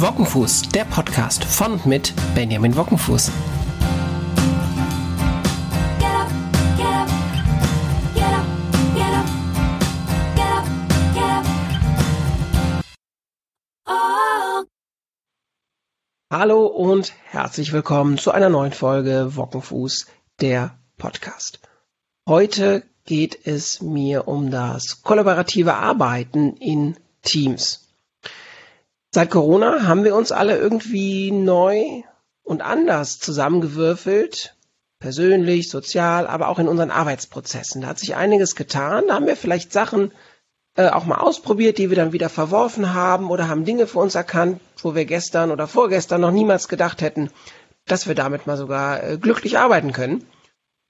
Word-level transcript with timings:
Wockenfuß, 0.00 0.68
der 0.74 0.84
Podcast 0.84 1.44
von 1.44 1.72
und 1.72 1.86
mit 1.86 2.12
Benjamin 2.34 2.76
Wockenfuß. 2.76 3.32
Hallo 16.30 16.66
und 16.66 17.14
herzlich 17.30 17.72
willkommen 17.72 18.18
zu 18.18 18.32
einer 18.32 18.50
neuen 18.50 18.72
Folge 18.72 19.36
Wockenfuß, 19.36 20.06
der 20.40 20.78
Podcast. 20.98 21.60
Heute 22.28 22.82
geht 23.06 23.46
es 23.46 23.80
mir 23.80 24.28
um 24.28 24.50
das 24.50 25.02
kollaborative 25.02 25.74
Arbeiten 25.74 26.54
in 26.58 26.98
Teams. 27.22 27.85
Seit 29.16 29.30
Corona 29.30 29.84
haben 29.86 30.04
wir 30.04 30.14
uns 30.14 30.30
alle 30.30 30.58
irgendwie 30.58 31.30
neu 31.30 32.02
und 32.42 32.60
anders 32.60 33.18
zusammengewürfelt. 33.18 34.54
Persönlich, 34.98 35.70
sozial, 35.70 36.26
aber 36.26 36.48
auch 36.48 36.58
in 36.58 36.68
unseren 36.68 36.90
Arbeitsprozessen. 36.90 37.80
Da 37.80 37.88
hat 37.88 37.98
sich 37.98 38.14
einiges 38.14 38.56
getan. 38.56 39.04
Da 39.08 39.14
haben 39.14 39.26
wir 39.26 39.38
vielleicht 39.38 39.72
Sachen 39.72 40.12
äh, 40.76 40.90
auch 40.90 41.06
mal 41.06 41.16
ausprobiert, 41.16 41.78
die 41.78 41.88
wir 41.88 41.96
dann 41.96 42.12
wieder 42.12 42.28
verworfen 42.28 42.92
haben 42.92 43.30
oder 43.30 43.48
haben 43.48 43.64
Dinge 43.64 43.86
für 43.86 44.00
uns 44.00 44.14
erkannt, 44.14 44.60
wo 44.82 44.94
wir 44.94 45.06
gestern 45.06 45.50
oder 45.50 45.66
vorgestern 45.66 46.20
noch 46.20 46.30
niemals 46.30 46.68
gedacht 46.68 47.00
hätten, 47.00 47.30
dass 47.86 48.06
wir 48.06 48.14
damit 48.14 48.46
mal 48.46 48.58
sogar 48.58 49.02
äh, 49.02 49.16
glücklich 49.16 49.56
arbeiten 49.56 49.92
können. 49.92 50.26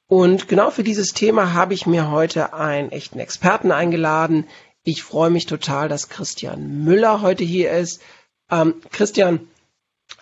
Und 0.09 0.49
genau 0.49 0.73
für 0.73 0.83
dieses 0.83 1.13
Thema 1.13 1.53
habe 1.53 1.75
ich 1.75 1.87
mir 1.87 2.11
heute 2.11 2.55
einen 2.55 2.91
echten 2.91 3.21
Experten 3.21 3.71
eingeladen. 3.71 4.49
Ich 4.83 5.05
freue 5.05 5.31
mich 5.31 5.47
total, 5.47 5.89
dass 5.89 6.09
Christian 6.09 6.85
Müller 6.85 7.23
heute 7.23 7.45
hier 7.45 7.71
ist. 7.71 8.03
Ähm, 8.51 8.83
Christian 8.91 9.49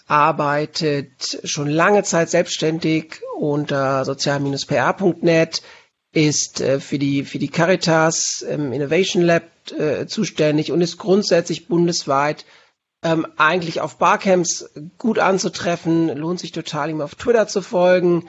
arbeitet 0.06 1.40
schon 1.44 1.68
lange 1.68 2.02
Zeit 2.02 2.30
selbstständig 2.30 3.20
unter 3.38 4.04
sozial-pr.net, 4.04 5.62
ist 6.12 6.60
äh, 6.60 6.80
für 6.80 6.98
die 6.98 7.24
für 7.24 7.38
die 7.38 7.48
Caritas 7.48 8.44
ähm, 8.48 8.72
Innovation 8.72 9.22
Lab 9.22 9.44
äh, 9.76 10.06
zuständig 10.06 10.72
und 10.72 10.80
ist 10.80 10.98
grundsätzlich 10.98 11.68
bundesweit 11.68 12.44
ähm, 13.02 13.26
eigentlich 13.36 13.80
auf 13.80 13.98
Barcamps 13.98 14.70
gut 14.98 15.18
anzutreffen. 15.18 16.08
Lohnt 16.16 16.40
sich 16.40 16.52
total, 16.52 16.90
ihm 16.90 17.00
auf 17.00 17.14
Twitter 17.14 17.46
zu 17.48 17.62
folgen. 17.62 18.28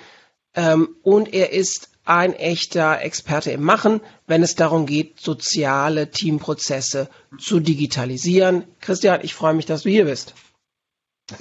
Ähm, 0.56 0.96
und 1.04 1.34
er 1.34 1.54
ist 1.54 1.90
ein 2.06 2.34
echter 2.34 3.02
Experte 3.02 3.52
im 3.52 3.64
Machen, 3.64 4.02
wenn 4.28 4.44
es 4.44 4.56
darum 4.56 4.86
geht, 4.86 5.20
soziale 5.20 6.12
Teamprozesse 6.12 7.10
zu 7.40 7.60
digitalisieren. 7.60 8.64
Christian, 8.80 9.20
ich 9.24 9.34
freue 9.34 9.54
mich, 9.54 9.66
dass 9.66 9.84
du 9.84 9.90
hier 9.90 10.06
bist. 10.06 10.34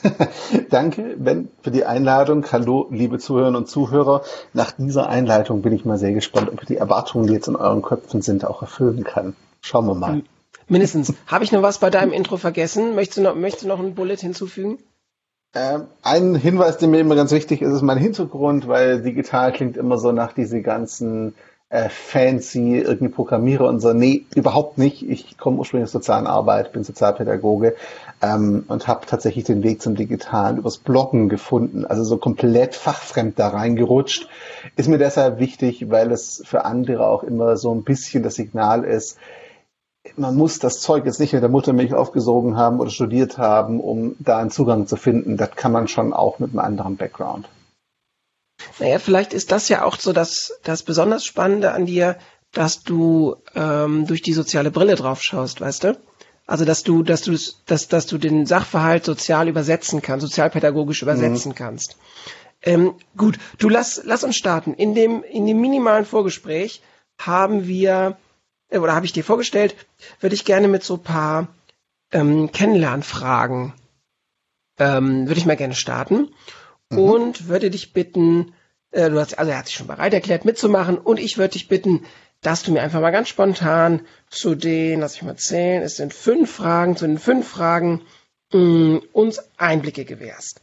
Danke, 0.71 1.15
Ben, 1.19 1.51
für 1.63 1.71
die 1.71 1.85
Einladung. 1.85 2.47
Hallo, 2.51 2.89
liebe 2.91 3.19
Zuhörerinnen 3.19 3.57
und 3.57 3.69
Zuhörer. 3.69 4.23
Nach 4.55 4.73
dieser 4.73 5.11
Einleitung 5.11 5.61
bin 5.61 5.75
ich 5.75 5.85
mal 5.85 5.99
sehr 5.99 6.13
gespannt, 6.13 6.49
ob 6.51 6.63
ich 6.63 6.67
die 6.67 6.77
Erwartungen, 6.77 7.27
die 7.27 7.35
jetzt 7.35 7.49
in 7.49 7.57
euren 7.57 7.83
Köpfen 7.83 8.23
sind, 8.23 8.47
auch 8.47 8.63
erfüllen 8.63 9.05
kann. 9.05 9.37
Schauen 9.61 9.87
wir 9.87 9.95
mal. 9.95 10.23
Mindestens. 10.69 11.13
Habe 11.27 11.45
ich 11.45 11.53
noch 11.53 11.61
was 11.61 11.79
bei 11.79 11.91
deinem 11.91 12.13
Intro 12.13 12.39
vergessen? 12.39 12.95
Möchtest 12.95 13.19
du 13.19 13.23
noch, 13.23 13.35
möchtest 13.35 13.65
du 13.65 13.69
noch 13.69 13.79
ein 13.79 13.95
Bullet 13.95 14.17
hinzufügen? 14.17 14.79
Ähm, 15.55 15.85
ein 16.03 16.35
Hinweis, 16.35 16.79
der 16.79 16.89
mir 16.89 17.01
immer 17.01 17.15
ganz 17.15 17.31
wichtig 17.31 17.63
ist, 17.63 17.73
ist 17.73 17.83
mein 17.83 17.99
Hintergrund, 17.99 18.67
weil 18.67 19.03
digital 19.03 19.53
klingt 19.53 19.77
immer 19.77 19.99
so 19.99 20.11
nach 20.11 20.33
diese 20.33 20.63
ganzen 20.63 21.35
äh, 21.69 21.89
fancy 21.89 22.79
irgendwie 22.79 23.13
Programmierer 23.13 23.69
und 23.69 23.81
so. 23.81 23.93
Nee, 23.93 24.25
überhaupt 24.35 24.79
nicht. 24.79 25.09
Ich 25.09 25.39
komme 25.39 25.59
ursprünglich 25.59 25.87
aus 25.87 25.93
sozialen 25.93 26.27
Arbeit, 26.27 26.73
bin 26.73 26.85
Sozialpädagoge 26.85 27.75
ähm, 28.23 28.65
und 28.69 28.89
habe 28.89 29.07
tatsächlich 29.07 29.45
den 29.45 29.63
Weg 29.63 29.81
zum 29.81 29.95
Digitalen 29.95 30.59
übers 30.59 30.79
Bloggen 30.79 31.29
gefunden. 31.29 31.85
Also 31.85 32.05
so 32.05 32.17
komplett 32.17 32.75
fachfremd 32.75 33.39
da 33.39 33.49
reingerutscht. 33.49 34.29
Ist 34.77 34.89
mir 34.89 34.99
deshalb 34.99 35.39
wichtig, 35.39 35.91
weil 35.91 36.11
es 36.13 36.43
für 36.45 36.65
andere 36.65 37.07
auch 37.07 37.23
immer 37.23 37.57
so 37.57 37.73
ein 37.75 37.83
bisschen 37.85 38.23
das 38.23 38.35
Signal 38.35 38.85
ist, 38.85 39.19
man 40.17 40.37
muss 40.37 40.59
das 40.59 40.81
Zeug 40.81 41.07
jetzt 41.07 41.21
nicht 41.21 41.33
mit 41.33 41.43
der 41.43 41.49
Muttermilch 41.49 41.95
aufgesogen 41.95 42.57
haben 42.57 42.81
oder 42.81 42.91
studiert 42.91 43.39
haben, 43.39 43.81
um 43.81 44.17
da 44.19 44.39
einen 44.39 44.51
Zugang 44.51 44.87
zu 44.87 44.97
finden. 44.97 45.37
Das 45.37 45.53
kann 45.53 45.73
man 45.73 45.89
schon 45.89 46.13
auch 46.13 46.39
mit 46.39 46.51
einem 46.51 46.61
anderen 46.61 46.97
Background. 46.97 47.49
Naja, 48.79 48.99
vielleicht 48.99 49.33
ist 49.33 49.51
das 49.51 49.69
ja 49.69 49.85
auch 49.85 49.97
so 49.97 50.13
das, 50.13 50.59
das 50.63 50.83
besonders 50.83 51.25
Spannende 51.25 51.73
an 51.73 51.87
dir, 51.87 52.17
dass 52.53 52.83
du 52.83 53.37
ähm, 53.55 54.07
durch 54.07 54.23
die 54.23 54.33
soziale 54.33 54.71
Brille 54.71 54.95
drauf 54.95 55.23
schaust, 55.23 55.61
weißt 55.61 55.85
du? 55.85 55.99
Also 56.47 56.65
dass 56.65 56.83
du, 56.83 57.03
dass 57.03 57.23
du, 57.23 57.37
dass, 57.67 57.89
dass 57.89 58.07
du 58.07 58.19
den 58.19 58.47
Sachverhalt 58.47 59.05
sozial 59.05 59.49
übersetzen 59.49 60.03
kannst, 60.03 60.27
sozialpädagogisch 60.27 61.03
übersetzen 61.03 61.53
mhm. 61.53 61.55
kannst. 61.55 61.97
Ähm, 62.63 62.95
gut, 63.17 63.39
du 63.59 63.69
lass, 63.69 64.03
lass 64.05 64.25
uns 64.25 64.37
starten. 64.37 64.75
In 64.75 64.95
dem, 64.95 65.23
in 65.23 65.47
dem 65.47 65.61
minimalen 65.61 66.05
Vorgespräch 66.05 66.83
haben 67.19 67.67
wir 67.67 68.17
oder 68.81 68.95
habe 68.95 69.07
ich 69.07 69.13
dir 69.13 69.25
vorgestellt, 69.25 69.75
würde 70.21 70.35
ich 70.35 70.45
gerne 70.45 70.69
mit 70.69 70.83
so 70.83 70.97
paar 70.97 71.49
ähm, 72.13 72.51
Kennenlernfragen, 72.53 73.73
ähm, 74.79 75.27
würde 75.27 75.39
ich 75.39 75.47
mal 75.47 75.57
gerne 75.57 75.75
starten 75.75 76.35
mhm. 76.91 76.99
und 76.99 77.49
würde 77.49 77.71
dich 77.71 77.93
bitten, 77.93 78.55
äh, 78.91 79.11
du 79.11 79.19
hast, 79.19 79.39
also 79.39 79.51
er 79.51 79.59
hat 79.59 79.67
sich 79.67 79.77
schon 79.77 79.87
bereit 79.87 80.15
erklärt 80.15 80.45
mitzumachen 80.45 80.99
und 80.99 81.19
ich 81.19 81.39
würde 81.39 81.53
dich 81.53 81.69
bitten, 81.69 82.05
dass 82.41 82.63
du 82.63 82.73
mir 82.73 82.83
einfach 82.83 83.01
mal 83.01 83.11
ganz 83.11 83.29
spontan 83.29 84.07
zu 84.29 84.55
den, 84.55 85.01
lass 85.01 85.17
ich 85.17 85.23
mal 85.23 85.37
zählen, 85.37 85.83
es 85.83 85.97
sind 85.97 86.13
fünf 86.13 86.53
Fragen, 86.53 86.97
zu 86.97 87.07
den 87.07 87.19
fünf 87.19 87.49
Fragen 87.49 88.03
mh, 88.53 88.61
mm, 88.61 89.03
uns 89.13 89.41
Einblicke 89.57 90.05
gewährst. 90.05 90.61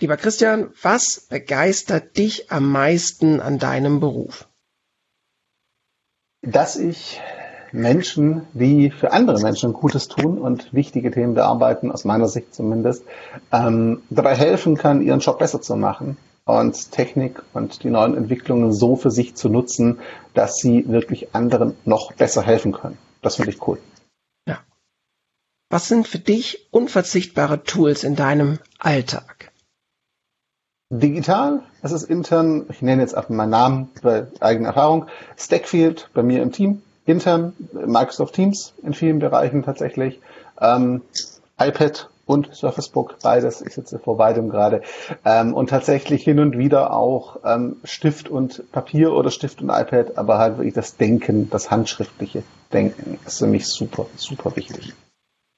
Lieber 0.00 0.16
Christian, 0.16 0.72
was 0.82 1.20
begeistert 1.20 2.16
dich 2.16 2.50
am 2.50 2.70
meisten 2.70 3.40
an 3.40 3.58
deinem 3.58 4.00
Beruf? 4.00 4.46
Dass 6.46 6.76
ich 6.76 7.20
Menschen, 7.72 8.42
die 8.52 8.90
für 8.90 9.12
andere 9.12 9.40
Menschen 9.40 9.72
Gutes 9.72 10.08
tun 10.08 10.38
und 10.38 10.72
wichtige 10.72 11.10
Themen 11.10 11.34
bearbeiten, 11.34 11.90
aus 11.90 12.04
meiner 12.04 12.28
Sicht 12.28 12.54
zumindest, 12.54 13.04
ähm, 13.52 14.02
dabei 14.10 14.36
helfen 14.36 14.76
kann, 14.76 15.02
ihren 15.02 15.20
Job 15.20 15.40
besser 15.40 15.60
zu 15.60 15.74
machen 15.76 16.16
und 16.44 16.92
Technik 16.92 17.42
und 17.52 17.82
die 17.82 17.90
neuen 17.90 18.16
Entwicklungen 18.16 18.72
so 18.72 18.96
für 18.96 19.10
sich 19.10 19.34
zu 19.34 19.48
nutzen, 19.48 19.98
dass 20.34 20.58
sie 20.58 20.88
wirklich 20.88 21.34
anderen 21.34 21.74
noch 21.84 22.12
besser 22.12 22.42
helfen 22.42 22.72
können. 22.72 22.98
Das 23.22 23.36
finde 23.36 23.50
ich 23.50 23.66
cool. 23.66 23.78
Ja. 24.46 24.60
Was 25.70 25.88
sind 25.88 26.06
für 26.06 26.18
dich 26.18 26.68
unverzichtbare 26.70 27.64
Tools 27.64 28.04
in 28.04 28.14
deinem 28.14 28.58
Alltag? 28.78 29.50
Digital, 31.00 31.62
das 31.82 31.92
ist 31.92 32.04
intern, 32.04 32.66
ich 32.68 32.82
nenne 32.82 33.02
jetzt 33.02 33.14
einfach 33.14 33.30
meinen 33.30 33.50
Namen 33.50 33.90
bei 34.02 34.26
eigener 34.40 34.68
Erfahrung, 34.68 35.06
Stackfield 35.36 36.10
bei 36.14 36.22
mir 36.22 36.42
im 36.42 36.52
Team, 36.52 36.82
intern 37.04 37.52
Microsoft 37.72 38.34
Teams 38.34 38.74
in 38.82 38.94
vielen 38.94 39.18
Bereichen 39.18 39.62
tatsächlich, 39.62 40.20
ähm, 40.60 41.02
iPad 41.58 42.08
und 42.26 42.54
Surface 42.54 42.88
Book, 42.88 43.16
beides, 43.22 43.60
ich 43.60 43.74
sitze 43.74 43.98
vor 43.98 44.16
beidem 44.16 44.48
gerade, 44.48 44.82
ähm, 45.24 45.52
und 45.52 45.70
tatsächlich 45.70 46.22
hin 46.22 46.38
und 46.38 46.56
wieder 46.56 46.92
auch 46.92 47.40
ähm, 47.44 47.76
Stift 47.84 48.28
und 48.28 48.70
Papier 48.72 49.12
oder 49.12 49.30
Stift 49.30 49.60
und 49.60 49.70
iPad, 49.70 50.16
aber 50.16 50.38
halt 50.38 50.58
wirklich 50.58 50.74
das 50.74 50.96
Denken, 50.96 51.50
das 51.50 51.70
handschriftliche 51.70 52.42
Denken 52.72 53.18
ist 53.26 53.38
für 53.38 53.46
mich 53.46 53.66
super, 53.66 54.06
super 54.16 54.56
wichtig. 54.56 54.94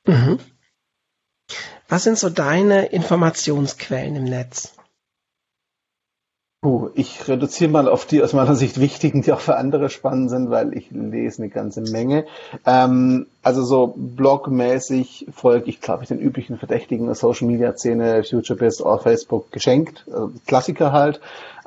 Mhm. 0.07 0.39
Was 1.89 2.05
sind 2.05 2.19
so 2.19 2.31
deine 2.31 2.87
Informationsquellen 2.87 4.17
im 4.17 4.25
Netz? 4.25 4.76
Puh, 6.67 6.91
ich 6.97 7.29
reduziere 7.29 7.71
mal 7.71 7.89
auf 7.89 8.07
die 8.07 8.25
aus 8.25 8.33
meiner 8.33 8.57
Sicht 8.57 8.81
wichtigen, 8.81 9.23
die 9.23 9.33
auch 9.33 9.39
für 9.39 9.57
andere 9.57 9.89
spannend 9.89 10.31
sind, 10.31 10.51
weil 10.51 10.77
ich 10.77 10.91
lese 10.91 11.41
eine 11.41 11.49
ganze 11.49 11.81
Menge. 11.81 12.27
Ähm, 12.67 13.29
also 13.45 13.63
so 13.63 13.95
blogmäßig 13.97 15.29
folge 15.33 15.71
ich, 15.71 15.81
glaube 15.81 16.03
ich, 16.03 16.09
den 16.09 16.19
üblichen 16.19 16.59
Verdächtigen 16.59 17.07
der 17.07 17.15
Social 17.15 17.47
Media 17.47 17.73
Szene, 17.77 18.25
FutureBiz 18.25 18.81
oder 18.81 18.99
Facebook 18.99 19.53
geschenkt, 19.53 20.07
also 20.09 20.33
Klassiker 20.49 20.91
halt. 20.91 21.21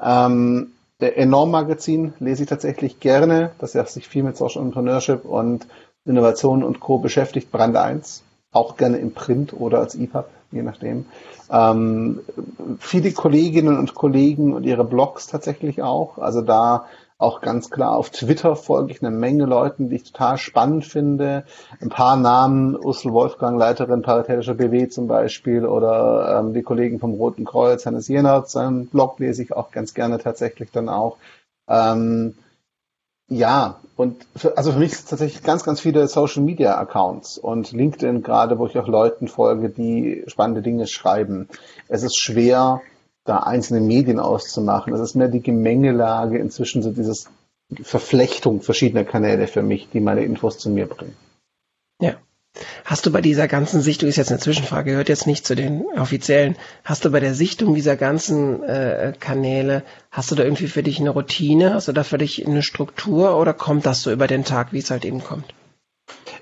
Ähm, 0.03 0.71
der 0.99 1.17
Enorm 1.17 1.51
Magazin 1.51 2.13
lese 2.19 2.43
ich 2.43 2.49
tatsächlich 2.49 2.99
gerne, 2.99 3.51
das 3.57 3.75
ja 3.75 3.85
sich 3.85 4.05
viel 4.05 4.23
mit 4.23 4.35
Social 4.35 4.63
Entrepreneurship 4.63 5.23
und 5.23 5.65
Innovation 6.03 6.61
und 6.61 6.81
Co. 6.81 6.97
beschäftigt, 6.97 7.53
Brand 7.53 7.77
1 7.77 8.23
auch 8.51 8.77
gerne 8.77 8.97
im 8.97 9.13
Print 9.13 9.53
oder 9.53 9.79
als 9.79 9.95
EPUB, 9.95 10.25
je 10.51 10.63
nachdem. 10.63 11.05
Ähm, 11.51 12.21
viele 12.79 13.11
Kolleginnen 13.11 13.77
und 13.77 13.93
Kollegen 13.93 14.53
und 14.53 14.63
ihre 14.63 14.83
Blogs 14.83 15.27
tatsächlich 15.27 15.81
auch. 15.81 16.17
Also 16.17 16.41
da 16.41 16.85
auch 17.19 17.41
ganz 17.41 17.69
klar 17.69 17.97
auf 17.97 18.11
Twitter 18.11 18.55
folge 18.55 18.93
ich 18.93 19.03
eine 19.03 19.11
Menge 19.11 19.45
Leuten, 19.45 19.89
die 19.89 19.97
ich 19.97 20.03
total 20.03 20.37
spannend 20.37 20.85
finde. 20.85 21.43
Ein 21.81 21.89
paar 21.89 22.15
Namen, 22.15 22.77
Ursel 22.81 23.11
Wolfgang, 23.11 23.59
Leiterin 23.59 24.01
Paritätischer 24.01 24.53
BW 24.53 24.87
zum 24.87 25.07
Beispiel, 25.07 25.65
oder 25.65 26.39
ähm, 26.39 26.53
die 26.53 26.63
Kollegen 26.63 26.99
vom 26.99 27.15
Roten 27.15 27.43
Kreuz, 27.43 27.85
Hannes 27.85 28.07
Jenert, 28.07 28.49
seinen 28.49 28.87
Blog 28.87 29.19
lese 29.19 29.43
ich 29.43 29.53
auch 29.53 29.71
ganz 29.71 29.93
gerne 29.93 30.17
tatsächlich 30.17 30.71
dann 30.71 30.87
auch. 30.87 31.17
Ähm, 31.67 32.35
Ja, 33.29 33.79
und 33.95 34.25
für, 34.35 34.57
also 34.57 34.71
für 34.71 34.79
mich 34.79 34.91
ist 34.91 34.99
es 34.99 35.05
tatsächlich 35.05 35.43
ganz, 35.43 35.63
ganz 35.63 35.79
viele 35.79 36.07
Social 36.07 36.41
Media 36.41 36.77
Accounts 36.79 37.37
und 37.37 37.71
LinkedIn 37.71 38.23
gerade, 38.23 38.57
wo 38.57 38.65
ich 38.65 38.77
auch 38.77 38.87
Leuten 38.87 39.27
folge, 39.27 39.69
die 39.69 40.23
spannende 40.27 40.61
Dinge 40.61 40.87
schreiben. 40.87 41.47
Es 41.87 42.01
ist 42.03 42.19
schwer, 42.19 42.81
da 43.25 43.39
einzelne 43.39 43.81
Medien 43.81 44.19
auszumachen. 44.19 44.93
Es 44.93 44.99
ist 44.99 45.15
mehr 45.15 45.27
die 45.27 45.41
Gemengelage 45.41 46.39
inzwischen 46.39 46.81
so 46.81 46.91
dieses 46.91 47.29
Verflechtung 47.83 48.61
verschiedener 48.61 49.03
Kanäle 49.03 49.45
für 49.45 49.61
mich, 49.61 49.89
die 49.91 49.99
meine 49.99 50.23
Infos 50.23 50.57
zu 50.57 50.69
mir 50.71 50.87
bringen. 50.87 51.15
Ja. 52.01 52.15
Hast 52.83 53.05
du 53.05 53.11
bei 53.11 53.21
dieser 53.21 53.47
ganzen 53.47 53.81
Sichtung, 53.81 54.09
ist 54.09 54.15
jetzt 54.15 54.31
eine 54.31 54.39
Zwischenfrage, 54.39 54.91
gehört 54.91 55.09
jetzt 55.09 55.27
nicht 55.27 55.45
zu 55.45 55.55
den 55.55 55.85
offiziellen, 55.97 56.55
hast 56.83 57.05
du 57.05 57.11
bei 57.11 57.19
der 57.19 57.35
Sichtung 57.35 57.75
dieser 57.75 57.95
ganzen 57.95 58.63
äh, 58.63 59.13
Kanäle, 59.19 59.83
hast 60.11 60.31
du 60.31 60.35
da 60.35 60.43
irgendwie 60.43 60.67
für 60.67 60.83
dich 60.83 60.99
eine 60.99 61.11
Routine, 61.11 61.73
hast 61.73 61.87
du 61.87 61.91
da 61.91 62.03
für 62.03 62.17
dich 62.17 62.45
eine 62.47 62.63
Struktur 62.63 63.37
oder 63.37 63.53
kommt 63.53 63.85
das 63.85 64.01
so 64.01 64.11
über 64.11 64.27
den 64.27 64.43
Tag, 64.43 64.73
wie 64.73 64.79
es 64.79 64.89
halt 64.89 65.05
eben 65.05 65.23
kommt? 65.23 65.53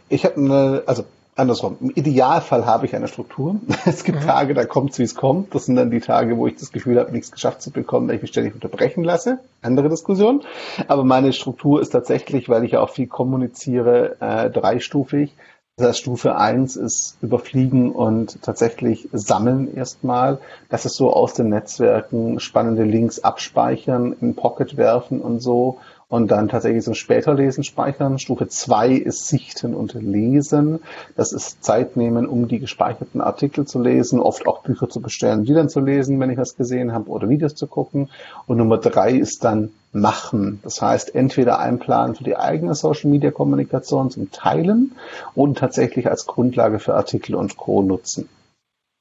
Ich 0.09 0.23
habe 0.23 0.37
eine, 0.37 0.83
also 0.85 1.03
andersrum. 1.35 1.77
Im 1.81 1.91
Idealfall 1.91 2.65
habe 2.65 2.85
ich 2.85 2.95
eine 2.95 3.07
Struktur. 3.07 3.57
Es 3.85 4.03
gibt 4.03 4.21
mhm. 4.21 4.25
Tage, 4.25 4.53
da 4.53 4.65
kommt 4.65 4.91
es, 4.91 4.99
wie 4.99 5.03
es 5.03 5.15
kommt. 5.15 5.53
Das 5.53 5.65
sind 5.65 5.75
dann 5.75 5.91
die 5.91 5.99
Tage, 5.99 6.37
wo 6.37 6.47
ich 6.47 6.55
das 6.55 6.71
Gefühl 6.71 6.99
habe, 6.99 7.11
nichts 7.11 7.31
geschafft 7.31 7.61
zu 7.61 7.71
bekommen, 7.71 8.07
weil 8.07 8.15
ich 8.15 8.21
mich 8.21 8.31
ständig 8.31 8.55
unterbrechen 8.55 9.03
lasse. 9.03 9.39
Andere 9.61 9.89
Diskussion. 9.89 10.41
Aber 10.87 11.03
meine 11.03 11.33
Struktur 11.33 11.81
ist 11.81 11.89
tatsächlich, 11.89 12.49
weil 12.49 12.63
ich 12.63 12.71
ja 12.71 12.79
auch 12.79 12.89
viel 12.89 13.07
kommuniziere, 13.07 14.17
äh, 14.19 14.49
dreistufig. 14.49 15.33
Das 15.79 15.89
heißt, 15.89 15.99
Stufe 15.99 16.35
eins 16.37 16.75
ist 16.75 17.17
überfliegen 17.21 17.91
und 17.91 18.41
tatsächlich 18.41 19.09
sammeln 19.13 19.75
erstmal. 19.75 20.39
Das 20.69 20.85
ist 20.85 20.95
so 20.95 21.13
aus 21.13 21.35
den 21.35 21.49
Netzwerken 21.49 22.39
spannende 22.39 22.83
Links 22.83 23.19
abspeichern, 23.19 24.15
in 24.19 24.33
Pocket 24.33 24.75
werfen 24.75 25.21
und 25.21 25.39
so 25.39 25.77
und 26.09 26.31
dann 26.31 26.47
tatsächlich 26.47 26.83
so 26.85 26.93
später 26.93 27.33
lesen 27.33 27.63
speichern. 27.63 28.17
Stufe 28.17 28.47
zwei 28.47 28.91
ist 28.91 29.27
sichten 29.27 29.73
und 29.73 29.93
lesen. 29.93 30.79
Das 31.15 31.33
ist 31.33 31.63
Zeit 31.63 31.97
nehmen, 31.97 32.27
um 32.27 32.47
die 32.47 32.59
gespeicherten 32.59 33.19
Artikel 33.19 33.65
zu 33.65 33.81
lesen, 33.81 34.19
oft 34.19 34.47
auch 34.47 34.63
Bücher 34.63 34.87
zu 34.87 35.01
bestellen, 35.01 35.43
die 35.43 35.53
dann 35.53 35.69
zu 35.69 35.81
lesen, 35.81 36.19
wenn 36.19 36.29
ich 36.29 36.37
was 36.37 36.55
gesehen 36.55 36.93
habe, 36.93 37.09
oder 37.09 37.27
Videos 37.27 37.55
zu 37.55 37.67
gucken. 37.67 38.09
Und 38.45 38.57
Nummer 38.57 38.77
drei 38.77 39.11
ist 39.11 39.43
dann 39.43 39.71
machen. 39.91 40.59
Das 40.63 40.81
heißt, 40.81 41.13
entweder 41.13 41.59
einplanen 41.59 42.15
für 42.15 42.23
die 42.23 42.37
eigene 42.37 42.73
Social 42.73 43.09
Media 43.09 43.31
Kommunikation 43.31 44.09
zum 44.09 44.31
Teilen 44.31 44.93
und 45.35 45.57
tatsächlich 45.57 46.09
als 46.09 46.25
Grundlage 46.25 46.79
für 46.79 46.93
Artikel 46.93 47.35
und 47.35 47.57
Co. 47.57 47.81
nutzen. 47.81 48.29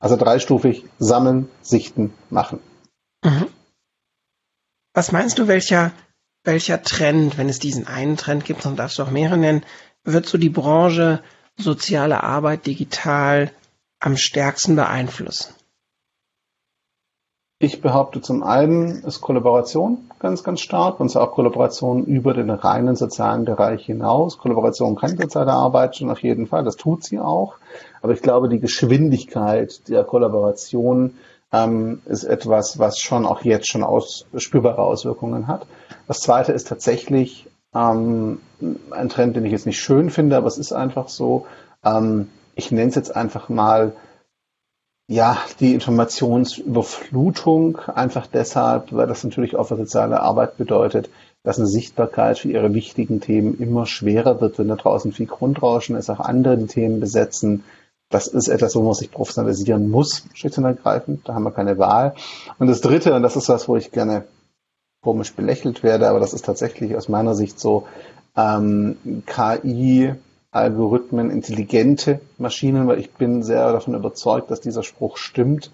Also 0.01 0.17
dreistufig 0.17 0.85
sammeln, 0.99 1.49
sichten, 1.63 2.13
machen. 2.31 2.59
Mhm. 3.25 3.47
Was 4.93 5.13
meinst 5.13 5.39
du, 5.39 5.47
welcher 5.47 5.93
welcher 6.47 6.83
Trend, 6.83 7.39
wenn 7.39 7.49
es 7.49 7.59
diesen 7.59 7.87
einen 7.87 8.17
Trend 8.17 8.45
gibt, 8.45 8.65
dann 8.65 8.77
darfst 8.77 8.99
du 8.99 9.03
auch 9.03 9.11
mehrere 9.11 9.37
nennen, 9.37 9.65
wird 10.05 10.27
so 10.27 10.39
die 10.39 10.51
Branche 10.51 11.21
soziale 11.57 12.23
Arbeit 12.23 12.67
digital 12.67 13.51
am 13.99 14.17
stärksten 14.17 14.77
beeinflussen? 14.77 15.55
Ich 17.59 17.81
behaupte 17.81 18.21
zum 18.21 18.43
einen 18.43 19.03
ist 19.05 19.23
Kollaboration 19.23 20.11
ganz, 20.19 20.45
ganz 20.45 20.61
stark 20.61 21.01
und 21.01 21.09
zwar 21.09 21.23
auch 21.23 21.33
Kollaboration 21.33 22.05
über 22.05 22.35
den 22.35 22.51
reinen 22.51 22.97
sozialen 22.97 23.47
Bereich 23.47 23.87
hinaus. 23.87 24.37
Kollaboration 24.37 24.95
kann 24.95 25.17
soziale 25.17 25.53
Arbeit 25.53 25.97
schon 25.97 26.11
auf 26.11 26.23
jeden 26.23 26.47
Fall, 26.47 26.65
das 26.65 26.77
tut 26.77 27.03
sie 27.03 27.19
auch. 27.19 27.55
Aber 28.03 28.13
ich 28.13 28.21
glaube, 28.21 28.51
die 28.51 28.61
Geschwindigkeit 28.61 29.89
der 29.89 30.05
Kollaboration 30.05 31.15
ähm, 31.53 32.03
ist 32.07 32.25
etwas, 32.25 32.79
was 32.79 32.99
schon 32.99 33.27
auch 33.27 33.43
jetzt 33.43 33.69
schon 33.69 33.85
aus, 33.85 34.27
spürbare 34.37 34.83
Auswirkungen 34.83 35.47
hat. 35.47 35.67
Das 36.07 36.21
zweite 36.21 36.53
ist 36.53 36.69
tatsächlich 36.69 37.49
ähm, 37.75 38.41
ein 38.91 39.09
Trend, 39.09 39.37
den 39.37 39.45
ich 39.45 39.53
jetzt 39.53 39.67
nicht 39.67 39.81
schön 39.81 40.11
finde, 40.11 40.37
aber 40.37 40.47
es 40.47 40.59
ist 40.59 40.73
einfach 40.73 41.09
so. 41.09 41.47
Ähm, 41.85 42.29
ich 42.55 42.71
nenne 42.71 42.89
es 42.89 42.95
jetzt 42.95 43.15
einfach 43.15 43.49
mal 43.49 43.93
ja, 45.09 45.39
die 45.61 45.73
Informationsüberflutung 45.75 47.79
einfach 47.79 48.27
deshalb, 48.27 48.93
weil 48.93 49.07
das 49.07 49.23
natürlich 49.23 49.55
auch 49.55 49.69
für 49.69 49.77
soziale 49.77 50.19
Arbeit 50.21 50.57
bedeutet, 50.57 51.11
dass 51.45 51.59
eine 51.59 51.69
Sichtbarkeit 51.69 52.41
für 52.41 52.51
ihre 52.51 52.75
wichtigen 52.75 53.21
Themen 53.21 53.57
immer 53.59 53.87
schwerer 53.87 54.41
wird, 54.41 54.59
wenn 54.59 54.67
da 54.67 54.75
draußen 54.75 55.13
viel 55.13 55.27
Grundrauschen 55.27 55.95
ist, 55.95 56.11
auch 56.11 56.19
andere 56.19 56.59
die 56.59 56.67
Themen 56.67 56.99
besetzen. 56.99 57.63
Das 58.09 58.29
ist 58.29 58.49
etwas, 58.49 58.77
wo 58.77 58.83
man 58.83 58.95
sich 58.95 59.11
professionalisieren 59.11 59.91
muss, 59.91 60.25
schlicht 60.35 60.59
und 60.59 60.65
ergreifend. 60.65 61.29
Da 61.29 61.35
haben 61.35 61.43
wir 61.43 61.51
keine 61.51 61.79
Wahl. 61.79 62.15
Und 62.59 62.69
das 62.69 62.81
Dritte, 62.81 63.15
und 63.15 63.23
das 63.23 63.37
ist 63.37 63.49
was, 63.49 63.69
wo 63.69 63.77
ich 63.77 63.91
gerne 63.91 64.25
komisch 65.03 65.35
belächelt 65.35 65.83
werde, 65.83 66.09
aber 66.09 66.21
das 66.21 66.33
ist 66.33 66.45
tatsächlich 66.45 66.97
aus 66.97 67.09
meiner 67.09 67.35
Sicht 67.35 67.59
so, 67.59 67.87
ähm, 68.37 68.97
KI, 69.27 70.15
Algorithmen, 70.51 71.31
intelligente 71.31 72.21
Maschinen, 72.39 72.87
weil 72.87 72.99
ich 72.99 73.13
bin 73.13 73.43
sehr 73.43 73.73
davon 73.73 73.95
überzeugt, 73.95 74.51
dass 74.51 74.61
dieser 74.61 74.83
Spruch 74.83 75.17
stimmt. 75.17 75.71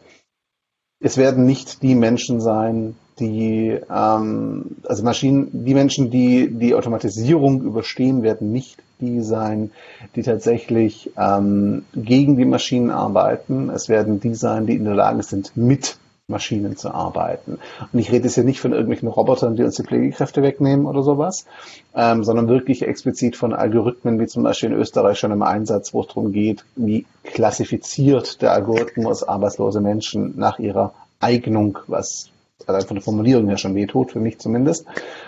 Es 1.02 1.16
werden 1.16 1.46
nicht 1.46 1.82
die 1.82 1.94
Menschen 1.94 2.40
sein, 2.40 2.94
die, 3.18 3.78
ähm, 3.90 4.76
also 4.84 5.02
Maschinen, 5.02 5.64
die 5.64 5.74
Menschen, 5.74 6.10
die 6.10 6.48
die 6.48 6.74
Automatisierung 6.74 7.62
überstehen, 7.62 8.22
werden 8.22 8.52
nicht 8.52 8.82
die 9.00 9.20
sein, 9.20 9.72
die 10.14 10.22
tatsächlich 10.22 11.10
ähm, 11.18 11.84
gegen 11.94 12.36
die 12.36 12.44
Maschinen 12.44 12.90
arbeiten. 12.90 13.68
Es 13.68 13.88
werden 13.88 14.20
die 14.20 14.34
sein, 14.34 14.66
die 14.66 14.76
in 14.76 14.84
der 14.84 14.94
Lage 14.94 15.22
sind, 15.22 15.56
mit 15.56 15.96
Maschinen 16.28 16.76
zu 16.76 16.92
arbeiten. 16.92 17.58
Und 17.92 17.98
ich 17.98 18.12
rede 18.12 18.24
jetzt 18.24 18.34
hier 18.34 18.44
nicht 18.44 18.60
von 18.60 18.72
irgendwelchen 18.72 19.08
Robotern, 19.08 19.56
die 19.56 19.64
uns 19.64 19.74
die 19.74 19.82
Pflegekräfte 19.82 20.42
wegnehmen 20.42 20.86
oder 20.86 21.02
sowas, 21.02 21.46
ähm, 21.94 22.22
sondern 22.22 22.48
wirklich 22.48 22.82
explizit 22.82 23.36
von 23.36 23.52
Algorithmen, 23.52 24.20
wie 24.20 24.26
zum 24.26 24.44
Beispiel 24.44 24.70
in 24.70 24.76
Österreich 24.76 25.18
schon 25.18 25.32
im 25.32 25.42
Einsatz, 25.42 25.92
wo 25.92 26.00
es 26.00 26.08
darum 26.08 26.32
geht, 26.32 26.64
wie 26.76 27.06
klassifiziert 27.24 28.40
der 28.40 28.52
Algorithmus 28.52 29.24
arbeitslose 29.24 29.80
Menschen 29.80 30.34
nach 30.36 30.58
ihrer 30.58 30.94
Eignung, 31.20 31.78
was 31.86 32.30
allein 32.66 32.82
von 32.82 32.96
der 32.96 33.04
Formulierung 33.04 33.48
her 33.48 33.58
schon 33.58 33.74
wehtut, 33.74 34.12
für 34.12 34.20
mich 34.20 34.38
zumindest. 34.38 34.86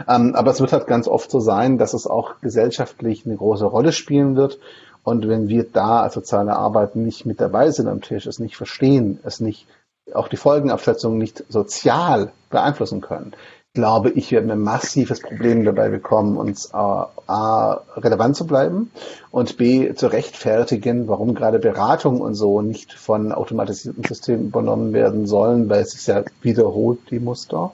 Ähm, 0.09 0.35
aber 0.35 0.53
es 0.53 0.61
wird 0.61 0.73
halt 0.73 0.87
ganz 0.87 1.09
oft 1.09 1.31
so 1.31 1.41
sein, 1.41 1.77
dass 1.79 1.95
es 1.95 2.07
auch 2.07 2.41
gesellschaftlich 2.41 3.27
eine 3.27 3.37
große 3.37 3.65
Rolle 3.65 3.93
spielen 3.93 4.37
wird. 4.37 4.59
Und 5.03 5.29
wenn 5.29 5.49
wir 5.49 5.65
da 5.65 6.03
als 6.03 6.15
soziale 6.15 6.57
Arbeit 6.57 6.97
nicht 6.97 7.27
mit 7.27 7.41
dabei 7.41 7.71
sind 7.71 7.89
am 7.89 8.01
Tisch, 8.01 8.27
es 8.27 8.39
nicht 8.39 8.57
verstehen, 8.57 9.19
es 9.23 9.41
nicht 9.41 9.67
auch 10.13 10.29
die 10.29 10.37
Folgenabschätzung 10.37 11.19
nicht 11.19 11.45
sozial 11.49 12.33
beeinflussen 12.51 13.01
können, 13.01 13.35
glaube 13.75 14.11
ich, 14.11 14.31
werden 14.31 14.47
wir 14.47 14.55
ein 14.55 14.61
massives 14.61 15.21
Problem 15.21 15.65
dabei 15.65 15.89
bekommen, 15.89 16.37
uns 16.37 16.67
äh, 16.67 16.77
A, 16.77 17.81
relevant 17.97 18.37
zu 18.37 18.47
bleiben 18.47 18.93
und 19.33 19.57
B, 19.57 19.93
zu 19.95 20.07
rechtfertigen, 20.07 21.09
warum 21.09 21.35
gerade 21.35 21.59
Beratung 21.59 22.21
und 22.21 22.35
so 22.35 22.63
nicht 22.63 22.93
von 22.93 23.33
automatisierten 23.33 24.05
Systemen 24.05 24.47
übernommen 24.47 24.93
werden 24.93 25.27
sollen, 25.27 25.69
weil 25.69 25.83
es 25.83 25.91
sich 25.91 26.07
ja 26.07 26.23
wiederholt, 26.41 27.01
die 27.11 27.19
Muster, 27.19 27.73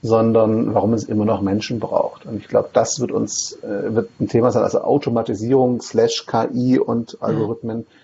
sondern 0.00 0.74
warum 0.74 0.94
es 0.94 1.04
immer 1.04 1.26
noch 1.26 1.42
Menschen 1.42 1.80
braucht. 1.80 2.24
Und 2.24 2.38
ich 2.38 2.48
glaube, 2.48 2.70
das 2.72 2.98
wird 3.00 3.12
uns, 3.12 3.58
äh, 3.62 3.94
wird 3.94 4.08
ein 4.20 4.28
Thema 4.28 4.52
sein, 4.52 4.62
also 4.62 4.80
Automatisierung 4.80 5.82
slash 5.82 6.26
KI 6.26 6.78
und 6.78 7.18
Algorithmen. 7.20 7.78
Mhm 7.78 8.01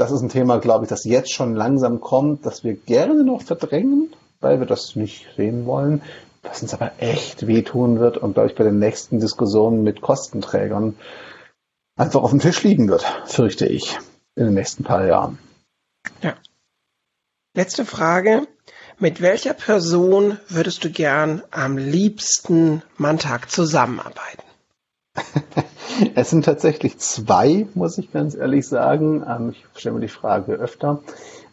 das 0.00 0.10
ist 0.10 0.22
ein 0.22 0.30
Thema, 0.30 0.58
glaube 0.58 0.84
ich, 0.84 0.88
das 0.88 1.04
jetzt 1.04 1.32
schon 1.32 1.54
langsam 1.54 2.00
kommt, 2.00 2.46
das 2.46 2.64
wir 2.64 2.74
gerne 2.74 3.22
noch 3.22 3.42
verdrängen, 3.42 4.12
weil 4.40 4.58
wir 4.58 4.66
das 4.66 4.96
nicht 4.96 5.26
sehen 5.36 5.66
wollen, 5.66 6.02
was 6.42 6.62
uns 6.62 6.72
aber 6.72 6.92
echt 6.98 7.46
wehtun 7.46 8.00
wird 8.00 8.16
und, 8.16 8.32
glaube 8.32 8.48
ich, 8.48 8.56
bei 8.56 8.64
den 8.64 8.78
nächsten 8.78 9.20
Diskussionen 9.20 9.82
mit 9.82 10.00
Kostenträgern 10.00 10.96
einfach 11.96 12.22
auf 12.22 12.30
dem 12.30 12.40
Tisch 12.40 12.62
liegen 12.62 12.88
wird, 12.88 13.04
fürchte 13.26 13.66
ich, 13.66 13.98
in 14.36 14.46
den 14.46 14.54
nächsten 14.54 14.84
paar 14.84 15.04
Jahren. 15.04 15.38
Ja. 16.22 16.34
Letzte 17.54 17.84
Frage. 17.84 18.46
Mit 18.98 19.20
welcher 19.20 19.54
Person 19.54 20.38
würdest 20.48 20.84
du 20.84 20.90
gern 20.90 21.42
am 21.50 21.76
liebsten 21.76 22.82
mal 22.96 23.10
einen 23.10 23.18
Tag 23.18 23.50
zusammenarbeiten? 23.50 24.49
Es 26.14 26.30
sind 26.30 26.44
tatsächlich 26.44 26.98
zwei, 26.98 27.66
muss 27.74 27.98
ich 27.98 28.12
ganz 28.12 28.34
ehrlich 28.34 28.66
sagen. 28.66 29.22
Ähm, 29.28 29.50
ich 29.50 29.64
stelle 29.78 29.96
mir 29.96 30.00
die 30.00 30.08
Frage 30.08 30.52
öfter. 30.52 31.00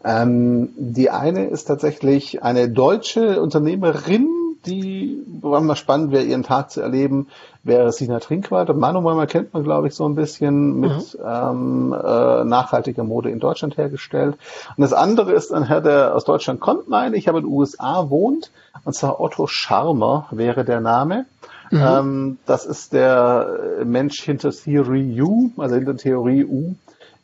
Ähm, 0.03 0.69
die 0.77 1.09
eine 1.09 1.47
ist 1.47 1.65
tatsächlich 1.65 2.43
eine 2.43 2.69
deutsche 2.69 3.41
Unternehmerin, 3.41 4.29
die 4.65 5.23
war 5.41 5.61
mal 5.61 5.75
spannend 5.75 6.11
wäre, 6.11 6.23
ihren 6.23 6.43
Tag 6.43 6.71
zu 6.71 6.81
erleben, 6.81 7.27
wäre 7.63 7.91
Sina 7.91 8.19
Trinkwald. 8.19 8.75
Manuel 8.75 9.27
kennt 9.27 9.53
man, 9.53 9.63
glaube 9.63 9.87
ich, 9.87 9.95
so 9.95 10.07
ein 10.07 10.15
bisschen 10.15 10.79
mit 10.79 11.17
mhm. 11.17 11.25
ähm, 11.25 11.93
äh, 11.93 12.43
nachhaltiger 12.43 13.03
Mode 13.03 13.29
in 13.29 13.39
Deutschland 13.39 13.77
hergestellt. 13.77 14.37
Und 14.75 14.81
das 14.81 14.93
andere 14.93 15.31
ist 15.33 15.53
ein 15.53 15.63
Herr, 15.63 15.81
der 15.81 16.15
aus 16.15 16.25
Deutschland 16.25 16.59
kommt, 16.59 16.87
meine 16.89 17.17
ich, 17.17 17.29
aber 17.29 17.39
in 17.39 17.45
den 17.45 17.53
USA 17.53 18.09
wohnt. 18.09 18.51
Und 18.83 18.93
zwar 18.93 19.19
Otto 19.19 19.47
Scharmer 19.47 20.27
wäre 20.31 20.63
der 20.63 20.81
Name. 20.81 21.25
Mhm. 21.71 21.81
Ähm, 21.81 22.37
das 22.45 22.65
ist 22.65 22.93
der 22.93 23.83
Mensch 23.83 24.21
hinter 24.21 24.51
Theory 24.51 25.21
U, 25.21 25.51
also 25.57 25.75
hinter 25.75 25.97
Theorie 25.97 26.45
U, 26.45 26.75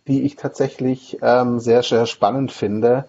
die 0.08 0.24
ich 0.24 0.36
tatsächlich 0.36 1.18
ähm, 1.22 1.60
sehr, 1.60 1.84
sehr 1.84 2.06
spannend 2.06 2.52
finde, 2.52 3.06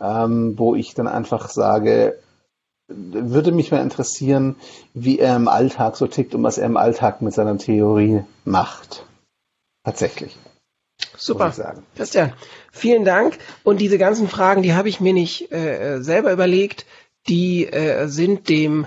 ähm, 0.00 0.58
wo 0.58 0.74
ich 0.74 0.94
dann 0.94 1.08
einfach 1.08 1.50
sage, 1.50 2.18
würde 2.88 3.52
mich 3.52 3.70
mal 3.70 3.82
interessieren, 3.82 4.56
wie 4.94 5.18
er 5.18 5.36
im 5.36 5.48
Alltag 5.48 5.96
so 5.96 6.06
tickt 6.06 6.34
und 6.34 6.42
was 6.42 6.56
er 6.58 6.66
im 6.66 6.78
Alltag 6.78 7.20
mit 7.20 7.34
seiner 7.34 7.58
Theorie 7.58 8.24
macht. 8.44 9.04
Tatsächlich. 9.84 10.38
Super. 11.16 11.52
Christian, 11.96 12.32
vielen 12.72 13.04
Dank. 13.04 13.38
Und 13.62 13.80
diese 13.80 13.98
ganzen 13.98 14.28
Fragen, 14.28 14.62
die 14.62 14.74
habe 14.74 14.88
ich 14.88 15.00
mir 15.00 15.12
nicht 15.12 15.52
äh, 15.52 16.00
selber 16.00 16.32
überlegt. 16.32 16.86
Die 17.28 17.66
äh, 17.66 18.06
sind 18.08 18.48
dem 18.48 18.86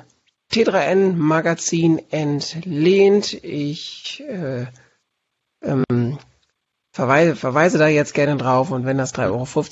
T3N 0.51 1.15
Magazin 1.15 2.01
entlehnt. 2.12 3.34
Ich 3.43 4.24
äh, 4.27 4.65
ähm, 5.63 6.17
verweise, 6.91 7.36
verweise 7.36 7.77
da 7.77 7.88
jetzt 7.88 8.13
gerne 8.13 8.38
drauf 8.38 8.72
und 8.72 8.86
wenn 8.86 8.98
das 8.98 9.13
3,50 9.13 9.27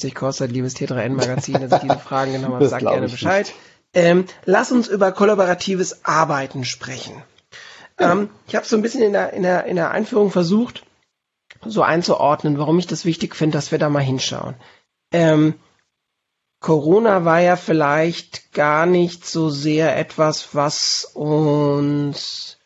Euro 0.05 0.13
kostet, 0.13 0.51
liebes 0.51 0.75
T3N 0.75 1.09
Magazin, 1.09 1.55
dass 1.59 1.83
ich 1.83 1.89
diese 1.89 1.99
Fragen 1.99 2.33
genommen 2.33 2.53
habe, 2.55 2.67
sag 2.67 2.81
gerne 2.81 3.07
Bescheid. 3.07 3.53
Ähm, 3.93 4.25
lass 4.45 4.71
uns 4.71 4.87
über 4.87 5.11
kollaboratives 5.11 6.05
Arbeiten 6.05 6.63
sprechen. 6.63 7.23
Ja. 7.99 8.11
Ähm, 8.11 8.29
ich 8.47 8.55
habe 8.55 8.65
so 8.65 8.75
ein 8.75 8.81
bisschen 8.81 9.01
in 9.01 9.13
der, 9.13 9.33
in, 9.33 9.43
der, 9.43 9.65
in 9.65 9.75
der 9.75 9.91
Einführung 9.91 10.31
versucht, 10.31 10.85
so 11.65 11.81
einzuordnen, 11.81 12.57
warum 12.57 12.79
ich 12.79 12.87
das 12.87 13.03
wichtig 13.03 13.35
finde, 13.35 13.57
dass 13.57 13.71
wir 13.71 13.79
da 13.79 13.89
mal 13.89 13.99
hinschauen. 13.99 14.55
Ähm, 15.11 15.55
Corona 16.59 17.23
war 17.23 17.39
ja 17.39 17.55
vielleicht 17.55 18.51
gar 18.51 18.85
nicht 18.85 19.25
so 19.25 19.49
sehr 19.49 19.97
etwas, 19.97 20.53
was 20.53 21.05
uns 21.13 22.57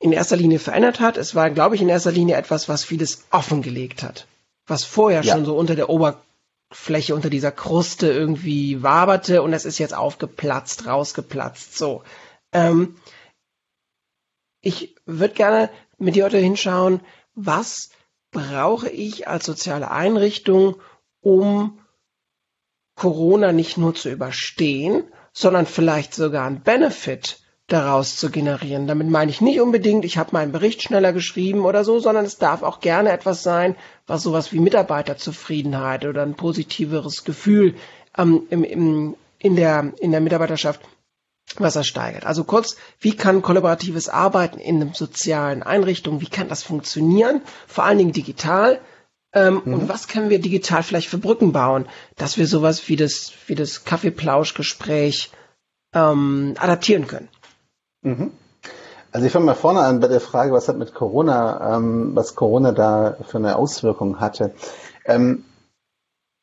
in 0.00 0.12
erster 0.12 0.36
Linie 0.36 0.58
verändert 0.58 0.98
hat. 0.98 1.16
Es 1.16 1.36
war, 1.36 1.50
glaube 1.50 1.76
ich, 1.76 1.82
in 1.82 1.88
erster 1.88 2.10
Linie 2.10 2.36
etwas, 2.36 2.68
was 2.68 2.84
vieles 2.84 3.24
offengelegt 3.30 4.02
hat. 4.02 4.26
Was 4.66 4.84
vorher 4.84 5.22
ja. 5.22 5.32
schon 5.32 5.44
so 5.44 5.56
unter 5.56 5.76
der 5.76 5.88
Oberfläche, 5.88 7.14
unter 7.14 7.30
dieser 7.30 7.52
Kruste 7.52 8.10
irgendwie 8.10 8.82
waberte 8.82 9.42
und 9.42 9.52
es 9.52 9.64
ist 9.64 9.78
jetzt 9.78 9.94
aufgeplatzt, 9.94 10.86
rausgeplatzt. 10.86 11.78
So. 11.78 12.02
Ähm, 12.52 12.96
ich 14.60 14.96
würde 15.06 15.34
gerne 15.34 15.70
mit 15.98 16.16
dir 16.16 16.24
heute 16.24 16.38
hinschauen, 16.38 17.00
was 17.34 17.90
brauche 18.32 18.88
ich 18.88 19.28
als 19.28 19.46
soziale 19.46 19.92
Einrichtung, 19.92 20.80
um 21.20 21.78
Corona 22.94 23.52
nicht 23.52 23.78
nur 23.78 23.94
zu 23.94 24.10
überstehen, 24.10 25.04
sondern 25.32 25.66
vielleicht 25.66 26.14
sogar 26.14 26.46
einen 26.46 26.62
Benefit 26.62 27.38
daraus 27.66 28.16
zu 28.16 28.30
generieren. 28.30 28.86
Damit 28.86 29.08
meine 29.08 29.30
ich 29.30 29.40
nicht 29.40 29.60
unbedingt, 29.60 30.04
ich 30.04 30.18
habe 30.18 30.30
meinen 30.32 30.52
Bericht 30.52 30.82
schneller 30.82 31.12
geschrieben 31.12 31.64
oder 31.64 31.84
so, 31.84 32.00
sondern 32.00 32.24
es 32.24 32.36
darf 32.36 32.62
auch 32.62 32.80
gerne 32.80 33.10
etwas 33.12 33.42
sein, 33.42 33.76
was 34.06 34.22
sowas 34.22 34.52
wie 34.52 34.60
Mitarbeiterzufriedenheit 34.60 36.04
oder 36.04 36.22
ein 36.22 36.34
positiveres 36.34 37.24
Gefühl 37.24 37.74
ähm, 38.18 38.46
im, 38.50 38.64
im, 38.64 39.16
in, 39.38 39.56
der, 39.56 39.92
in 40.00 40.10
der 40.10 40.20
Mitarbeiterschaft 40.20 40.80
was 41.56 41.76
er 41.76 41.84
steigert. 41.84 42.24
Also 42.24 42.44
kurz, 42.44 42.76
wie 42.98 43.14
kann 43.14 43.42
kollaboratives 43.42 44.08
Arbeiten 44.08 44.58
in 44.58 44.76
einem 44.76 44.94
sozialen 44.94 45.62
Einrichtung, 45.62 46.20
wie 46.20 46.28
kann 46.28 46.48
das 46.48 46.62
funktionieren? 46.62 47.42
Vor 47.66 47.84
allen 47.84 47.98
Dingen 47.98 48.12
digital. 48.12 48.80
Ähm, 49.34 49.62
mhm. 49.64 49.74
Und 49.74 49.88
was 49.88 50.08
können 50.08 50.30
wir 50.30 50.40
digital 50.40 50.82
vielleicht 50.82 51.08
für 51.08 51.18
Brücken 51.18 51.52
bauen, 51.52 51.86
dass 52.16 52.36
wir 52.36 52.46
sowas 52.46 52.88
wie 52.88 52.96
das, 52.96 53.32
wie 53.46 53.54
das 53.54 53.84
Kaffeeplauschgespräch 53.84 55.30
ähm, 55.94 56.54
adaptieren 56.58 57.06
können? 57.06 57.28
Mhm. 58.02 58.32
Also 59.10 59.26
ich 59.26 59.32
fange 59.32 59.44
mal 59.44 59.54
vorne 59.54 59.80
an 59.80 60.00
bei 60.00 60.08
der 60.08 60.20
Frage, 60.20 60.52
was 60.52 60.68
hat 60.68 60.78
mit 60.78 60.94
Corona, 60.94 61.76
ähm, 61.76 62.12
was 62.14 62.34
Corona 62.34 62.72
da 62.72 63.16
für 63.26 63.38
eine 63.38 63.56
Auswirkung 63.56 64.20
hatte. 64.20 64.54
Ähm, 65.04 65.44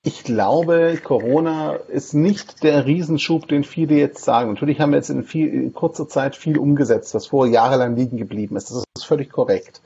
ich 0.04 0.24
glaube, 0.24 0.98
Corona 1.04 1.74
ist 1.74 2.14
nicht 2.14 2.64
der 2.64 2.86
Riesenschub, 2.86 3.48
den 3.48 3.64
viele 3.64 3.96
jetzt 3.96 4.24
sagen. 4.24 4.54
Natürlich 4.54 4.80
haben 4.80 4.92
wir 4.92 4.98
jetzt 4.98 5.10
in, 5.10 5.24
viel, 5.24 5.52
in 5.54 5.74
kurzer 5.74 6.08
Zeit 6.08 6.36
viel 6.36 6.58
umgesetzt, 6.58 7.14
was 7.14 7.28
vorher 7.28 7.54
jahrelang 7.54 7.96
liegen 7.96 8.18
geblieben 8.18 8.56
ist. 8.56 8.70
Das 8.70 8.84
ist 8.98 9.06
völlig 9.06 9.30
korrekt. 9.30 9.82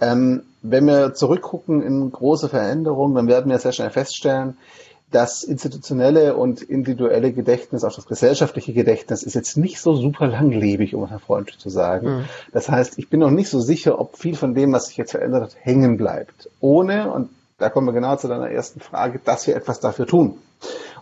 Ähm, 0.00 0.42
wenn 0.62 0.86
wir 0.86 1.14
zurückgucken 1.14 1.82
in 1.82 2.10
große 2.10 2.48
Veränderungen, 2.48 3.14
dann 3.14 3.28
werden 3.28 3.50
wir 3.50 3.58
sehr 3.58 3.72
schnell 3.72 3.90
feststellen, 3.90 4.56
das 5.10 5.42
institutionelle 5.42 6.36
und 6.36 6.62
individuelle 6.62 7.32
Gedächtnis, 7.32 7.82
auch 7.82 7.94
das 7.94 8.06
gesellschaftliche 8.06 8.72
Gedächtnis, 8.72 9.24
ist 9.24 9.34
jetzt 9.34 9.56
nicht 9.56 9.80
so 9.80 9.94
super 9.94 10.28
langlebig, 10.28 10.94
um 10.94 11.02
es 11.04 11.22
freundlich 11.22 11.58
zu 11.58 11.68
sagen. 11.68 12.18
Mhm. 12.18 12.24
Das 12.52 12.68
heißt, 12.68 12.98
ich 12.98 13.10
bin 13.10 13.20
noch 13.20 13.30
nicht 13.30 13.48
so 13.48 13.60
sicher, 13.60 13.98
ob 13.98 14.16
viel 14.16 14.36
von 14.36 14.54
dem, 14.54 14.72
was 14.72 14.86
sich 14.86 14.96
jetzt 14.96 15.10
verändert 15.10 15.42
hat, 15.42 15.56
hängen 15.60 15.96
bleibt. 15.96 16.48
Ohne, 16.60 17.12
und 17.12 17.30
da 17.58 17.70
kommen 17.70 17.88
wir 17.88 17.92
genau 17.92 18.16
zu 18.16 18.28
deiner 18.28 18.50
ersten 18.50 18.80
Frage, 18.80 19.20
dass 19.24 19.46
wir 19.46 19.56
etwas 19.56 19.80
dafür 19.80 20.06
tun. 20.06 20.38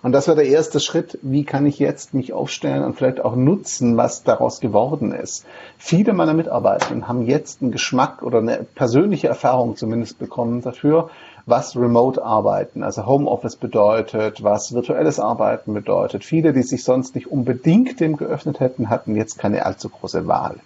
Und 0.02 0.12
das 0.12 0.28
war 0.28 0.34
der 0.34 0.46
erste 0.46 0.80
Schritt, 0.80 1.18
wie 1.22 1.44
kann 1.44 1.66
ich 1.66 1.78
jetzt 1.78 2.14
mich 2.14 2.32
aufstellen 2.32 2.84
und 2.84 2.94
vielleicht 2.94 3.20
auch 3.20 3.34
nutzen, 3.34 3.96
was 3.96 4.22
daraus 4.22 4.60
geworden 4.60 5.12
ist. 5.12 5.44
Viele 5.76 6.12
meiner 6.12 6.34
Mitarbeiter 6.34 7.08
haben 7.08 7.22
jetzt 7.22 7.62
einen 7.62 7.72
Geschmack 7.72 8.22
oder 8.22 8.38
eine 8.38 8.64
persönliche 8.74 9.28
Erfahrung 9.28 9.76
zumindest 9.76 10.18
bekommen 10.18 10.62
dafür, 10.62 11.10
was 11.46 11.76
Remote-Arbeiten, 11.76 12.82
also 12.82 13.06
Homeoffice 13.06 13.56
bedeutet, 13.56 14.42
was 14.42 14.74
virtuelles 14.74 15.18
Arbeiten 15.18 15.72
bedeutet. 15.72 16.24
Viele, 16.24 16.52
die 16.52 16.62
sich 16.62 16.84
sonst 16.84 17.14
nicht 17.14 17.26
unbedingt 17.26 18.00
dem 18.00 18.16
geöffnet 18.16 18.60
hätten, 18.60 18.90
hatten 18.90 19.16
jetzt 19.16 19.38
keine 19.38 19.64
allzu 19.64 19.88
große 19.88 20.26
Wahl. 20.26 20.56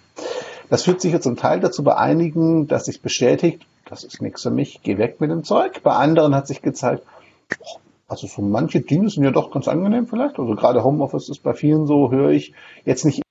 Das 0.69 0.83
führt 0.83 1.01
sich 1.01 1.19
zum 1.21 1.37
Teil 1.37 1.59
dazu 1.59 1.83
bei 1.83 1.95
einigen, 1.95 2.67
dass 2.67 2.85
sich 2.85 3.01
bestätigt, 3.01 3.65
das 3.85 4.03
ist 4.03 4.21
nichts 4.21 4.43
für 4.43 4.51
mich, 4.51 4.81
geh 4.83 4.97
weg 4.97 5.21
mit 5.21 5.31
dem 5.31 5.43
Zeug. 5.43 5.81
Bei 5.83 5.93
anderen 5.93 6.35
hat 6.35 6.47
sich 6.47 6.61
gezeigt, 6.61 7.03
also 8.13 8.27
so 8.27 8.43
manche 8.43 8.81
Dinge 8.81 9.09
sind 9.09 9.23
ja 9.23 9.31
doch 9.31 9.49
ganz 9.49 9.67
angenehm 9.67 10.07
vielleicht. 10.07 10.37
Also 10.37 10.55
gerade 10.55 10.83
Homeoffice 10.83 11.29
ist 11.29 11.41
bei 11.41 11.53
vielen 11.55 11.87
so, 11.87 12.11
höre 12.11 12.29
ich 12.29 12.53
jetzt 12.85 13.05
nicht. 13.05 13.23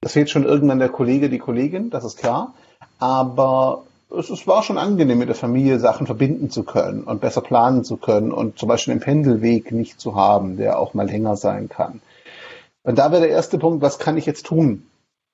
Das 0.00 0.12
fehlt 0.12 0.30
schon 0.30 0.44
irgendwann 0.44 0.78
der 0.78 0.88
Kollege, 0.88 1.28
die 1.28 1.38
Kollegin, 1.38 1.90
das 1.90 2.04
ist 2.04 2.18
klar. 2.18 2.54
Aber 2.98 3.82
es, 4.16 4.30
es 4.30 4.46
war 4.46 4.62
schon 4.62 4.78
angenehm, 4.78 5.18
mit 5.18 5.28
der 5.28 5.34
Familie 5.34 5.80
Sachen 5.80 6.06
verbinden 6.06 6.50
zu 6.50 6.62
können 6.62 7.02
und 7.02 7.20
besser 7.20 7.40
planen 7.40 7.82
zu 7.82 7.96
können 7.96 8.30
und 8.30 8.58
zum 8.58 8.68
Beispiel 8.68 8.92
einen 8.92 9.00
Pendelweg 9.00 9.72
nicht 9.72 10.00
zu 10.00 10.14
haben, 10.14 10.56
der 10.56 10.78
auch 10.78 10.94
mal 10.94 11.06
länger 11.06 11.36
sein 11.36 11.68
kann. 11.68 12.00
Und 12.84 12.98
da 12.98 13.10
wäre 13.10 13.22
der 13.22 13.30
erste 13.30 13.58
Punkt, 13.58 13.82
was 13.82 13.98
kann 13.98 14.16
ich 14.16 14.26
jetzt 14.26 14.46
tun? 14.46 14.86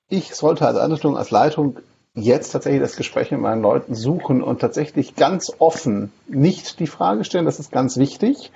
Ich 0.09 0.35
sollte 0.35 0.67
als 0.67 0.79
Einrichtung, 0.79 1.19
als 1.19 1.31
Leitung 1.31 1.77
jetzt 2.15 2.51
tatsächlich 2.51 2.83
das 2.83 2.97
Gespräch 2.97 3.31
mit 3.31 3.41
meinen 3.41 3.63
Leuten 3.63 3.95
suchen 3.95 4.43
und 4.43 4.61
tatsächlich 4.61 5.15
ganz 5.15 5.53
offen 5.59 6.13
nicht 6.27 6.81
die 6.81 6.87
Frage 6.87 7.25
stellen, 7.25 7.45
das 7.45 7.61
ist 7.61 7.71
ganz 7.71 7.97
wichtig, 7.97 8.51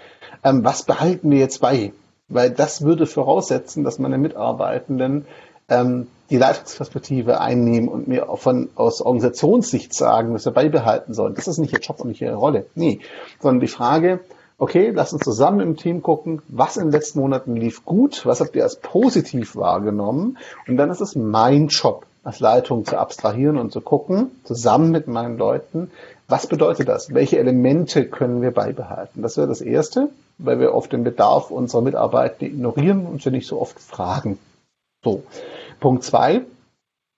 ähm, 0.44 0.64
was 0.64 0.82
behalten 0.82 1.30
wir 1.30 1.38
jetzt 1.38 1.60
bei? 1.60 1.92
Weil 2.28 2.50
das 2.50 2.82
würde 2.82 3.06
voraussetzen, 3.06 3.84
dass 3.84 3.98
meine 3.98 4.18
Mitarbeitenden 4.18 5.26
ähm, 5.68 6.08
die 6.30 6.38
Leitungsperspektive 6.38 7.40
einnehmen 7.40 7.88
und 7.88 8.08
mir 8.08 8.26
von, 8.36 8.70
aus 8.74 9.02
Organisationssicht 9.02 9.92
sagen, 9.92 10.32
was 10.32 10.44
wir 10.44 10.52
beibehalten 10.52 11.12
sollen. 11.12 11.34
Das 11.34 11.46
ist 11.46 11.58
nicht 11.58 11.72
ihr 11.72 11.80
Job 11.80 12.00
und 12.00 12.08
nicht 12.08 12.22
ihre 12.22 12.36
Rolle. 12.36 12.66
Nee, 12.74 13.00
sondern 13.40 13.60
die 13.60 13.68
Frage, 13.68 14.20
okay, 14.58 14.92
lass 14.94 15.12
uns 15.12 15.22
zusammen 15.22 15.60
im 15.60 15.76
Team 15.76 16.02
gucken, 16.02 16.40
was 16.48 16.76
in 16.76 16.84
den 16.84 16.92
letzten 16.92 17.20
Monaten 17.20 17.56
lief 17.56 17.84
gut, 17.84 18.24
was 18.24 18.40
habt 18.40 18.56
ihr 18.56 18.62
als 18.62 18.76
positiv 18.76 19.56
wahrgenommen 19.56 20.38
und 20.66 20.76
dann 20.76 20.90
ist 20.90 21.00
es 21.00 21.16
mein 21.16 21.68
Job, 21.68 22.06
als 22.24 22.40
Leitung 22.40 22.84
zu 22.84 22.98
abstrahieren 22.98 23.56
und 23.56 23.72
zu 23.72 23.80
gucken, 23.80 24.30
zusammen 24.44 24.90
mit 24.90 25.08
meinen 25.08 25.38
Leuten, 25.38 25.90
was 26.28 26.46
bedeutet 26.46 26.88
das? 26.88 27.12
Welche 27.12 27.38
Elemente 27.38 28.06
können 28.06 28.42
wir 28.42 28.52
beibehalten? 28.52 29.22
Das 29.22 29.36
wäre 29.36 29.48
das 29.48 29.60
Erste, 29.60 30.08
weil 30.38 30.60
wir 30.60 30.74
oft 30.74 30.92
den 30.92 31.04
Bedarf 31.04 31.50
unserer 31.50 31.82
Mitarbeiter 31.82 32.42
ignorieren 32.42 33.06
und 33.06 33.22
sie 33.22 33.30
nicht 33.30 33.46
so 33.46 33.60
oft 33.60 33.78
fragen. 33.78 34.38
So. 35.04 35.24
Punkt 35.80 36.04
zwei. 36.04 36.42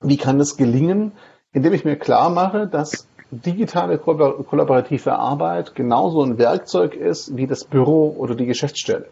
Wie 0.00 0.16
kann 0.16 0.38
das 0.38 0.56
gelingen? 0.56 1.12
Indem 1.52 1.74
ich 1.74 1.84
mir 1.84 1.96
klar 1.96 2.30
mache, 2.30 2.66
dass 2.66 3.06
digitale 3.30 3.98
kollaborative 3.98 5.18
Arbeit 5.18 5.74
genauso 5.74 6.22
ein 6.22 6.38
Werkzeug 6.38 6.94
ist 6.94 7.36
wie 7.36 7.46
das 7.46 7.64
Büro 7.64 8.14
oder 8.18 8.34
die 8.34 8.46
Geschäftsstelle. 8.46 9.06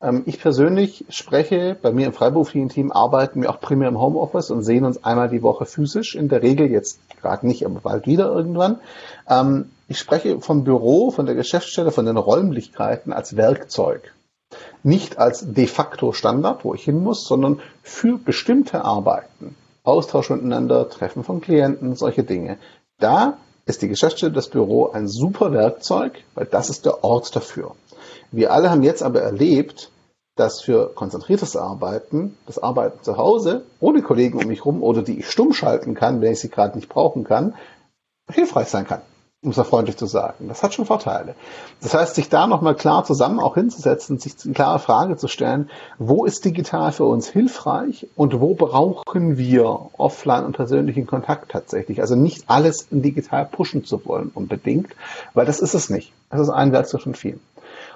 Ähm, 0.00 0.22
ich 0.26 0.40
persönlich 0.40 1.04
spreche, 1.08 1.76
bei 1.80 1.92
mir 1.92 2.06
im 2.06 2.12
freiberuflichen 2.12 2.68
Team 2.68 2.92
arbeiten 2.92 3.42
wir 3.42 3.50
auch 3.50 3.60
primär 3.60 3.88
im 3.88 4.00
Homeoffice 4.00 4.50
und 4.50 4.62
sehen 4.62 4.84
uns 4.84 5.04
einmal 5.04 5.28
die 5.28 5.42
Woche 5.42 5.66
physisch, 5.66 6.14
in 6.14 6.28
der 6.28 6.42
Regel 6.42 6.70
jetzt 6.70 7.00
gerade 7.20 7.46
nicht, 7.46 7.64
aber 7.66 7.80
bald 7.80 8.06
wieder 8.06 8.30
irgendwann. 8.30 8.80
Ähm, 9.28 9.70
ich 9.88 9.98
spreche 9.98 10.40
vom 10.40 10.64
Büro, 10.64 11.10
von 11.10 11.26
der 11.26 11.34
Geschäftsstelle, 11.34 11.90
von 11.90 12.06
den 12.06 12.16
Räumlichkeiten 12.16 13.12
als 13.12 13.36
Werkzeug. 13.36 14.14
Nicht 14.82 15.18
als 15.18 15.52
de 15.52 15.66
facto 15.66 16.12
Standard, 16.12 16.64
wo 16.64 16.74
ich 16.74 16.84
hin 16.84 17.02
muss, 17.02 17.26
sondern 17.26 17.60
für 17.82 18.18
bestimmte 18.18 18.84
Arbeiten. 18.84 19.56
Austausch 19.82 20.30
miteinander, 20.30 20.88
Treffen 20.88 21.24
von 21.24 21.40
Klienten, 21.40 21.96
solche 21.96 22.22
Dinge. 22.22 22.58
Da 22.98 23.38
ist 23.68 23.82
die 23.82 23.88
Geschäftsstelle, 23.88 24.32
das 24.32 24.48
Büro 24.48 24.88
ein 24.88 25.06
super 25.06 25.52
Werkzeug, 25.52 26.24
weil 26.34 26.46
das 26.46 26.70
ist 26.70 26.86
der 26.86 27.04
Ort 27.04 27.36
dafür. 27.36 27.74
Wir 28.32 28.52
alle 28.52 28.70
haben 28.70 28.82
jetzt 28.82 29.02
aber 29.02 29.20
erlebt, 29.20 29.90
dass 30.36 30.62
für 30.62 30.94
konzentriertes 30.94 31.56
Arbeiten, 31.56 32.36
das 32.46 32.58
Arbeiten 32.58 33.02
zu 33.02 33.16
Hause, 33.16 33.64
ohne 33.80 34.02
Kollegen 34.02 34.38
um 34.38 34.46
mich 34.46 34.64
rum 34.64 34.82
oder 34.82 35.02
die 35.02 35.18
ich 35.18 35.30
stumm 35.30 35.52
schalten 35.52 35.94
kann, 35.94 36.20
wenn 36.20 36.32
ich 36.32 36.40
sie 36.40 36.48
gerade 36.48 36.76
nicht 36.76 36.88
brauchen 36.88 37.24
kann, 37.24 37.54
hilfreich 38.30 38.68
sein 38.68 38.86
kann. 38.86 39.02
Um 39.40 39.50
es 39.50 39.56
freundlich 39.56 39.96
zu 39.96 40.06
sagen. 40.06 40.48
Das 40.48 40.64
hat 40.64 40.74
schon 40.74 40.84
Vorteile. 40.84 41.36
Das 41.80 41.94
heißt, 41.94 42.16
sich 42.16 42.28
da 42.28 42.48
nochmal 42.48 42.74
klar 42.74 43.04
zusammen 43.04 43.38
auch 43.38 43.54
hinzusetzen, 43.54 44.18
sich 44.18 44.34
eine 44.44 44.52
klare 44.52 44.80
Frage 44.80 45.16
zu 45.16 45.28
stellen, 45.28 45.70
wo 45.98 46.24
ist 46.24 46.44
digital 46.44 46.90
für 46.90 47.04
uns 47.04 47.28
hilfreich 47.28 48.08
und 48.16 48.40
wo 48.40 48.54
brauchen 48.54 49.38
wir 49.38 49.90
offline 49.96 50.44
und 50.44 50.56
persönlichen 50.56 51.06
Kontakt 51.06 51.52
tatsächlich? 51.52 52.00
Also 52.00 52.16
nicht 52.16 52.44
alles 52.48 52.88
in 52.90 53.00
digital 53.00 53.46
pushen 53.46 53.84
zu 53.84 54.04
wollen 54.06 54.32
unbedingt, 54.34 54.88
weil 55.34 55.46
das 55.46 55.60
ist 55.60 55.74
es 55.74 55.88
nicht. 55.88 56.12
Das 56.30 56.40
ist 56.40 56.50
ein 56.50 56.72
Werkzeug 56.72 57.02
von 57.02 57.14
vielen. 57.14 57.40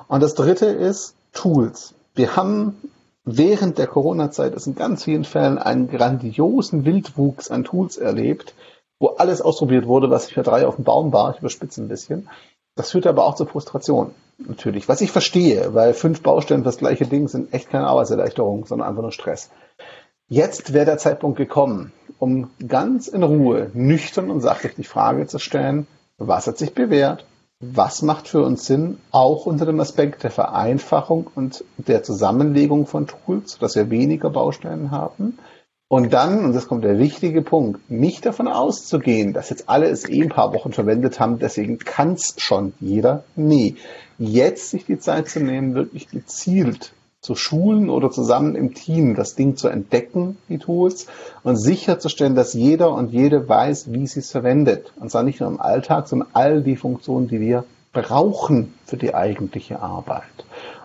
Und 0.06 0.22
das 0.22 0.34
dritte 0.34 0.66
ist 0.66 1.14
Tools. 1.32 1.94
Wir 2.14 2.36
haben 2.36 2.76
während 3.24 3.78
der 3.78 3.88
Corona-Zeit 3.88 4.54
in 4.64 4.76
ganz 4.76 5.04
vielen 5.04 5.24
Fällen 5.24 5.58
einen 5.58 5.88
grandiosen 5.88 6.84
Wildwuchs 6.84 7.50
an 7.50 7.64
Tools 7.64 7.96
erlebt, 7.96 8.54
wo 9.02 9.08
alles 9.08 9.42
ausprobiert 9.42 9.86
wurde, 9.86 10.10
was 10.10 10.30
für 10.30 10.44
drei 10.44 10.64
auf 10.64 10.76
dem 10.76 10.84
Baum 10.84 11.12
war. 11.12 11.34
Ich 11.34 11.40
überspitze 11.40 11.82
ein 11.82 11.88
bisschen. 11.88 12.28
Das 12.76 12.92
führt 12.92 13.08
aber 13.08 13.26
auch 13.26 13.34
zur 13.34 13.48
Frustration, 13.48 14.14
natürlich. 14.38 14.88
Was 14.88 15.00
ich 15.00 15.10
verstehe, 15.10 15.74
weil 15.74 15.92
fünf 15.92 16.22
Baustellen 16.22 16.60
für 16.60 16.66
das 16.66 16.78
gleiche 16.78 17.06
Ding 17.06 17.26
sind 17.26 17.52
echt 17.52 17.68
keine 17.68 17.88
Arbeitserleichterung, 17.88 18.64
sondern 18.64 18.88
einfach 18.88 19.02
nur 19.02 19.10
Stress. 19.10 19.50
Jetzt 20.28 20.72
wäre 20.72 20.86
der 20.86 20.98
Zeitpunkt 20.98 21.36
gekommen, 21.36 21.92
um 22.20 22.50
ganz 22.66 23.08
in 23.08 23.24
Ruhe, 23.24 23.72
nüchtern 23.74 24.30
und 24.30 24.40
sachlich 24.40 24.76
die 24.76 24.84
Frage 24.84 25.26
zu 25.26 25.40
stellen, 25.40 25.88
was 26.16 26.46
hat 26.46 26.56
sich 26.56 26.72
bewährt? 26.72 27.26
Was 27.58 28.02
macht 28.02 28.28
für 28.28 28.42
uns 28.42 28.66
Sinn, 28.66 28.98
auch 29.10 29.46
unter 29.46 29.66
dem 29.66 29.80
Aspekt 29.80 30.22
der 30.22 30.30
Vereinfachung 30.30 31.28
und 31.34 31.64
der 31.76 32.04
Zusammenlegung 32.04 32.86
von 32.86 33.08
Tools, 33.08 33.58
dass 33.58 33.74
wir 33.74 33.90
weniger 33.90 34.30
Baustellen 34.30 34.92
haben? 34.92 35.38
Und 35.92 36.14
dann, 36.14 36.46
und 36.46 36.54
das 36.54 36.68
kommt 36.68 36.84
der 36.84 36.98
wichtige 36.98 37.42
Punkt, 37.42 37.90
nicht 37.90 38.24
davon 38.24 38.48
auszugehen, 38.48 39.34
dass 39.34 39.50
jetzt 39.50 39.68
alle 39.68 39.88
es 39.88 40.08
eh 40.08 40.22
ein 40.22 40.30
paar 40.30 40.54
Wochen 40.54 40.72
verwendet 40.72 41.20
haben, 41.20 41.38
deswegen 41.38 41.76
kann 41.76 42.14
es 42.14 42.34
schon 42.38 42.72
jeder. 42.80 43.24
Nee, 43.36 43.74
jetzt 44.16 44.70
sich 44.70 44.86
die 44.86 44.98
Zeit 44.98 45.28
zu 45.28 45.40
nehmen, 45.40 45.74
wirklich 45.74 46.08
gezielt 46.08 46.94
zu 47.20 47.34
schulen 47.34 47.90
oder 47.90 48.10
zusammen 48.10 48.54
im 48.54 48.72
Team 48.72 49.14
das 49.14 49.34
Ding 49.34 49.58
zu 49.58 49.68
entdecken, 49.68 50.38
die 50.48 50.56
Tools, 50.56 51.08
und 51.42 51.56
sicherzustellen, 51.56 52.36
dass 52.36 52.54
jeder 52.54 52.94
und 52.94 53.12
jede 53.12 53.46
weiß, 53.46 53.92
wie 53.92 54.06
sie 54.06 54.20
es 54.20 54.30
verwendet. 54.30 54.94
Und 54.98 55.10
zwar 55.10 55.24
nicht 55.24 55.40
nur 55.40 55.50
im 55.50 55.60
Alltag, 55.60 56.08
sondern 56.08 56.28
all 56.32 56.62
die 56.62 56.76
Funktionen, 56.76 57.28
die 57.28 57.40
wir 57.40 57.64
brauchen 57.92 58.72
für 58.86 58.96
die 58.96 59.14
eigentliche 59.14 59.82
Arbeit. 59.82 60.22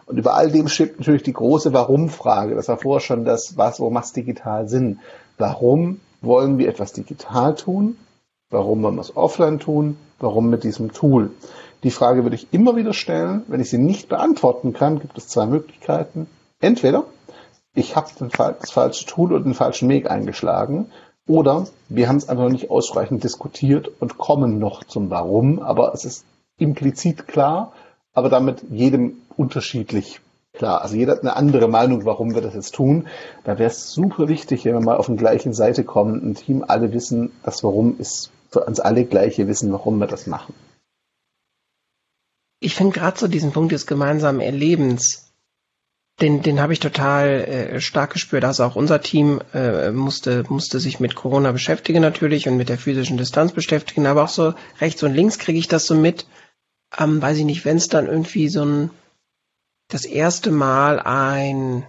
Und 0.08 0.18
über 0.18 0.34
all 0.34 0.52
dem 0.52 0.68
steht 0.68 0.98
natürlich 0.98 1.24
die 1.24 1.34
große 1.34 1.74
Warum-Frage. 1.74 2.56
Das 2.56 2.70
war 2.70 2.78
vorher 2.78 3.02
schon 3.02 3.26
das, 3.26 3.58
was, 3.58 3.80
wo 3.80 3.90
macht 3.90 4.16
digital 4.16 4.68
Sinn? 4.68 5.00
Warum 5.38 6.00
wollen 6.22 6.58
wir 6.58 6.70
etwas 6.70 6.94
digital 6.94 7.56
tun? 7.56 7.98
Warum 8.50 8.82
wollen 8.82 8.96
wir 8.96 9.02
es 9.02 9.16
offline 9.16 9.60
tun? 9.60 9.98
Warum 10.20 10.50
mit 10.50 10.64
diesem 10.64 10.94
Tool? 10.94 11.32
Die 11.84 11.92
Frage 11.92 12.24
würde 12.24 12.38
ich 12.38 12.48
immer 12.52 12.76
wieder 12.76 12.94
stellen. 12.94 13.44
Wenn 13.48 13.60
ich 13.60 13.70
sie 13.70 13.78
nicht 13.78 14.10
beantworten 14.10 14.74
kann, 14.74 15.00
gibt 15.00 15.18
es 15.18 15.28
zwei 15.28 15.46
Möglichkeiten. 15.46 16.28
Entweder 16.60 17.04
ich 17.76 17.96
habe 17.96 18.08
das 18.20 18.72
falsche 18.72 19.06
Tool 19.06 19.34
und 19.34 19.44
den 19.44 19.54
falschen 19.54 19.88
Weg 19.90 20.10
eingeschlagen 20.10 20.88
oder 21.28 21.68
wir 21.90 22.08
haben 22.08 22.16
es 22.16 22.28
einfach 22.28 22.46
noch 22.46 22.52
nicht 22.52 22.72
ausreichend 22.72 23.24
diskutiert 23.24 23.92
und 24.00 24.18
kommen 24.18 24.58
noch 24.58 24.84
zum 24.84 25.10
Warum, 25.10 25.60
aber 25.60 25.94
es 25.94 26.06
ist 26.06 26.26
implizit 26.58 27.28
klar, 27.28 27.74
aber 28.18 28.30
damit 28.30 28.64
jedem 28.72 29.18
unterschiedlich 29.36 30.22
klar. 30.54 30.82
Also 30.82 30.96
jeder 30.96 31.12
hat 31.12 31.22
eine 31.22 31.36
andere 31.36 31.68
Meinung, 31.68 32.04
warum 32.04 32.34
wir 32.34 32.42
das 32.42 32.56
jetzt 32.56 32.74
tun. 32.74 33.08
Da 33.44 33.60
wäre 33.60 33.70
es 33.70 33.92
super 33.94 34.28
wichtig, 34.28 34.66
wenn 34.66 34.74
wir 34.74 34.82
mal 34.82 34.98
auf 34.98 35.06
den 35.06 35.18
gleichen 35.18 35.54
Seite 35.54 35.84
kommen, 35.84 36.28
ein 36.28 36.34
Team 36.34 36.66
alle 36.68 36.92
wissen, 36.94 37.32
das 37.44 37.64
Warum 37.64 38.00
ist 38.00 38.32
für 38.50 38.62
uns 38.64 38.80
alle 38.80 39.06
gleiche 39.06 39.48
wissen, 39.48 39.72
warum 39.72 40.00
wir 40.00 40.08
das 40.08 40.26
machen. 40.26 40.56
Ich 42.60 42.74
finde 42.74 42.98
gerade 42.98 43.20
so 43.20 43.28
diesen 43.28 43.52
Punkt 43.52 43.72
des 43.72 43.86
gemeinsamen 43.86 44.40
Erlebens, 44.40 45.32
den, 46.20 46.42
den 46.42 46.60
habe 46.60 46.74
ich 46.74 46.80
total 46.80 47.28
äh, 47.28 47.82
stark 47.82 48.14
gespürt. 48.14 48.46
Also 48.46 48.64
auch 48.64 48.76
unser 48.76 49.00
Team 49.00 49.42
äh, 49.54 49.92
musste, 49.92 50.44
musste 50.50 50.80
sich 50.80 51.00
mit 51.00 51.14
Corona 51.14 51.52
beschäftigen 51.52 52.02
natürlich 52.02 52.48
und 52.48 52.58
mit 52.58 52.70
der 52.70 52.80
physischen 52.80 53.18
Distanz 53.18 53.52
beschäftigen, 53.52 54.08
aber 54.08 54.24
auch 54.24 54.30
so 54.30 54.56
rechts 54.82 55.04
und 55.04 55.13
links 55.13 55.38
kriege 55.38 55.60
ich 55.60 55.68
das 55.68 55.86
so 55.86 55.94
mit. 55.94 56.26
Ähm, 56.97 57.21
weiß 57.21 57.38
ich 57.38 57.45
nicht, 57.45 57.65
wenn 57.65 57.78
es 57.78 57.88
dann 57.88 58.08
irgendwie 58.08 58.50
so 58.50 58.63
ein 58.63 58.89
das 59.89 60.06
erste 60.06 60.52
Mal 60.52 61.00
ein, 61.00 61.86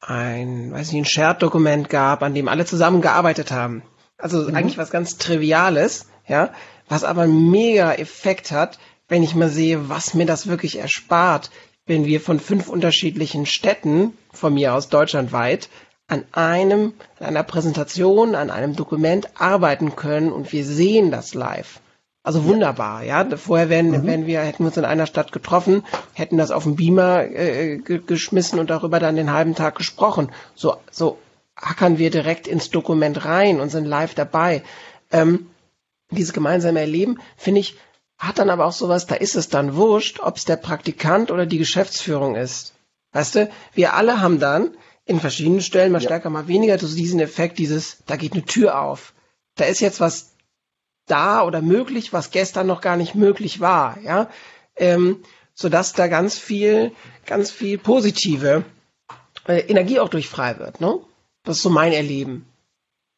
ein, 0.00 0.72
weiß 0.72 0.92
nicht, 0.92 1.02
ein 1.02 1.10
Shared-Dokument 1.10 1.88
gab, 1.88 2.22
an 2.22 2.34
dem 2.34 2.48
alle 2.48 2.66
zusammengearbeitet 2.66 3.50
haben. 3.50 3.82
Also 4.18 4.42
mhm. 4.42 4.54
eigentlich 4.54 4.78
was 4.78 4.90
ganz 4.90 5.16
Triviales, 5.16 6.06
ja, 6.26 6.52
was 6.88 7.04
aber 7.04 7.22
einen 7.22 7.50
mega 7.50 7.92
Effekt 7.94 8.50
hat, 8.52 8.78
wenn 9.08 9.22
ich 9.22 9.34
mal 9.34 9.48
sehe, 9.48 9.88
was 9.88 10.14
mir 10.14 10.26
das 10.26 10.46
wirklich 10.46 10.78
erspart, 10.78 11.50
wenn 11.86 12.04
wir 12.04 12.20
von 12.20 12.38
fünf 12.38 12.68
unterschiedlichen 12.68 13.46
Städten, 13.46 14.16
von 14.32 14.54
mir 14.54 14.74
aus 14.74 14.88
deutschlandweit, 14.88 15.68
an 16.06 16.24
einem, 16.32 16.92
an 17.18 17.26
einer 17.26 17.42
Präsentation, 17.42 18.34
an 18.34 18.50
einem 18.50 18.76
Dokument 18.76 19.40
arbeiten 19.40 19.96
können 19.96 20.30
und 20.30 20.52
wir 20.52 20.64
sehen 20.64 21.10
das 21.10 21.34
live. 21.34 21.80
Also 22.22 22.44
wunderbar, 22.44 23.02
ja. 23.02 23.24
Vorher 23.36 23.70
wären, 23.70 23.90
mhm. 23.90 24.06
wären 24.06 24.26
wir, 24.26 24.40
hätten 24.40 24.64
wir 24.64 24.66
uns 24.66 24.76
in 24.76 24.84
einer 24.84 25.06
Stadt 25.06 25.32
getroffen, 25.32 25.84
hätten 26.12 26.36
das 26.36 26.50
auf 26.50 26.64
den 26.64 26.76
Beamer 26.76 27.24
äh, 27.24 27.78
geschmissen 27.78 28.58
und 28.58 28.68
darüber 28.68 29.00
dann 29.00 29.16
den 29.16 29.32
halben 29.32 29.54
Tag 29.54 29.76
gesprochen. 29.76 30.30
So, 30.54 30.76
so 30.90 31.18
hackern 31.56 31.98
wir 31.98 32.10
direkt 32.10 32.46
ins 32.46 32.70
Dokument 32.70 33.24
rein 33.24 33.60
und 33.60 33.70
sind 33.70 33.86
live 33.86 34.14
dabei. 34.14 34.62
Ähm, 35.10 35.46
dieses 36.10 36.32
gemeinsame 36.32 36.80
Erleben, 36.80 37.18
finde 37.36 37.60
ich, 37.60 37.76
hat 38.18 38.38
dann 38.38 38.50
aber 38.50 38.66
auch 38.66 38.72
sowas, 38.72 39.06
da 39.06 39.14
ist 39.14 39.34
es 39.34 39.48
dann 39.48 39.76
wurscht, 39.76 40.20
ob 40.20 40.36
es 40.36 40.44
der 40.44 40.56
Praktikant 40.56 41.30
oder 41.30 41.46
die 41.46 41.58
Geschäftsführung 41.58 42.36
ist. 42.36 42.74
Weißt 43.12 43.34
du, 43.34 43.50
wir 43.72 43.94
alle 43.94 44.20
haben 44.20 44.38
dann 44.38 44.76
in 45.06 45.20
verschiedenen 45.20 45.62
Stellen, 45.62 45.90
mal 45.90 46.02
ja. 46.02 46.08
stärker, 46.08 46.28
mal 46.28 46.48
weniger, 46.48 46.78
so 46.78 46.94
diesen 46.94 47.18
Effekt, 47.18 47.58
dieses, 47.58 48.02
da 48.06 48.16
geht 48.16 48.34
eine 48.34 48.44
Tür 48.44 48.80
auf. 48.80 49.14
Da 49.56 49.64
ist 49.64 49.80
jetzt 49.80 50.00
was 50.00 50.29
da 51.10 51.44
oder 51.44 51.62
möglich, 51.62 52.12
was 52.12 52.30
gestern 52.30 52.66
noch 52.66 52.80
gar 52.80 52.96
nicht 52.96 53.14
möglich 53.14 53.60
war, 53.60 53.98
ja, 54.00 54.28
ähm, 54.76 55.22
so 55.54 55.68
dass 55.68 55.92
da 55.92 56.06
ganz 56.06 56.38
viel, 56.38 56.92
ganz 57.26 57.50
viel 57.50 57.78
positive 57.78 58.64
äh, 59.46 59.58
Energie 59.60 60.00
auch 60.00 60.08
durch 60.08 60.28
frei 60.28 60.58
wird, 60.58 60.80
ne? 60.80 61.00
Das 61.42 61.56
ist 61.56 61.62
so 61.62 61.70
mein 61.70 61.92
Erleben. 61.92 62.46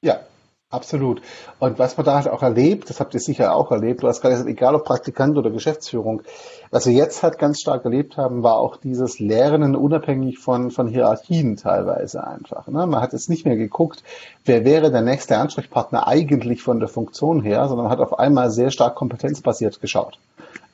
Ja, 0.03 0.25
Absolut. 0.73 1.21
Und 1.59 1.79
was 1.79 1.99
man 1.99 2.07
da 2.07 2.15
halt 2.15 2.29
auch 2.29 2.43
erlebt, 2.43 2.89
das 2.89 2.99
habt 2.99 3.13
ihr 3.13 3.21
sicher 3.21 3.55
auch 3.55 3.71
erlebt, 3.71 4.03
du 4.03 4.09
hast 4.09 4.23
gerade 4.23 4.33
gesagt, 4.33 4.49
egal 4.49 4.75
ob 4.75 4.87
Praktikant 4.87 5.37
oder 5.37 5.51
Geschäftsführung, 5.51 6.23
was 6.71 6.87
wir 6.87 6.95
jetzt 6.95 7.23
halt 7.23 7.39
ganz 7.39 7.61
stark 7.61 7.85
erlebt 7.85 8.17
haben, 8.17 8.43
war 8.43 8.57
auch 8.57 8.79
dieses 8.79 9.21
Lernen 9.21 9.77
unabhängig 9.77 10.39
von, 10.39 10.71
von 10.71 10.89
Hierarchien 10.89 11.59
teilweise 11.59 12.27
einfach. 12.27 12.69
Ne? 12.69 12.87
Man 12.87 13.03
hat 13.03 13.13
jetzt 13.13 13.29
nicht 13.29 13.45
mehr 13.45 13.57
geguckt, 13.57 14.03
wer 14.47 14.65
wäre 14.65 14.91
der 14.91 15.03
nächste 15.03 15.37
Ansprechpartner 15.37 16.09
eigentlich 16.09 16.63
von 16.63 16.81
der 16.81 16.89
Funktion 16.89 17.43
her, 17.43 17.69
sondern 17.69 17.85
man 17.85 17.93
hat 17.93 18.01
auf 18.01 18.19
einmal 18.19 18.51
sehr 18.51 18.71
stark 18.71 18.95
kompetenzbasiert 18.95 19.83
geschaut. 19.83 20.19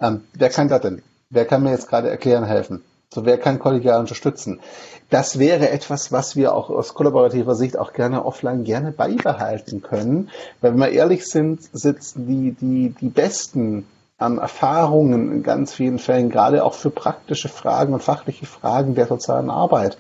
Ähm, 0.00 0.22
wer 0.32 0.50
kann 0.50 0.68
das 0.68 0.80
denn? 0.80 1.02
Wer 1.28 1.44
kann 1.44 1.64
mir 1.64 1.72
jetzt 1.72 1.88
gerade 1.88 2.08
erklären, 2.08 2.44
helfen? 2.44 2.84
So, 3.12 3.24
wer 3.24 3.38
kann 3.38 3.58
kollegial 3.58 4.00
unterstützen? 4.00 4.60
Das 5.08 5.38
wäre 5.38 5.70
etwas, 5.70 6.12
was 6.12 6.36
wir 6.36 6.54
auch 6.54 6.68
aus 6.68 6.92
kollaborativer 6.92 7.54
Sicht 7.54 7.78
auch 7.78 7.94
gerne 7.94 8.26
offline 8.26 8.64
gerne 8.64 8.92
beibehalten 8.92 9.82
können. 9.82 10.28
Weil 10.60 10.72
wenn 10.72 10.80
wir 10.80 10.90
ehrlich 10.90 11.26
sind, 11.26 11.62
sitzen 11.72 12.26
die, 12.26 12.52
die, 12.52 12.90
die 12.90 13.08
besten 13.08 13.86
ähm, 14.20 14.38
Erfahrungen 14.38 15.32
in 15.32 15.42
ganz 15.42 15.72
vielen 15.72 15.98
Fällen, 15.98 16.28
gerade 16.28 16.62
auch 16.64 16.74
für 16.74 16.90
praktische 16.90 17.48
Fragen 17.48 17.94
und 17.94 18.02
fachliche 18.02 18.44
Fragen 18.44 18.94
der 18.94 19.06
sozialen 19.06 19.48
Arbeit, 19.48 19.96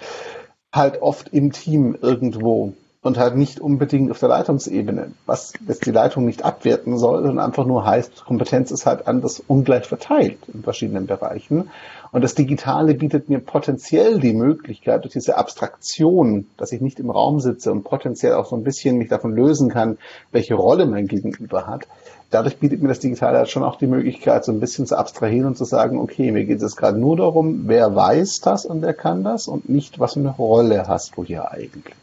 halt 0.72 1.00
oft 1.00 1.28
im 1.28 1.52
Team 1.52 1.96
irgendwo 2.00 2.74
und 3.00 3.16
halt 3.16 3.36
nicht 3.36 3.60
unbedingt 3.60 4.10
auf 4.10 4.18
der 4.18 4.28
Leitungsebene, 4.28 5.12
was 5.24 5.52
jetzt 5.66 5.86
die 5.86 5.92
Leitung 5.92 6.24
nicht 6.24 6.44
abwerten 6.44 6.98
soll, 6.98 7.22
sondern 7.22 7.44
einfach 7.44 7.64
nur 7.64 7.86
heißt, 7.86 8.24
Kompetenz 8.24 8.72
ist 8.72 8.86
halt 8.86 9.06
anders 9.06 9.40
ungleich 9.46 9.86
verteilt 9.86 10.38
in 10.52 10.64
verschiedenen 10.64 11.06
Bereichen. 11.06 11.70
Und 12.10 12.24
das 12.24 12.34
Digitale 12.34 12.94
bietet 12.94 13.28
mir 13.28 13.38
potenziell 13.38 14.18
die 14.18 14.32
Möglichkeit, 14.32 15.04
durch 15.04 15.12
diese 15.12 15.36
Abstraktion, 15.36 16.46
dass 16.56 16.72
ich 16.72 16.80
nicht 16.80 16.98
im 16.98 17.10
Raum 17.10 17.38
sitze 17.38 17.70
und 17.70 17.84
potenziell 17.84 18.34
auch 18.34 18.46
so 18.46 18.56
ein 18.56 18.64
bisschen 18.64 18.98
mich 18.98 19.08
davon 19.08 19.32
lösen 19.32 19.68
kann, 19.68 19.98
welche 20.32 20.54
Rolle 20.54 20.86
mein 20.86 21.06
Gegenüber 21.06 21.66
hat. 21.68 21.86
Dadurch 22.30 22.58
bietet 22.58 22.82
mir 22.82 22.88
das 22.88 22.98
Digitale 22.98 23.38
halt 23.38 23.48
schon 23.48 23.62
auch 23.62 23.76
die 23.76 23.86
Möglichkeit, 23.86 24.44
so 24.44 24.52
ein 24.52 24.60
bisschen 24.60 24.86
zu 24.86 24.98
abstrahieren 24.98 25.46
und 25.46 25.56
zu 25.56 25.64
sagen, 25.64 26.00
okay, 26.00 26.32
mir 26.32 26.44
geht 26.44 26.62
es 26.62 26.76
gerade 26.76 26.98
nur 26.98 27.16
darum, 27.16 27.62
wer 27.66 27.94
weiß 27.94 28.40
das 28.40 28.66
und 28.66 28.82
wer 28.82 28.94
kann 28.94 29.22
das 29.22 29.46
und 29.46 29.68
nicht, 29.68 30.00
was 30.00 30.14
für 30.14 30.20
eine 30.20 30.30
Rolle 30.30 30.88
hast 30.88 31.16
du 31.16 31.24
hier 31.24 31.50
eigentlich. 31.52 31.94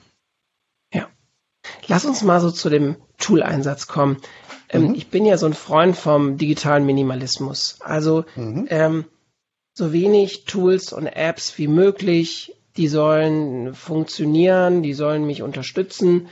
Lass 1.87 2.05
uns 2.05 2.23
mal 2.23 2.41
so 2.41 2.51
zu 2.51 2.69
dem 2.69 2.95
Tool-Einsatz 3.17 3.87
kommen. 3.87 4.17
Ähm, 4.69 4.89
mhm. 4.89 4.95
Ich 4.95 5.09
bin 5.09 5.25
ja 5.25 5.37
so 5.37 5.45
ein 5.45 5.53
Freund 5.53 5.95
vom 5.95 6.37
digitalen 6.37 6.85
Minimalismus. 6.85 7.77
Also 7.81 8.25
mhm. 8.35 8.67
ähm, 8.69 9.05
so 9.73 9.93
wenig 9.93 10.45
Tools 10.45 10.93
und 10.93 11.07
Apps 11.07 11.57
wie 11.57 11.67
möglich. 11.67 12.55
Die 12.77 12.87
sollen 12.87 13.73
funktionieren, 13.73 14.83
die 14.83 14.93
sollen 14.93 15.25
mich 15.25 15.41
unterstützen. 15.41 16.27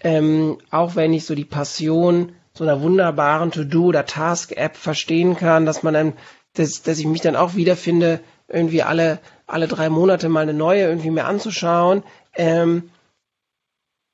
Ähm, 0.00 0.58
auch 0.70 0.94
wenn 0.94 1.12
ich 1.12 1.24
so 1.26 1.34
die 1.34 1.44
Passion 1.44 2.32
so 2.54 2.64
einer 2.64 2.82
wunderbaren 2.82 3.52
To-Do 3.52 3.86
oder 3.86 4.04
Task-App 4.04 4.76
verstehen 4.76 5.36
kann, 5.36 5.64
dass 5.64 5.82
man 5.82 5.94
dann, 5.94 6.12
dass, 6.54 6.82
dass 6.82 6.98
ich 6.98 7.06
mich 7.06 7.20
dann 7.20 7.36
auch 7.36 7.54
wiederfinde, 7.54 8.20
irgendwie 8.48 8.82
alle, 8.82 9.20
alle 9.46 9.68
drei 9.68 9.88
Monate 9.88 10.28
mal 10.28 10.40
eine 10.40 10.54
neue 10.54 10.82
irgendwie 10.82 11.10
mehr 11.10 11.28
anzuschauen. 11.28 12.02
Ähm, 12.34 12.90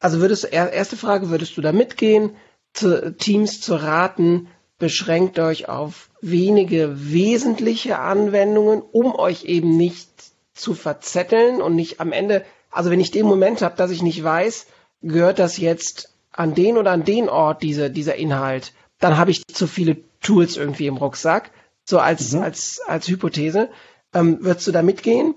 also 0.01 0.21
würdest 0.21 0.45
du, 0.45 0.49
erste 0.49 0.97
Frage, 0.97 1.31
würdest 1.31 1.57
du 1.57 1.61
da 1.61 1.73
mitgehen, 1.73 2.37
zu, 2.73 3.17
Teams 3.17 3.61
zu 3.61 3.75
raten, 3.77 4.49
beschränkt 4.79 5.39
euch 5.39 5.69
auf 5.69 6.11
wenige 6.21 7.13
wesentliche 7.13 7.99
Anwendungen, 7.99 8.83
um 8.83 9.15
euch 9.15 9.45
eben 9.45 9.77
nicht 9.77 10.11
zu 10.53 10.75
verzetteln 10.75 11.63
und 11.63 11.75
nicht 11.75 12.01
am 12.01 12.13
Ende, 12.13 12.45
also 12.71 12.91
wenn 12.91 13.01
ich 13.01 13.11
den 13.11 13.27
Moment 13.27 13.63
habe, 13.63 13.77
dass 13.77 13.91
ich 13.91 14.03
nicht 14.03 14.23
weiß, 14.23 14.67
gehört 15.03 15.39
das 15.39 15.59
jetzt 15.59 16.15
an 16.33 16.55
den 16.55 16.77
oder 16.77 16.91
an 16.91 17.05
den 17.05 17.29
Ort, 17.29 17.63
diese, 17.63 17.91
dieser 17.91 18.17
Inhalt, 18.17 18.73
dann 18.99 19.17
habe 19.17 19.31
ich 19.31 19.47
zu 19.47 19.67
viele 19.67 19.97
Tools 20.21 20.57
irgendwie 20.57 20.87
im 20.87 20.97
Rucksack, 20.97 21.51
so 21.85 21.99
als, 21.99 22.33
mhm. 22.33 22.43
als, 22.43 22.81
als 22.87 23.09
Hypothese. 23.09 23.69
Ähm, 24.13 24.39
würdest 24.41 24.67
du 24.67 24.73
da 24.73 24.83
mitgehen? 24.83 25.35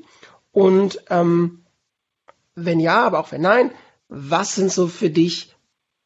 Und 0.51 1.03
ähm, 1.09 1.63
wenn 2.55 2.79
ja, 2.79 3.05
aber 3.05 3.19
auch 3.19 3.31
wenn 3.31 3.41
nein, 3.41 3.71
was 4.09 4.55
sind 4.55 4.71
so 4.71 4.87
für 4.87 5.09
dich 5.09 5.53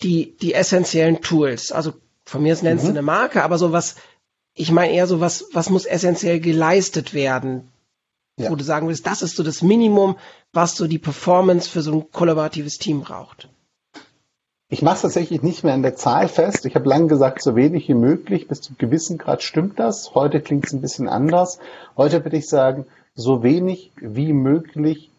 die, 0.01 0.35
die 0.37 0.53
essentiellen 0.53 1.21
Tools? 1.21 1.71
Also 1.71 1.93
von 2.25 2.43
mir 2.43 2.57
nennst 2.61 2.83
mhm. 2.83 2.89
du 2.89 2.93
eine 2.93 3.01
Marke, 3.01 3.43
aber 3.43 3.57
so 3.57 3.71
was, 3.71 3.95
ich 4.53 4.71
meine 4.71 4.93
eher 4.93 5.07
so 5.07 5.19
was, 5.19 5.45
was 5.53 5.69
muss 5.69 5.85
essentiell 5.85 6.39
geleistet 6.39 7.13
werden? 7.13 7.69
Ja. 8.37 8.49
Wo 8.49 8.55
du 8.55 8.63
sagen 8.63 8.87
willst, 8.87 9.05
das 9.05 9.21
ist 9.21 9.35
so 9.35 9.43
das 9.43 9.61
Minimum, 9.61 10.17
was 10.53 10.75
so 10.75 10.87
die 10.87 10.99
Performance 10.99 11.69
für 11.69 11.81
so 11.81 11.93
ein 11.93 12.11
kollaboratives 12.11 12.77
Team 12.77 13.01
braucht. 13.01 13.49
Ich 14.69 14.81
mache 14.81 14.95
es 14.95 15.01
tatsächlich 15.01 15.41
nicht 15.41 15.65
mehr 15.65 15.73
an 15.73 15.83
der 15.83 15.97
Zahl 15.97 16.29
fest. 16.29 16.65
Ich 16.65 16.75
habe 16.75 16.87
lange 16.87 17.07
gesagt, 17.07 17.41
so 17.41 17.57
wenig 17.57 17.89
wie 17.89 17.93
möglich. 17.93 18.47
Bis 18.47 18.61
zu 18.61 18.73
gewissen 18.77 19.17
Grad 19.17 19.43
stimmt 19.43 19.77
das. 19.79 20.15
Heute 20.15 20.39
klingt 20.39 20.65
es 20.65 20.71
ein 20.71 20.79
bisschen 20.79 21.09
anders. 21.09 21.59
Heute 21.97 22.23
würde 22.23 22.37
ich 22.37 22.47
sagen, 22.47 22.85
so 23.13 23.43
wenig 23.43 23.91
wie 23.97 24.31
möglich, 24.31 25.10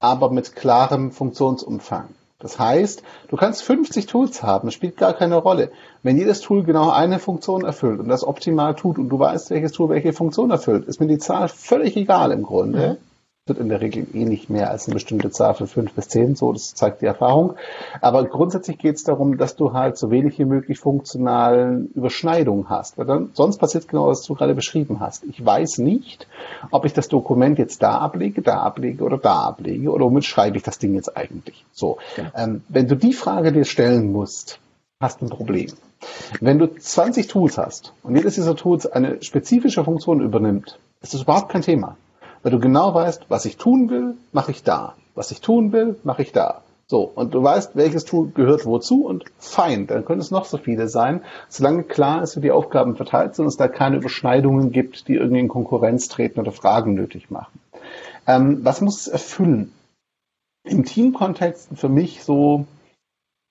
aber 0.00 0.30
mit 0.30 0.56
klarem 0.56 1.12
Funktionsumfang. 1.12 2.08
Das 2.40 2.58
heißt, 2.58 3.02
du 3.28 3.36
kannst 3.36 3.62
50 3.62 4.06
Tools 4.06 4.42
haben, 4.42 4.70
spielt 4.70 4.96
gar 4.96 5.12
keine 5.12 5.36
Rolle. 5.36 5.70
Wenn 6.02 6.16
jedes 6.16 6.40
Tool 6.40 6.64
genau 6.64 6.90
eine 6.90 7.18
Funktion 7.18 7.66
erfüllt 7.66 8.00
und 8.00 8.08
das 8.08 8.26
optimal 8.26 8.74
tut 8.74 8.98
und 8.98 9.10
du 9.10 9.18
weißt, 9.18 9.50
welches 9.50 9.72
Tool 9.72 9.90
welche 9.90 10.14
Funktion 10.14 10.50
erfüllt, 10.50 10.86
ist 10.86 11.00
mir 11.00 11.06
die 11.06 11.18
Zahl 11.18 11.48
völlig 11.48 11.96
egal 11.96 12.32
im 12.32 12.42
Grunde. 12.42 12.98
Mhm 12.98 13.09
wird 13.50 13.58
in 13.58 13.68
der 13.68 13.82
Regel 13.82 14.06
eh 14.14 14.24
nicht 14.24 14.48
mehr 14.48 14.70
als 14.70 14.86
eine 14.86 14.94
bestimmte 14.94 15.30
Zahl 15.30 15.54
von 15.54 15.66
fünf 15.66 15.92
bis 15.92 16.08
zehn, 16.08 16.36
so, 16.36 16.52
das 16.52 16.74
zeigt 16.74 17.02
die 17.02 17.06
Erfahrung. 17.06 17.56
Aber 18.00 18.24
grundsätzlich 18.24 18.78
geht 18.78 18.96
es 18.96 19.04
darum, 19.04 19.36
dass 19.36 19.56
du 19.56 19.74
halt 19.74 19.98
so 19.98 20.10
wenig 20.10 20.38
wie 20.38 20.46
möglich 20.46 20.78
funktionalen 20.78 21.88
Überschneidungen 21.94 22.70
hast. 22.70 22.96
Weil 22.96 23.04
dann, 23.04 23.30
sonst 23.34 23.58
passiert 23.58 23.88
genau, 23.88 24.06
was 24.06 24.22
du 24.22 24.34
gerade 24.34 24.54
beschrieben 24.54 25.00
hast. 25.00 25.24
Ich 25.24 25.44
weiß 25.44 25.78
nicht, 25.78 26.26
ob 26.70 26.86
ich 26.86 26.94
das 26.94 27.08
Dokument 27.08 27.58
jetzt 27.58 27.82
da 27.82 27.98
ablege, 27.98 28.40
da 28.40 28.60
ablege 28.60 29.04
oder 29.04 29.18
da 29.18 29.42
ablege 29.42 29.90
oder 29.90 30.06
womit 30.06 30.24
schreibe 30.24 30.56
ich 30.56 30.62
das 30.62 30.78
Ding 30.78 30.94
jetzt 30.94 31.16
eigentlich. 31.16 31.64
So. 31.72 31.98
Genau. 32.16 32.30
Ähm, 32.34 32.62
wenn 32.68 32.88
du 32.88 32.96
die 32.96 33.12
Frage 33.12 33.52
dir 33.52 33.64
stellen 33.64 34.12
musst, 34.12 34.60
hast 35.00 35.20
du 35.20 35.26
ein 35.26 35.30
Problem. 35.30 35.72
Wenn 36.40 36.58
du 36.58 36.66
20 36.66 37.26
Tools 37.26 37.58
hast 37.58 37.92
und 38.02 38.16
jedes 38.16 38.36
dieser 38.36 38.56
Tools 38.56 38.86
eine 38.86 39.22
spezifische 39.22 39.84
Funktion 39.84 40.20
übernimmt, 40.20 40.78
ist 41.02 41.14
das 41.14 41.22
überhaupt 41.22 41.50
kein 41.50 41.62
Thema. 41.62 41.96
Weil 42.42 42.52
du 42.52 42.58
genau 42.58 42.94
weißt, 42.94 43.26
was 43.28 43.44
ich 43.44 43.56
tun 43.56 43.90
will, 43.90 44.16
mache 44.32 44.50
ich 44.50 44.62
da. 44.62 44.94
Was 45.14 45.30
ich 45.30 45.40
tun 45.40 45.72
will, 45.72 45.96
mache 46.04 46.22
ich 46.22 46.32
da. 46.32 46.62
So, 46.90 47.02
und 47.14 47.34
du 47.34 47.42
weißt, 47.42 47.76
welches 47.76 48.04
Tool 48.04 48.32
gehört 48.34 48.66
wozu 48.66 49.06
und 49.06 49.24
fein, 49.38 49.86
dann 49.86 50.04
können 50.04 50.20
es 50.20 50.32
noch 50.32 50.44
so 50.44 50.58
viele 50.58 50.88
sein, 50.88 51.22
solange 51.48 51.84
klar 51.84 52.20
ist, 52.22 52.36
wie 52.36 52.40
die 52.40 52.50
Aufgaben 52.50 52.96
verteilt 52.96 53.36
sind 53.36 53.44
und 53.44 53.50
es 53.50 53.56
da 53.56 53.68
keine 53.68 53.98
Überschneidungen 53.98 54.72
gibt, 54.72 55.06
die 55.06 55.14
irgendwie 55.14 55.38
in 55.38 55.46
Konkurrenz 55.46 56.08
treten 56.08 56.40
oder 56.40 56.50
Fragen 56.50 56.94
nötig 56.94 57.30
machen. 57.30 57.60
Ähm, 58.26 58.64
was 58.64 58.80
muss 58.80 59.02
es 59.02 59.06
erfüllen? 59.06 59.72
Im 60.64 60.84
Teamkontext 60.84 61.68
für 61.76 61.88
mich 61.88 62.24
so 62.24 62.66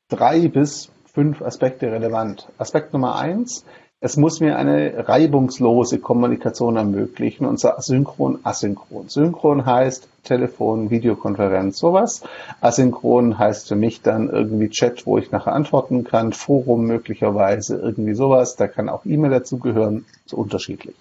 drei 0.10 0.49
bis 0.49 0.89
fünf 1.06 1.41
Aspekte 1.41 1.89
relevant. 1.89 2.49
Aspekt 2.58 2.91
Nummer 2.91 3.15
eins, 3.15 3.63
es 4.01 4.15
muss 4.15 4.39
mir 4.39 4.57
eine 4.57 5.09
reibungslose 5.09 5.99
Kommunikation 5.99 6.77
ermöglichen 6.77 7.45
und 7.45 7.59
zwar 7.59 7.81
synchron, 7.81 8.39
asynchron. 8.43 9.09
Synchron 9.09 9.65
heißt 9.65 10.07
Telefon, 10.23 10.89
Videokonferenz, 10.89 11.77
sowas. 11.79 12.21
Asynchron 12.62 13.38
heißt 13.38 13.67
für 13.67 13.75
mich 13.75 14.01
dann 14.01 14.29
irgendwie 14.29 14.69
Chat, 14.69 15.05
wo 15.05 15.17
ich 15.17 15.31
nachher 15.31 15.51
antworten 15.51 16.05
kann, 16.05 16.31
Forum 16.31 16.85
möglicherweise, 16.85 17.77
irgendwie 17.77 18.13
sowas. 18.13 18.55
Da 18.55 18.69
kann 18.69 18.88
auch 18.88 19.05
E-Mail 19.05 19.31
dazugehören, 19.31 20.05
so 20.25 20.38
unterschiedlich. 20.38 20.95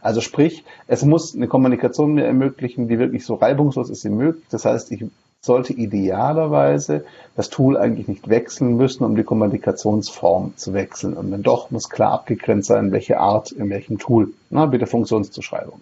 Also 0.00 0.22
sprich, 0.22 0.64
es 0.86 1.04
muss 1.04 1.34
eine 1.34 1.48
Kommunikation 1.48 2.14
mir 2.14 2.24
ermöglichen, 2.24 2.88
die 2.88 2.98
wirklich 2.98 3.26
so 3.26 3.34
reibungslos 3.34 3.90
ist 3.90 4.04
wie 4.04 4.10
möglich. 4.10 4.46
Das 4.50 4.64
heißt, 4.64 4.90
ich 4.92 5.04
sollte 5.40 5.72
idealerweise 5.72 7.04
das 7.36 7.50
Tool 7.50 7.76
eigentlich 7.76 8.08
nicht 8.08 8.28
wechseln 8.28 8.76
müssen, 8.76 9.04
um 9.04 9.16
die 9.16 9.22
Kommunikationsform 9.22 10.56
zu 10.56 10.74
wechseln. 10.74 11.14
Und 11.14 11.30
wenn 11.30 11.42
doch, 11.42 11.70
muss 11.70 11.88
klar 11.88 12.12
abgegrenzt 12.12 12.68
sein, 12.68 12.92
welche 12.92 13.20
Art, 13.20 13.52
in 13.52 13.70
welchem 13.70 13.98
Tool, 13.98 14.32
na, 14.50 14.66
bitte 14.66 14.86
Funktionszuschreibung. 14.86 15.80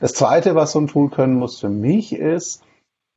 Das 0.00 0.14
zweite, 0.14 0.54
was 0.54 0.72
so 0.72 0.80
ein 0.80 0.88
Tool 0.88 1.10
können 1.10 1.34
muss 1.34 1.60
für 1.60 1.68
mich 1.68 2.12
ist, 2.12 2.62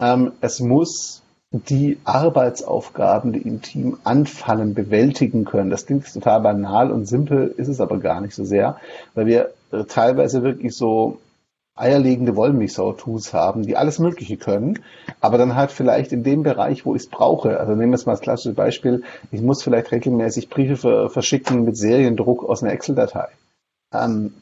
ähm, 0.01 0.33
es 0.41 0.59
muss 0.59 1.21
die 1.51 1.97
Arbeitsaufgaben, 2.05 3.33
die 3.33 3.41
im 3.41 3.61
Team 3.61 3.97
anfallen, 4.03 4.73
bewältigen 4.73 5.43
können. 5.43 5.69
Das 5.69 5.85
klingt 5.85 6.11
total 6.11 6.41
banal 6.41 6.91
und 6.91 7.05
simpel, 7.05 7.53
ist 7.57 7.67
es 7.67 7.81
aber 7.81 7.97
gar 7.99 8.21
nicht 8.21 8.33
so 8.33 8.45
sehr, 8.45 8.77
weil 9.15 9.25
wir 9.25 9.51
äh, 9.71 9.83
teilweise 9.83 10.43
wirklich 10.43 10.75
so 10.75 11.19
eierlegende 11.75 12.35
Wollmilchsau-Tools 12.35 13.33
haben, 13.33 13.63
die 13.63 13.77
alles 13.77 13.99
Mögliche 13.99 14.37
können, 14.37 14.79
aber 15.19 15.37
dann 15.37 15.55
halt 15.55 15.71
vielleicht 15.71 16.11
in 16.11 16.23
dem 16.23 16.43
Bereich, 16.43 16.85
wo 16.85 16.95
ich 16.95 17.03
es 17.03 17.09
brauche. 17.09 17.59
Also 17.59 17.73
nehmen 17.73 17.91
wir 17.91 17.95
es 17.95 18.05
mal 18.05 18.13
als 18.13 18.21
klassisches 18.21 18.55
Beispiel, 18.55 19.03
ich 19.31 19.41
muss 19.41 19.63
vielleicht 19.63 19.91
regelmäßig 19.91 20.49
Briefe 20.49 21.09
verschicken 21.09 21.63
mit 21.63 21.77
Seriendruck 21.77 22.43
aus 22.43 22.61
einer 22.61 22.73
Excel-Datei. 22.73 23.27
Ähm, 23.93 24.33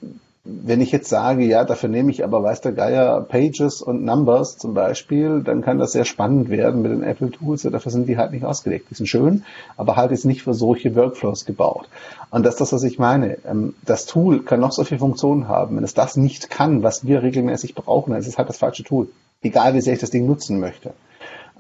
wenn 0.64 0.82
ich 0.82 0.92
jetzt 0.92 1.10
sage, 1.10 1.46
ja, 1.46 1.64
dafür 1.64 1.90
nehme 1.90 2.12
ich 2.12 2.24
aber, 2.24 2.44
weiß 2.44 2.62
der 2.62 2.72
Geier, 2.72 3.22
Pages 3.22 3.82
und 3.82 4.04
Numbers 4.04 4.58
zum 4.58 4.74
Beispiel, 4.74 5.42
dann 5.44 5.62
kann 5.62 5.80
das 5.80 5.92
sehr 5.92 6.06
spannend 6.06 6.50
werden 6.50 6.82
mit 6.82 6.92
den 6.92 7.04
Apple 7.04 7.32
Tools. 7.32 7.64
Dafür 7.64 7.92
sind 7.92 8.08
die 8.08 8.18
halt 8.18 8.32
nicht 8.32 8.46
ausgelegt. 8.46 8.88
Die 8.90 8.96
sind 8.96 9.08
schön, 9.08 9.44
aber 9.78 9.96
halt 9.96 10.12
jetzt 10.12 10.26
nicht 10.26 10.44
für 10.44 10.54
solche 10.54 10.96
Workflows 10.96 11.46
gebaut. 11.46 11.90
Und 12.32 12.46
das 12.46 12.56
ist 12.56 12.62
das, 12.62 12.74
was 12.74 12.84
ich 12.84 13.00
meine. 13.00 13.38
Ähm, 13.46 13.76
das 13.86 14.06
Tool 14.06 14.44
kann 14.44 14.60
noch 14.60 14.72
so 14.72 14.84
viele 14.84 15.00
Funktionen 15.00 15.48
haben. 15.48 15.78
Wenn 15.78 15.84
es 15.84 15.94
das 15.94 16.16
nicht 16.18 16.50
kann, 16.50 16.84
was 16.84 17.06
wir 17.06 17.24
regelmäßig 17.24 17.76
brauchen, 17.76 18.12
dann 18.12 18.20
ist 18.20 18.28
es 18.28 18.38
halt 18.38 18.50
das 18.50 18.58
falsche 18.58 18.84
Tool. 18.84 19.08
Egal, 19.42 19.74
wie 19.74 19.82
sehr 19.82 19.94
ich 19.94 20.00
das 20.00 20.12
Ding 20.12 20.26
nutzen 20.26 20.60
möchte. 20.60 20.94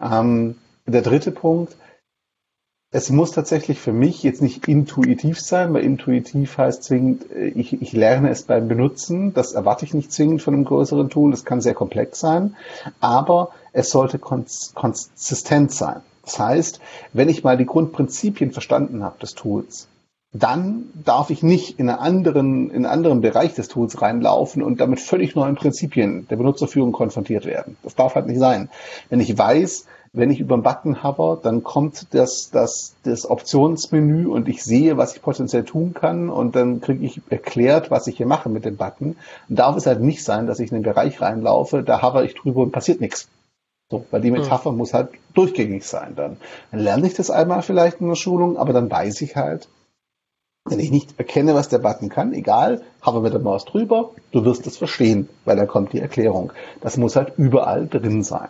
Ähm, 0.01 0.55
der 0.85 1.01
dritte 1.01 1.31
Punkt, 1.31 1.75
es 2.91 3.11
muss 3.11 3.31
tatsächlich 3.31 3.79
für 3.79 3.93
mich 3.93 4.23
jetzt 4.23 4.41
nicht 4.41 4.67
intuitiv 4.67 5.39
sein, 5.39 5.73
weil 5.73 5.83
intuitiv 5.83 6.57
heißt 6.57 6.83
zwingend, 6.83 7.31
äh, 7.31 7.49
ich, 7.49 7.79
ich 7.81 7.93
lerne 7.93 8.29
es 8.29 8.43
beim 8.43 8.67
Benutzen. 8.67 9.33
Das 9.33 9.53
erwarte 9.53 9.85
ich 9.85 9.93
nicht 9.93 10.11
zwingend 10.11 10.41
von 10.41 10.55
einem 10.55 10.65
größeren 10.65 11.09
Tool. 11.09 11.31
Das 11.31 11.45
kann 11.45 11.61
sehr 11.61 11.75
komplex 11.75 12.19
sein. 12.19 12.55
Aber 12.99 13.51
es 13.73 13.91
sollte 13.91 14.17
kons 14.17 14.71
konsistent 14.73 15.71
sein. 15.71 16.01
Das 16.25 16.39
heißt, 16.39 16.79
wenn 17.13 17.29
ich 17.29 17.43
mal 17.43 17.57
die 17.57 17.65
Grundprinzipien 17.65 18.51
verstanden 18.51 19.03
habe 19.03 19.19
des 19.19 19.35
Tools, 19.35 19.87
dann 20.31 20.91
darf 20.93 21.31
ich 21.31 21.41
nicht 21.41 21.79
in 21.79 21.89
einen 21.89 21.99
anderen, 21.99 22.69
in 22.69 22.75
einen 22.75 22.85
anderen 22.85 23.21
Bereich 23.21 23.55
des 23.55 23.67
Tools 23.67 24.01
reinlaufen 24.01 24.61
und 24.61 24.79
damit 24.79 24.99
völlig 24.99 25.35
neuen 25.35 25.55
Prinzipien 25.55 26.27
der 26.27 26.35
Benutzerführung 26.35 26.91
konfrontiert 26.91 27.45
werden. 27.45 27.77
Das 27.81 27.95
darf 27.95 28.13
halt 28.13 28.27
nicht 28.27 28.39
sein. 28.39 28.69
Wenn 29.09 29.21
ich 29.21 29.35
weiß, 29.35 29.85
wenn 30.11 30.31
ich 30.31 30.39
über 30.39 30.57
den 30.57 30.63
Button 30.63 31.03
hover, 31.03 31.39
dann 31.41 31.63
kommt 31.63 32.13
das, 32.13 32.49
das, 32.51 32.95
das 33.03 33.29
Optionsmenü 33.29 34.27
und 34.27 34.47
ich 34.47 34.63
sehe, 34.63 34.97
was 34.97 35.15
ich 35.15 35.21
potenziell 35.21 35.63
tun 35.63 35.93
kann 35.93 36.29
und 36.29 36.55
dann 36.55 36.81
kriege 36.81 37.05
ich 37.05 37.21
erklärt, 37.29 37.91
was 37.91 38.07
ich 38.07 38.17
hier 38.17 38.25
mache 38.25 38.49
mit 38.49 38.65
dem 38.65 38.77
Button. 38.77 39.17
Und 39.47 39.59
darf 39.59 39.75
es 39.75 39.85
halt 39.85 40.01
nicht 40.01 40.23
sein, 40.23 40.47
dass 40.47 40.59
ich 40.59 40.71
in 40.71 40.77
den 40.77 40.83
Bereich 40.83 41.21
reinlaufe, 41.21 41.83
da 41.83 42.01
hover 42.01 42.23
ich 42.23 42.33
drüber 42.33 42.61
und 42.61 42.71
passiert 42.71 43.01
nichts. 43.01 43.27
So, 43.91 44.05
weil 44.11 44.21
die 44.21 44.31
Metapher 44.31 44.71
mhm. 44.71 44.77
muss 44.77 44.93
halt 44.93 45.09
durchgängig 45.33 45.83
sein 45.83 46.13
dann. 46.15 46.37
Dann 46.71 46.79
lerne 46.79 47.07
ich 47.07 47.15
das 47.15 47.31
einmal 47.31 47.61
vielleicht 47.61 48.01
in 48.01 48.07
der 48.07 48.15
Schulung, 48.15 48.57
aber 48.57 48.73
dann 48.73 48.89
weiß 48.89 49.21
ich 49.21 49.35
halt, 49.35 49.67
wenn 50.65 50.79
ich 50.79 50.91
nicht 50.91 51.17
erkenne, 51.17 51.55
was 51.55 51.69
der 51.69 51.79
Button 51.79 52.09
kann, 52.09 52.33
egal, 52.33 52.83
habe 53.01 53.21
mit 53.21 53.33
der 53.33 53.39
Maus 53.39 53.65
drüber, 53.65 54.11
du 54.31 54.45
wirst 54.45 54.67
es 54.67 54.77
verstehen, 54.77 55.29
weil 55.45 55.55
dann 55.55 55.67
kommt 55.67 55.93
die 55.93 55.99
Erklärung. 55.99 56.51
Das 56.81 56.97
muss 56.97 57.15
halt 57.15 57.33
überall 57.37 57.87
drin 57.87 58.23
sein. 58.23 58.49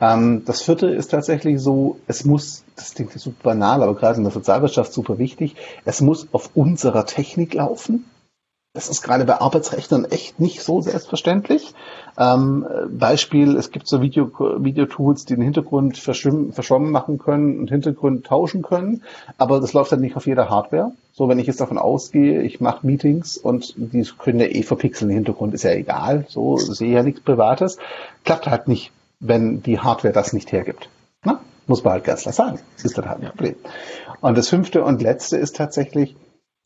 Ähm, 0.00 0.42
das 0.44 0.62
vierte 0.62 0.88
ist 0.88 1.10
tatsächlich 1.10 1.60
so, 1.60 1.98
es 2.06 2.24
muss, 2.24 2.64
das 2.76 2.94
klingt 2.94 3.12
super 3.12 3.50
banal, 3.50 3.82
aber 3.82 3.94
gerade 3.94 4.18
in 4.18 4.24
der 4.24 4.32
Sozialwirtschaft 4.32 4.92
super 4.92 5.18
wichtig, 5.18 5.56
es 5.84 6.00
muss 6.00 6.28
auf 6.32 6.50
unserer 6.54 7.06
Technik 7.06 7.54
laufen. 7.54 8.04
Das 8.76 8.88
ist 8.88 9.02
gerade 9.02 9.24
bei 9.24 9.40
Arbeitsrechnern 9.40 10.04
echt 10.04 10.40
nicht 10.40 10.60
so 10.60 10.80
selbstverständlich. 10.80 11.74
Ähm, 12.18 12.66
Beispiel, 12.88 13.56
es 13.56 13.70
gibt 13.70 13.86
so 13.86 14.02
Video, 14.02 14.32
Videotools, 14.36 15.26
die 15.26 15.36
den 15.36 15.44
Hintergrund 15.44 15.96
verschwommen 15.96 16.90
machen 16.90 17.18
können 17.18 17.60
und 17.60 17.70
Hintergrund 17.70 18.26
tauschen 18.26 18.62
können, 18.62 19.04
aber 19.38 19.60
das 19.60 19.74
läuft 19.74 19.92
halt 19.92 20.00
nicht 20.00 20.16
auf 20.16 20.26
jeder 20.26 20.50
Hardware. 20.50 20.90
So, 21.12 21.28
wenn 21.28 21.38
ich 21.38 21.46
jetzt 21.46 21.60
davon 21.60 21.78
ausgehe, 21.78 22.42
ich 22.42 22.60
mache 22.60 22.84
Meetings 22.84 23.36
und 23.36 23.74
die 23.76 24.04
können 24.18 24.40
ja 24.40 24.46
eh 24.46 24.64
verpixeln, 24.64 25.08
Hintergrund 25.12 25.54
ist 25.54 25.62
ja 25.62 25.70
egal, 25.70 26.26
so 26.28 26.56
sehe 26.56 26.92
ja 26.92 27.04
nichts 27.04 27.20
Privates, 27.20 27.78
klappt 28.24 28.48
halt 28.48 28.66
nicht, 28.66 28.90
wenn 29.26 29.62
die 29.62 29.80
Hardware 29.80 30.12
das 30.12 30.32
nicht 30.32 30.52
hergibt. 30.52 30.88
Na? 31.24 31.40
Muss 31.66 31.82
man 31.82 31.94
halt 31.94 32.04
ganz 32.04 32.22
klar 32.22 32.34
sagen. 32.34 32.60
Das 32.76 32.84
ist 32.84 32.98
dann 32.98 33.08
halt 33.08 33.22
ein 33.22 33.30
Problem. 33.30 33.56
Und 34.20 34.36
das 34.36 34.48
fünfte 34.48 34.84
und 34.84 35.00
letzte 35.00 35.38
ist 35.38 35.56
tatsächlich, 35.56 36.14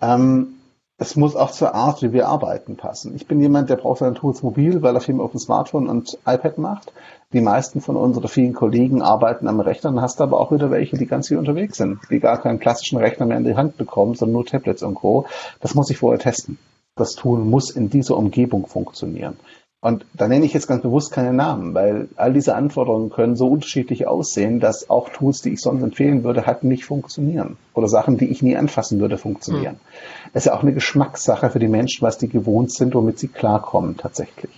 ähm, 0.01 0.55
es 1.01 1.14
muss 1.14 1.37
auch 1.37 1.53
zur 1.53 1.77
Art, 1.77 2.03
wie 2.03 2.12
wir 2.12 2.27
arbeiten, 2.27 2.77
passen. 2.77 3.14
Ich 3.14 3.29
bin 3.29 3.40
jemand, 3.40 3.71
der 3.71 3.77
braucht 3.77 4.01
seine 4.01 4.14
Tools 4.14 4.42
mobil, 4.42 4.83
weil 4.83 4.97
er 4.97 5.01
viel 5.01 5.21
auf 5.21 5.31
dem 5.31 5.38
Smartphone 5.38 5.88
und 5.88 6.18
iPad 6.27 6.59
macht. 6.59 6.92
Die 7.33 7.40
meisten 7.40 7.81
von 7.81 7.94
uns 7.94 8.16
oder 8.16 8.27
vielen 8.27 8.55
Kollegen 8.55 9.01
arbeiten 9.01 9.47
am 9.47 9.61
Rechner. 9.61 9.92
Dann 9.92 10.03
hast 10.03 10.18
du 10.18 10.25
aber 10.25 10.40
auch 10.40 10.51
wieder 10.51 10.73
welche, 10.73 10.97
die 10.97 11.07
ganz 11.07 11.29
viel 11.29 11.38
unterwegs 11.38 11.77
sind, 11.77 12.01
die 12.11 12.18
gar 12.18 12.40
keinen 12.40 12.59
klassischen 12.59 12.99
Rechner 12.99 13.27
mehr 13.27 13.37
in 13.37 13.44
die 13.44 13.55
Hand 13.55 13.77
bekommen, 13.77 14.16
sondern 14.16 14.33
nur 14.33 14.47
Tablets 14.47 14.83
und 14.83 14.97
Co. 14.97 15.27
Das 15.61 15.77
muss 15.77 15.90
ich 15.90 15.99
vorher 15.99 16.18
testen. 16.18 16.59
Das 16.97 17.14
Tool 17.14 17.38
muss 17.38 17.71
in 17.71 17.90
dieser 17.90 18.16
Umgebung 18.16 18.66
funktionieren. 18.66 19.37
Und 19.81 20.05
da 20.12 20.27
nenne 20.27 20.45
ich 20.45 20.55
jetzt 20.55 20.67
ganz 20.67 20.83
bewusst 20.83 21.12
keine 21.12 21.33
Namen, 21.33 21.73
weil 21.73 22.09
all 22.17 22.33
diese 22.33 22.57
Anforderungen 22.57 23.11
können 23.11 23.37
so 23.37 23.47
unterschiedlich 23.47 24.09
aussehen, 24.09 24.59
dass 24.59 24.91
auch 24.91 25.09
Tools, 25.09 25.41
die 25.41 25.53
ich 25.53 25.61
sonst 25.61 25.85
empfehlen 25.85 26.25
würde, 26.25 26.47
halt 26.47 26.64
nicht 26.64 26.85
funktionieren. 26.85 27.57
Oder 27.75 27.87
Sachen, 27.87 28.19
die 28.19 28.27
ich 28.27 28.43
nie 28.43 28.57
anfassen 28.57 28.99
würde, 28.99 29.19
funktionieren. 29.19 29.75
Mhm. 29.75 30.31
Es 30.33 30.43
ist 30.43 30.47
ja 30.47 30.55
auch 30.55 30.62
eine 30.62 30.75
Geschmackssache 30.75 31.51
für 31.51 31.61
die 31.61 31.69
Menschen, 31.69 32.03
was 32.03 32.19
die 32.19 32.29
gewohnt 32.29 32.73
sind, 32.73 32.93
womit 32.95 33.21
sie 33.21 33.29
klarkommen 33.29 33.97
tatsächlich. 33.97 34.51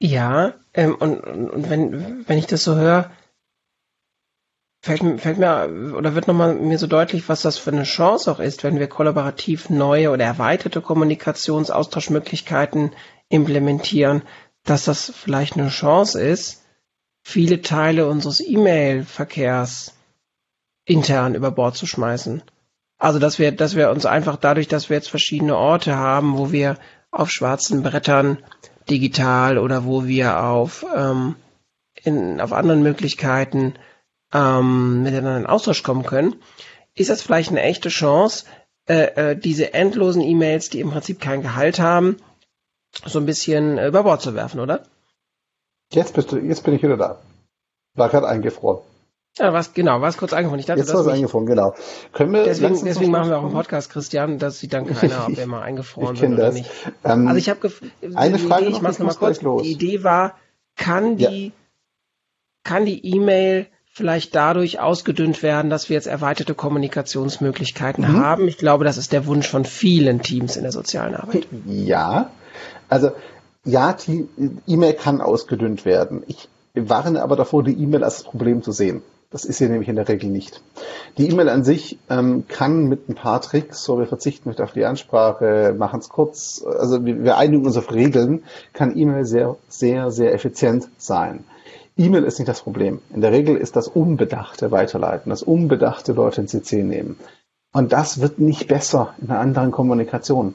Ja, 0.00 0.54
ähm, 0.72 0.94
und, 0.94 1.20
und 1.20 1.70
wenn, 1.70 2.26
wenn 2.26 2.38
ich 2.38 2.46
das 2.46 2.64
so 2.64 2.76
höre, 2.76 3.10
fällt, 4.84 5.20
fällt 5.20 5.38
mir 5.38 5.94
oder 5.96 6.14
wird 6.14 6.28
nochmal 6.28 6.54
mir 6.54 6.78
so 6.78 6.86
deutlich, 6.86 7.30
was 7.30 7.40
das 7.40 7.56
für 7.56 7.72
eine 7.72 7.84
Chance 7.84 8.30
auch 8.30 8.38
ist, 8.38 8.64
wenn 8.64 8.78
wir 8.78 8.86
kollaborativ 8.86 9.70
neue 9.70 10.10
oder 10.10 10.26
erweiterte 10.26 10.82
Kommunikationsaustauschmöglichkeiten 10.82 12.90
implementieren, 13.30 14.20
dass 14.62 14.84
das 14.84 15.10
vielleicht 15.16 15.56
eine 15.56 15.70
Chance 15.70 16.20
ist, 16.20 16.66
viele 17.22 17.62
Teile 17.62 18.06
unseres 18.06 18.46
E-Mail-Verkehrs 18.46 19.94
intern 20.84 21.34
über 21.34 21.50
Bord 21.50 21.76
zu 21.76 21.86
schmeißen. 21.86 22.42
Also 22.98 23.18
dass 23.18 23.38
wir, 23.38 23.52
dass 23.52 23.76
wir 23.76 23.88
uns 23.88 24.04
einfach 24.04 24.36
dadurch, 24.36 24.68
dass 24.68 24.90
wir 24.90 24.98
jetzt 24.98 25.08
verschiedene 25.08 25.56
Orte 25.56 25.96
haben, 25.96 26.36
wo 26.36 26.52
wir 26.52 26.76
auf 27.10 27.30
schwarzen 27.30 27.82
Brettern 27.82 28.36
digital 28.90 29.56
oder 29.56 29.86
wo 29.86 30.04
wir 30.04 30.42
auf 30.42 30.84
ähm, 30.94 31.36
in, 32.02 32.42
auf 32.42 32.52
anderen 32.52 32.82
Möglichkeiten 32.82 33.72
ähm, 34.34 35.02
miteinander 35.02 35.38
in 35.38 35.46
Austausch 35.46 35.82
kommen 35.82 36.04
können, 36.04 36.36
ist 36.94 37.10
das 37.10 37.22
vielleicht 37.22 37.50
eine 37.50 37.62
echte 37.62 37.88
Chance, 37.88 38.44
äh, 38.86 39.30
äh, 39.30 39.36
diese 39.36 39.72
endlosen 39.72 40.20
E-Mails, 40.20 40.68
die 40.68 40.80
im 40.80 40.90
Prinzip 40.90 41.20
kein 41.20 41.40
Gehalt 41.40 41.78
haben, 41.78 42.18
so 43.06 43.18
ein 43.18 43.26
bisschen 43.26 43.78
äh, 43.78 43.88
über 43.88 44.02
Bord 44.02 44.20
zu 44.20 44.34
werfen, 44.34 44.60
oder? 44.60 44.82
Jetzt 45.92 46.14
bist 46.14 46.32
du, 46.32 46.38
jetzt 46.38 46.64
bin 46.64 46.74
ich 46.74 46.82
wieder 46.82 46.96
da. 46.96 47.22
War 47.94 48.08
gerade 48.08 48.28
eingefroren. 48.28 48.82
Ja, 49.38 49.52
was 49.52 49.74
genau, 49.74 50.00
war 50.00 50.08
es 50.08 50.16
kurz 50.16 50.32
eingefroren. 50.32 50.60
Ich 50.60 50.66
dachte, 50.66 50.80
jetzt 50.80 50.94
war 50.94 51.00
es 51.00 51.08
eingefroren, 51.08 51.46
genau. 51.46 51.74
Können 52.12 52.32
wir 52.32 52.44
deswegen 52.44 52.84
deswegen 52.84 53.10
machen 53.10 53.30
wir 53.30 53.38
auch 53.38 53.42
einen 53.42 53.52
Podcast, 53.52 53.90
Christian, 53.90 54.38
dass 54.38 54.60
sieht 54.60 54.72
dann 54.72 54.86
keiner, 54.86 55.26
ob 55.28 55.36
er 55.38 55.46
mal 55.46 55.62
eingefroren 55.62 56.14
ich 56.14 56.20
wird 56.20 56.32
oder 56.32 56.44
das. 56.44 56.54
nicht. 56.54 56.70
Ähm, 57.04 57.26
also 57.26 57.38
ich 57.38 57.48
habe 57.48 57.70
eine 58.14 58.38
Frage, 58.38 58.66
Idee, 58.66 58.76
ich 58.76 58.80
mach's 58.80 58.98
nochmal 58.98 59.16
kurz. 59.16 59.42
Los. 59.42 59.62
Die 59.62 59.72
Idee 59.72 60.04
war, 60.04 60.36
kann 60.76 61.16
die 61.16 61.46
ja. 61.46 61.52
kann 62.62 62.84
die 62.84 63.04
E-Mail 63.04 63.66
vielleicht 63.94 64.34
dadurch 64.34 64.80
ausgedünnt 64.80 65.42
werden, 65.42 65.70
dass 65.70 65.88
wir 65.88 65.94
jetzt 65.94 66.08
erweiterte 66.08 66.54
Kommunikationsmöglichkeiten 66.54 68.04
mhm. 68.04 68.18
haben. 68.20 68.48
Ich 68.48 68.58
glaube, 68.58 68.84
das 68.84 68.96
ist 68.96 69.12
der 69.12 69.26
Wunsch 69.26 69.48
von 69.48 69.64
vielen 69.64 70.20
Teams 70.20 70.56
in 70.56 70.62
der 70.62 70.72
sozialen 70.72 71.14
Arbeit. 71.14 71.46
Ja, 71.66 72.30
also 72.88 73.12
ja, 73.64 73.92
die 73.92 74.28
E-Mail 74.66 74.94
kann 74.94 75.20
ausgedünnt 75.20 75.84
werden. 75.84 76.24
Ich 76.26 76.48
warne 76.74 77.22
aber 77.22 77.36
davor, 77.36 77.62
die 77.62 77.72
E-Mail 77.72 78.02
als 78.02 78.16
das 78.16 78.24
Problem 78.24 78.62
zu 78.62 78.72
sehen. 78.72 79.02
Das 79.30 79.44
ist 79.44 79.58
sie 79.58 79.68
nämlich 79.68 79.88
in 79.88 79.96
der 79.96 80.08
Regel 80.08 80.28
nicht. 80.28 80.60
Die 81.16 81.28
E-Mail 81.28 81.48
an 81.48 81.64
sich 81.64 81.98
ähm, 82.10 82.44
kann 82.48 82.86
mit 82.86 83.08
ein 83.08 83.14
paar 83.14 83.40
Tricks, 83.40 83.82
so 83.84 83.98
wir 83.98 84.06
verzichten 84.06 84.48
nicht 84.48 84.60
auf 84.60 84.72
die 84.72 84.84
Ansprache, 84.84 85.74
machen 85.76 86.00
es 86.00 86.08
kurz, 86.08 86.64
also 86.64 87.04
wir, 87.04 87.22
wir 87.22 87.36
einigen 87.36 87.64
uns 87.64 87.76
auf 87.76 87.92
Regeln, 87.92 88.42
kann 88.72 88.96
E-Mail 88.96 89.24
sehr, 89.24 89.56
sehr, 89.68 90.10
sehr 90.10 90.34
effizient 90.34 90.88
sein. 90.98 91.44
E-Mail 91.96 92.24
ist 92.24 92.38
nicht 92.38 92.48
das 92.48 92.62
Problem. 92.62 93.00
In 93.14 93.20
der 93.20 93.30
Regel 93.30 93.56
ist 93.56 93.76
das 93.76 93.86
unbedachte 93.86 94.72
Weiterleiten, 94.72 95.30
das 95.30 95.42
unbedachte 95.42 96.12
Leute 96.12 96.40
in 96.40 96.48
CC 96.48 96.82
nehmen. 96.82 97.16
Und 97.72 97.92
das 97.92 98.20
wird 98.20 98.38
nicht 98.38 98.66
besser 98.66 99.14
in 99.20 99.30
einer 99.30 99.40
anderen 99.40 99.70
Kommunikation. 99.70 100.54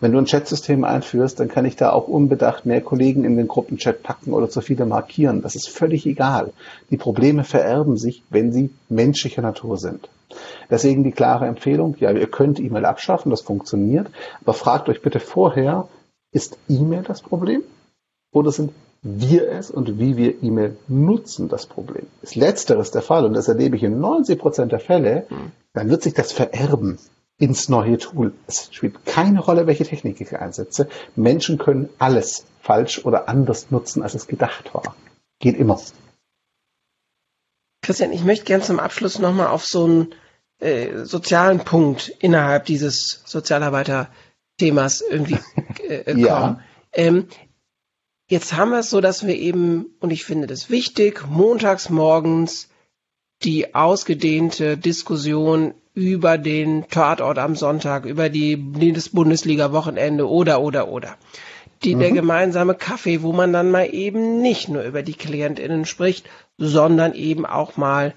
Wenn 0.00 0.12
du 0.12 0.18
ein 0.18 0.26
Chatsystem 0.26 0.84
einführst, 0.84 1.40
dann 1.40 1.48
kann 1.48 1.64
ich 1.64 1.76
da 1.76 1.90
auch 1.90 2.06
unbedacht 2.06 2.66
mehr 2.66 2.80
Kollegen 2.80 3.24
in 3.24 3.36
den 3.36 3.48
Gruppenchat 3.48 4.02
packen 4.02 4.32
oder 4.32 4.48
zu 4.48 4.60
viele 4.60 4.86
markieren. 4.86 5.42
Das 5.42 5.56
ist 5.56 5.68
völlig 5.68 6.06
egal. 6.06 6.52
Die 6.90 6.96
Probleme 6.96 7.44
vererben 7.44 7.96
sich, 7.96 8.22
wenn 8.30 8.52
sie 8.52 8.70
menschlicher 8.88 9.42
Natur 9.42 9.78
sind. 9.78 10.08
Deswegen 10.70 11.02
die 11.02 11.12
klare 11.12 11.46
Empfehlung, 11.46 11.96
ja, 11.98 12.10
ihr 12.12 12.30
könnt 12.30 12.60
E-Mail 12.60 12.84
abschaffen, 12.84 13.30
das 13.30 13.40
funktioniert, 13.40 14.08
aber 14.42 14.52
fragt 14.52 14.88
euch 14.88 15.02
bitte 15.02 15.18
vorher, 15.18 15.88
ist 16.30 16.58
E-Mail 16.68 17.02
das 17.02 17.22
Problem 17.22 17.62
oder 18.32 18.52
sind 18.52 18.72
wir 19.02 19.50
es 19.50 19.70
und 19.70 19.98
wie 19.98 20.16
wir 20.16 20.42
E-Mail 20.42 20.76
nutzen, 20.88 21.48
das 21.48 21.66
Problem. 21.66 22.06
Ist 22.22 22.34
letzteres 22.34 22.90
der 22.90 23.02
Fall, 23.02 23.24
und 23.24 23.34
das 23.34 23.48
erlebe 23.48 23.76
ich 23.76 23.82
in 23.82 24.00
90 24.00 24.38
Prozent 24.38 24.72
der 24.72 24.80
Fälle, 24.80 25.26
hm. 25.28 25.52
dann 25.72 25.90
wird 25.90 26.02
sich 26.02 26.14
das 26.14 26.32
vererben 26.32 26.98
ins 27.38 27.68
neue 27.68 27.98
Tool. 27.98 28.32
Es 28.46 28.68
spielt 28.72 29.04
keine 29.06 29.40
Rolle, 29.40 29.66
welche 29.66 29.84
Technik 29.84 30.20
ich 30.20 30.36
einsetze. 30.36 30.88
Menschen 31.14 31.58
können 31.58 31.88
alles 31.98 32.46
falsch 32.60 33.04
oder 33.04 33.28
anders 33.28 33.70
nutzen, 33.70 34.02
als 34.02 34.14
es 34.14 34.26
gedacht 34.26 34.74
war. 34.74 34.96
Geht 35.38 35.56
immer. 35.56 35.80
Christian, 37.82 38.12
ich 38.12 38.24
möchte 38.24 38.44
gerne 38.44 38.64
zum 38.64 38.80
Abschluss 38.80 39.20
nochmal 39.20 39.46
auf 39.46 39.64
so 39.64 39.84
einen 39.84 40.14
äh, 40.58 41.04
sozialen 41.04 41.60
Punkt 41.60 42.08
innerhalb 42.18 42.64
dieses 42.64 43.22
Sozialarbeiter-Themas 43.24 45.00
irgendwie 45.00 45.38
äh, 45.86 46.04
kommen. 46.12 46.18
ja. 46.18 46.60
Ähm, 46.92 47.28
Jetzt 48.28 48.54
haben 48.54 48.70
wir 48.70 48.80
es 48.80 48.90
so, 48.90 49.00
dass 49.00 49.26
wir 49.26 49.34
eben, 49.34 49.86
und 50.00 50.10
ich 50.10 50.24
finde 50.24 50.46
das 50.46 50.68
wichtig, 50.68 51.26
montags 51.28 51.88
morgens 51.88 52.68
die 53.42 53.74
ausgedehnte 53.74 54.76
Diskussion 54.76 55.72
über 55.94 56.36
den 56.36 56.86
Tatort 56.88 57.38
am 57.38 57.56
Sonntag, 57.56 58.04
über 58.04 58.28
die, 58.28 58.92
das 58.92 59.08
Bundesliga-Wochenende 59.08 60.28
oder, 60.28 60.60
oder, 60.60 60.88
oder. 60.88 61.16
Die, 61.82 61.94
mhm. 61.94 62.00
Der 62.00 62.10
gemeinsame 62.12 62.74
Kaffee, 62.74 63.22
wo 63.22 63.32
man 63.32 63.52
dann 63.52 63.70
mal 63.70 63.92
eben 63.94 64.42
nicht 64.42 64.68
nur 64.68 64.82
über 64.82 65.02
die 65.02 65.14
KlientInnen 65.14 65.86
spricht, 65.86 66.28
sondern 66.58 67.14
eben 67.14 67.46
auch 67.46 67.76
mal 67.76 68.14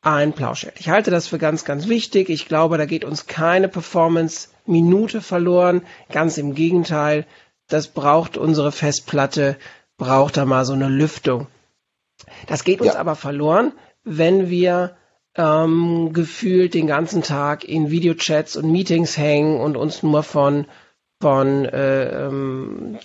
ein 0.00 0.32
Plausch 0.32 0.64
hält. 0.64 0.80
Ich 0.80 0.88
halte 0.88 1.10
das 1.10 1.26
für 1.26 1.38
ganz, 1.38 1.66
ganz 1.66 1.86
wichtig. 1.86 2.30
Ich 2.30 2.48
glaube, 2.48 2.78
da 2.78 2.86
geht 2.86 3.04
uns 3.04 3.26
keine 3.26 3.68
Performance-Minute 3.68 5.20
verloren. 5.20 5.82
Ganz 6.10 6.38
im 6.38 6.54
Gegenteil 6.54 7.26
das 7.72 7.88
braucht 7.88 8.36
unsere 8.36 8.72
Festplatte, 8.72 9.56
braucht 9.96 10.36
da 10.36 10.44
mal 10.44 10.64
so 10.64 10.72
eine 10.72 10.88
Lüftung. 10.88 11.46
Das 12.46 12.64
geht 12.64 12.80
uns 12.80 12.94
ja. 12.94 13.00
aber 13.00 13.16
verloren, 13.16 13.72
wenn 14.04 14.50
wir 14.50 14.96
ähm, 15.36 16.12
gefühlt 16.12 16.74
den 16.74 16.86
ganzen 16.86 17.22
Tag 17.22 17.64
in 17.64 17.90
Videochats 17.90 18.56
und 18.56 18.70
Meetings 18.70 19.16
hängen 19.16 19.60
und 19.60 19.76
uns 19.76 20.02
nur 20.02 20.22
von, 20.22 20.66
von 21.20 21.64
äh, 21.64 22.26
ähm, 22.26 22.98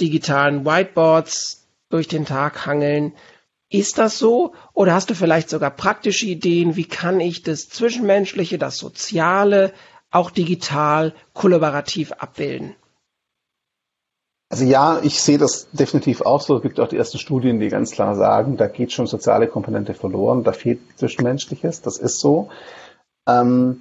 digitalen 0.00 0.64
Whiteboards 0.64 1.68
durch 1.88 2.08
den 2.08 2.24
Tag 2.24 2.66
hangeln. 2.66 3.12
Ist 3.68 3.98
das 3.98 4.18
so? 4.18 4.54
Oder 4.74 4.94
hast 4.94 5.10
du 5.10 5.14
vielleicht 5.14 5.48
sogar 5.50 5.70
praktische 5.70 6.26
Ideen, 6.26 6.76
wie 6.76 6.84
kann 6.84 7.20
ich 7.20 7.42
das 7.42 7.68
Zwischenmenschliche, 7.68 8.58
das 8.58 8.78
Soziale 8.78 9.72
auch 10.10 10.30
digital 10.30 11.14
kollaborativ 11.32 12.12
abbilden? 12.12 12.76
Also 14.52 14.66
ja, 14.66 15.00
ich 15.02 15.22
sehe 15.22 15.38
das 15.38 15.66
definitiv 15.72 16.20
auch 16.20 16.42
so. 16.42 16.56
Es 16.56 16.62
gibt 16.62 16.78
auch 16.78 16.88
die 16.88 16.98
ersten 16.98 17.16
Studien, 17.16 17.58
die 17.58 17.70
ganz 17.70 17.90
klar 17.90 18.14
sagen, 18.14 18.58
da 18.58 18.66
geht 18.66 18.92
schon 18.92 19.06
soziale 19.06 19.48
Komponente 19.48 19.94
verloren, 19.94 20.44
da 20.44 20.52
fehlt 20.52 20.78
Zwischenmenschliches, 20.96 21.80
das 21.80 21.96
ist 21.96 22.20
so. 22.20 22.50
Ähm, 23.26 23.80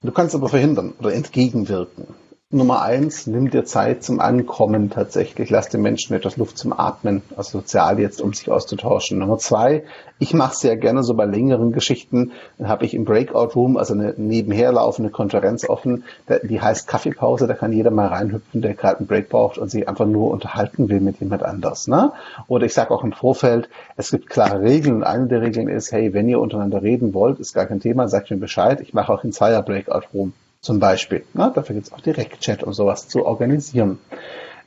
du 0.00 0.12
kannst 0.12 0.36
aber 0.36 0.48
verhindern 0.48 0.94
oder 1.00 1.12
entgegenwirken. 1.12 2.06
Nummer 2.54 2.82
eins, 2.82 3.26
nimm 3.26 3.48
dir 3.48 3.64
Zeit 3.64 4.04
zum 4.04 4.20
Ankommen 4.20 4.90
tatsächlich. 4.90 5.48
Lass 5.48 5.70
den 5.70 5.80
Menschen 5.80 6.14
etwas 6.14 6.36
Luft 6.36 6.58
zum 6.58 6.78
Atmen, 6.78 7.22
also 7.34 7.60
sozial 7.60 7.98
jetzt, 7.98 8.20
um 8.20 8.34
sich 8.34 8.50
auszutauschen. 8.50 9.18
Nummer 9.18 9.38
zwei, 9.38 9.84
ich 10.18 10.34
mache 10.34 10.54
sehr 10.54 10.76
gerne 10.76 11.02
so 11.02 11.14
bei 11.14 11.24
längeren 11.24 11.72
Geschichten, 11.72 12.32
dann 12.58 12.68
habe 12.68 12.84
ich 12.84 12.92
im 12.92 13.06
Breakout 13.06 13.54
Room, 13.54 13.78
also 13.78 13.94
eine 13.94 14.12
nebenher 14.18 14.70
laufende 14.70 15.10
Konferenz 15.10 15.66
offen, 15.66 16.04
die 16.42 16.60
heißt 16.60 16.86
Kaffeepause, 16.86 17.46
da 17.46 17.54
kann 17.54 17.72
jeder 17.72 17.90
mal 17.90 18.08
reinhüpfen, 18.08 18.60
der 18.60 18.74
gerade 18.74 18.98
einen 18.98 19.06
Break 19.06 19.30
braucht 19.30 19.56
und 19.56 19.70
sich 19.70 19.88
einfach 19.88 20.06
nur 20.06 20.30
unterhalten 20.30 20.90
will 20.90 21.00
mit 21.00 21.20
jemand 21.20 21.42
anders. 21.42 21.88
Ne? 21.88 22.12
Oder 22.48 22.66
ich 22.66 22.74
sage 22.74 22.90
auch 22.90 23.02
im 23.02 23.12
Vorfeld, 23.12 23.70
es 23.96 24.10
gibt 24.10 24.28
klare 24.28 24.60
Regeln 24.60 24.96
und 24.96 25.04
eine 25.04 25.26
der 25.26 25.40
Regeln 25.40 25.68
ist, 25.68 25.90
hey, 25.90 26.12
wenn 26.12 26.28
ihr 26.28 26.38
untereinander 26.38 26.82
reden 26.82 27.14
wollt, 27.14 27.40
ist 27.40 27.54
gar 27.54 27.64
kein 27.64 27.80
Thema, 27.80 28.08
sagt 28.08 28.30
mir 28.30 28.36
Bescheid, 28.36 28.82
ich 28.82 28.92
mache 28.92 29.10
auch 29.10 29.24
in 29.24 29.32
Zweier 29.32 29.62
Breakout 29.62 30.08
Room 30.12 30.34
zum 30.62 30.78
Beispiel. 30.78 31.24
Na, 31.34 31.50
dafür 31.50 31.74
gibt 31.74 31.88
es 31.88 31.92
auch 31.92 32.00
Direktchat, 32.00 32.62
um 32.62 32.72
sowas 32.72 33.08
zu 33.08 33.26
organisieren. 33.26 33.98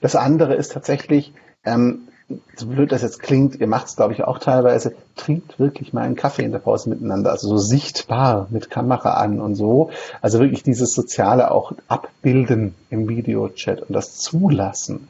Das 0.01 0.15
andere 0.15 0.53
ist 0.53 0.73
tatsächlich, 0.73 1.33
ähm, 1.63 2.09
so 2.55 2.67
blöd 2.67 2.91
das 2.91 3.01
jetzt 3.01 3.21
klingt, 3.21 3.55
ihr 3.55 3.67
macht 3.67 3.87
es, 3.87 3.95
glaube 3.95 4.13
ich, 4.13 4.23
auch 4.23 4.39
teilweise, 4.39 4.93
trinkt 5.15 5.57
wirklich 5.57 5.93
mal 5.93 6.01
einen 6.01 6.15
Kaffee 6.15 6.43
in 6.43 6.51
der 6.51 6.59
Pause 6.59 6.89
miteinander, 6.89 7.31
also 7.31 7.47
so 7.47 7.57
sichtbar 7.57 8.47
mit 8.49 8.69
Kamera 8.69 9.13
an 9.13 9.39
und 9.39 9.55
so. 9.55 9.89
Also 10.21 10.39
wirklich 10.39 10.63
dieses 10.63 10.93
Soziale 10.93 11.51
auch 11.51 11.71
abbilden 11.87 12.75
im 12.89 13.07
Videochat 13.07 13.81
und 13.81 13.93
das 13.93 14.17
zulassen. 14.17 15.07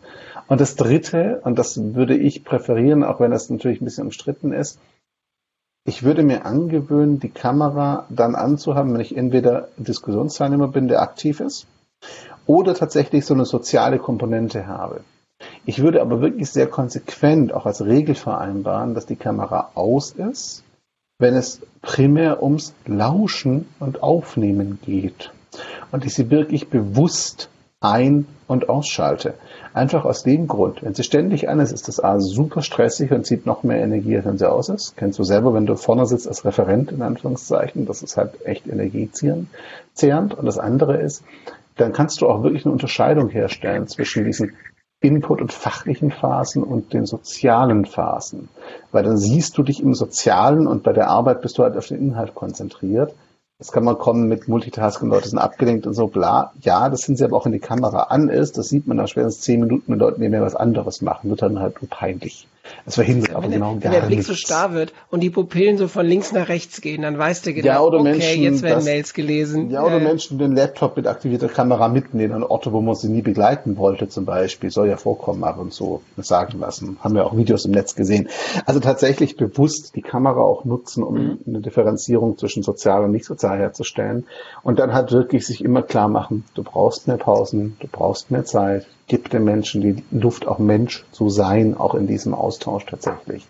Und 0.47 0.61
das 0.61 0.75
Dritte, 0.75 1.41
und 1.43 1.57
das 1.57 1.95
würde 1.95 2.15
ich 2.15 2.43
präferieren, 2.43 3.03
auch 3.03 3.19
wenn 3.19 3.31
das 3.31 3.49
natürlich 3.49 3.81
ein 3.81 3.85
bisschen 3.85 4.05
umstritten 4.05 4.53
ist, 4.53 4.79
ich 5.85 6.03
würde 6.03 6.23
mir 6.23 6.45
angewöhnen, 6.45 7.19
die 7.19 7.29
Kamera 7.29 8.05
dann 8.09 8.35
anzuhaben, 8.35 8.93
wenn 8.93 9.01
ich 9.01 9.15
entweder 9.15 9.69
Diskussionsteilnehmer 9.77 10.67
bin, 10.67 10.87
der 10.87 11.01
aktiv 11.01 11.39
ist, 11.39 11.67
oder 12.47 12.73
tatsächlich 12.73 13.25
so 13.25 13.35
eine 13.35 13.45
soziale 13.45 13.99
Komponente 13.99 14.67
habe. 14.67 15.01
Ich 15.65 15.81
würde 15.81 16.01
aber 16.01 16.21
wirklich 16.21 16.49
sehr 16.49 16.67
konsequent 16.67 17.53
auch 17.53 17.65
als 17.65 17.85
Regel 17.85 18.15
vereinbaren, 18.15 18.95
dass 18.95 19.05
die 19.05 19.15
Kamera 19.15 19.71
aus 19.75 20.11
ist, 20.11 20.63
wenn 21.19 21.35
es 21.35 21.61
primär 21.81 22.41
ums 22.41 22.73
Lauschen 22.85 23.67
und 23.79 24.01
Aufnehmen 24.01 24.79
geht. 24.83 25.31
Und 25.91 26.05
ich 26.05 26.13
sie 26.13 26.29
wirklich 26.31 26.69
bewusst 26.69 27.49
ein- 27.79 28.27
und 28.47 28.69
ausschalte. 28.69 29.35
Einfach 29.75 30.05
aus 30.05 30.23
dem 30.23 30.47
Grund, 30.47 30.83
wenn 30.83 30.93
sie 30.93 31.03
ständig 31.03 31.49
an 31.49 31.59
ist, 31.59 31.73
ist 31.73 31.89
das 31.89 31.99
A 31.99 32.21
super 32.21 32.61
stressig 32.61 33.11
und 33.11 33.25
zieht 33.25 33.45
noch 33.45 33.63
mehr 33.63 33.83
Energie, 33.83 34.15
als 34.15 34.25
wenn 34.25 34.37
sie 34.37 34.49
aus 34.49 34.69
ist. 34.69 34.95
Kennst 34.95 35.19
du 35.19 35.25
selber, 35.25 35.53
wenn 35.53 35.65
du 35.65 35.75
vorne 35.75 36.05
sitzt 36.05 36.29
als 36.29 36.45
Referent, 36.45 36.93
in 36.93 37.01
Anführungszeichen, 37.01 37.85
das 37.85 38.01
ist 38.01 38.15
halt 38.15 38.45
echt 38.45 38.67
energiezehrend. 38.67 39.49
Und 40.33 40.45
das 40.45 40.59
andere 40.59 40.95
ist, 40.95 41.25
dann 41.75 41.91
kannst 41.91 42.21
du 42.21 42.29
auch 42.29 42.41
wirklich 42.41 42.63
eine 42.63 42.71
Unterscheidung 42.71 43.27
herstellen 43.27 43.85
zwischen 43.89 44.23
diesen 44.23 44.53
Input- 45.01 45.41
und 45.41 45.51
fachlichen 45.51 46.09
Phasen 46.09 46.63
und 46.63 46.93
den 46.93 47.05
sozialen 47.05 47.83
Phasen. 47.83 48.47
Weil 48.93 49.03
dann 49.03 49.17
siehst 49.17 49.57
du 49.57 49.63
dich 49.63 49.83
im 49.83 49.93
Sozialen 49.93 50.67
und 50.67 50.83
bei 50.83 50.93
der 50.93 51.09
Arbeit 51.09 51.41
bist 51.41 51.57
du 51.57 51.63
halt 51.63 51.75
auf 51.75 51.87
den 51.87 51.99
Inhalt 51.99 52.33
konzentriert. 52.33 53.13
Jetzt 53.57 53.71
kann 53.71 53.85
man 53.85 53.97
kommen 53.97 54.27
mit 54.27 54.49
Multitasking, 54.49 55.09
Leute 55.09 55.29
sind 55.29 55.39
abgelenkt 55.39 55.87
und 55.87 55.93
so, 55.93 56.07
bla. 56.07 56.51
Ja, 56.59 56.89
das 56.89 57.03
sind 57.03 57.17
sie 57.17 57.23
aber 57.23 57.37
auch, 57.37 57.45
wenn 57.45 57.53
die 57.53 57.59
Kamera 57.59 58.03
an 58.03 58.27
ist. 58.27 58.57
Das 58.57 58.67
sieht 58.67 58.85
man 58.85 58.97
nach 58.97 59.07
spätestens 59.07 59.45
zehn 59.45 59.61
Minuten, 59.61 59.93
wenn 59.93 59.99
Leute 59.99 60.19
nebenher 60.19 60.41
was 60.41 60.55
anderes 60.55 61.01
machen. 61.01 61.29
Wird 61.29 61.41
dann 61.41 61.59
halt 61.59 61.75
peinlich. 61.89 62.49
Das 62.85 62.95
verhindert 62.95 63.29
ja, 63.31 63.37
aber 63.37 63.47
genau 63.47 63.73
der, 63.73 63.81
gar 63.81 63.91
Wenn 63.91 63.99
der 64.01 64.07
Blick 64.07 64.17
nichts. 64.19 64.27
so 64.27 64.33
starr 64.35 64.73
wird 64.73 64.93
und 65.09 65.21
die 65.21 65.29
Pupillen 65.29 65.77
so 65.77 65.87
von 65.87 66.05
links 66.05 66.31
nach 66.31 66.49
rechts 66.49 66.81
gehen, 66.81 67.01
dann 67.01 67.17
weißt 67.17 67.45
du 67.45 67.53
genau, 67.53 67.67
ja, 67.67 67.81
oder 67.81 67.99
okay, 67.99 68.11
Menschen, 68.11 68.43
jetzt 68.43 68.61
werden 68.61 68.75
das, 68.75 68.85
Mails 68.85 69.13
gelesen. 69.13 69.69
Ja, 69.69 69.83
oder 69.83 69.97
äh, 69.97 70.03
Menschen 70.03 70.37
den 70.37 70.55
Laptop 70.55 70.97
mit 70.97 71.07
aktivierter 71.07 71.47
Kamera 71.47 71.87
mitnehmen 71.87 72.33
an 72.33 72.43
Orte, 72.43 72.73
wo 72.73 72.81
man 72.81 72.95
sie 72.95 73.09
nie 73.09 73.21
begleiten 73.21 73.77
wollte 73.77 74.07
zum 74.07 74.25
Beispiel. 74.25 74.69
Soll 74.69 74.87
ja 74.87 74.97
vorkommen 74.97 75.43
ab 75.43 75.59
und 75.59 75.73
zu, 75.73 76.01
sagen 76.17 76.59
lassen. 76.59 76.97
Haben 77.01 77.15
wir 77.15 77.25
auch 77.25 77.35
Videos 77.35 77.65
im 77.65 77.71
Netz 77.71 77.95
gesehen. 77.95 78.29
Also 78.65 78.79
tatsächlich 78.79 79.37
bewusst 79.37 79.95
die 79.95 80.01
Kamera 80.01 80.41
auch 80.41 80.65
nutzen, 80.65 81.03
um 81.03 81.15
mhm. 81.15 81.39
eine 81.47 81.61
Differenzierung 81.61 82.37
zwischen 82.37 82.63
sozial 82.63 83.03
und 83.03 83.11
nicht 83.11 83.25
sozial 83.25 83.59
herzustellen. 83.59 84.25
Und 84.63 84.79
dann 84.79 84.93
halt 84.93 85.11
wirklich 85.11 85.45
sich 85.45 85.63
immer 85.63 85.81
klar 85.81 86.07
machen, 86.07 86.43
du 86.53 86.63
brauchst 86.63 87.07
mehr 87.07 87.17
Pausen, 87.17 87.77
du 87.79 87.87
brauchst 87.87 88.31
mehr 88.31 88.45
Zeit, 88.45 88.85
gibt 89.07 89.33
den 89.33 89.43
Menschen 89.43 89.81
die 89.81 90.03
Luft, 90.11 90.47
auch 90.47 90.59
Mensch 90.59 91.05
zu 91.11 91.29
sein, 91.29 91.75
auch 91.77 91.95
in 91.95 92.07
diesem 92.07 92.33
Austausch 92.33 92.85
tatsächlich. 92.85 93.45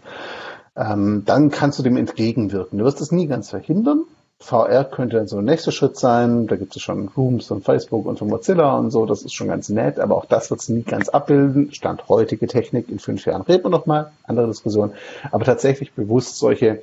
Ähm, 0.76 1.24
dann 1.26 1.52
kannst 1.52 1.80
du 1.80 1.84
dem 1.84 1.98
entgegenwirken. 1.98 2.80
Du 2.80 2.86
wirst 2.86 3.02
es 3.02 3.12
nie 3.12 3.28
ganz 3.28 3.50
verhindern. 3.50 4.04
VR 4.40 4.84
könnte 4.84 5.16
dann 5.16 5.28
so 5.28 5.38
ein 5.38 5.46
nächster 5.46 5.72
Schritt 5.72 5.98
sein. 5.98 6.48
Da 6.48 6.58
gibt 6.58 6.76
es 6.76 6.82
schon 6.82 7.08
Rooms 7.16 7.48
von 7.48 7.62
Facebook 7.62 8.06
und 8.06 8.20
von 8.20 8.28
Mozilla 8.28 8.78
und 8.78 8.92
so. 8.92 9.06
Das 9.06 9.24
ist 9.24 9.34
schon 9.34 9.48
ganz 9.48 9.70
nett, 9.70 9.98
aber 9.98 10.18
auch 10.18 10.26
das 10.26 10.50
wird 10.50 10.60
es 10.60 10.68
nie 10.68 10.84
ganz 10.84 11.08
abbilden. 11.08 11.74
Stand 11.74 12.10
heutige 12.10 12.46
Technik. 12.48 12.90
In 12.90 13.00
fünf 13.00 13.26
Jahren 13.26 13.44
reden 13.44 13.64
wir 13.64 13.70
nochmal. 13.70 14.12
Andere 14.24 14.48
Diskussion. 14.48 14.92
Aber 15.32 15.46
tatsächlich 15.46 15.94
bewusst 15.94 16.38
solche 16.38 16.82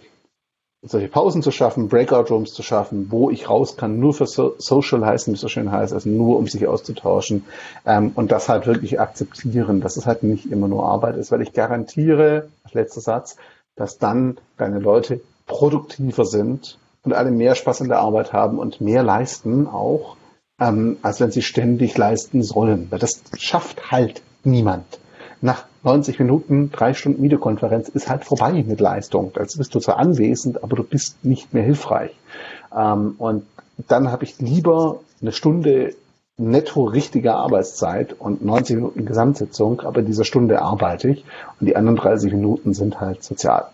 solche 0.82 1.08
Pausen 1.08 1.42
zu 1.42 1.52
schaffen, 1.52 1.88
Breakout 1.88 2.32
Rooms 2.32 2.52
zu 2.52 2.62
schaffen, 2.62 3.06
wo 3.10 3.30
ich 3.30 3.48
raus 3.48 3.76
kann, 3.76 4.00
nur 4.00 4.14
für 4.14 4.26
so 4.26 4.54
Social 4.58 5.06
heißen, 5.06 5.32
wie 5.32 5.36
es 5.36 5.40
so 5.40 5.48
schön 5.48 5.70
heißt, 5.70 5.92
also 5.92 6.08
nur 6.08 6.38
um 6.38 6.48
sich 6.48 6.66
auszutauschen 6.66 7.44
ähm, 7.86 8.12
und 8.16 8.32
das 8.32 8.48
halt 8.48 8.66
wirklich 8.66 9.00
akzeptieren, 9.00 9.80
dass 9.80 9.96
es 9.96 10.06
halt 10.06 10.24
nicht 10.24 10.50
immer 10.50 10.66
nur 10.66 10.84
Arbeit 10.84 11.16
ist, 11.16 11.30
weil 11.30 11.42
ich 11.42 11.52
garantiere, 11.52 12.48
letzter 12.72 13.00
Satz, 13.00 13.36
dass 13.76 13.98
dann 13.98 14.38
deine 14.58 14.80
Leute 14.80 15.20
produktiver 15.46 16.24
sind 16.24 16.78
und 17.04 17.12
alle 17.12 17.30
mehr 17.30 17.54
Spaß 17.54 17.80
in 17.82 17.88
der 17.88 18.00
Arbeit 18.00 18.32
haben 18.32 18.58
und 18.58 18.80
mehr 18.80 19.04
leisten 19.04 19.68
auch, 19.68 20.16
ähm, 20.58 20.96
als 21.02 21.20
wenn 21.20 21.30
sie 21.30 21.42
ständig 21.42 21.96
leisten 21.96 22.42
sollen, 22.42 22.88
weil 22.90 22.98
das 22.98 23.22
schafft 23.38 23.92
halt 23.92 24.22
niemand. 24.42 24.98
Nach 25.42 25.64
90 25.82 26.20
Minuten, 26.20 26.70
drei 26.70 26.94
Stunden 26.94 27.20
Videokonferenz 27.20 27.88
ist 27.88 28.08
halt 28.08 28.24
vorbei 28.24 28.64
mit 28.66 28.80
Leistung. 28.80 29.32
Also 29.34 29.58
bist 29.58 29.74
du 29.74 29.80
zwar 29.80 29.98
anwesend, 29.98 30.62
aber 30.62 30.76
du 30.76 30.84
bist 30.84 31.24
nicht 31.24 31.52
mehr 31.52 31.64
hilfreich. 31.64 32.12
Ähm, 32.74 33.16
und 33.18 33.44
dann 33.76 34.12
habe 34.12 34.22
ich 34.22 34.38
lieber 34.38 35.00
eine 35.20 35.32
Stunde 35.32 35.94
netto 36.36 36.84
richtige 36.84 37.34
Arbeitszeit 37.34 38.14
und 38.18 38.44
90 38.44 38.76
Minuten 38.76 39.04
Gesamtsitzung, 39.04 39.80
aber 39.80 40.00
in 40.00 40.06
dieser 40.06 40.24
Stunde 40.24 40.62
arbeite 40.62 41.08
ich 41.08 41.24
und 41.60 41.66
die 41.66 41.74
anderen 41.74 41.96
30 41.96 42.32
Minuten 42.32 42.72
sind 42.72 43.00
halt 43.00 43.24
sozial. 43.24 43.66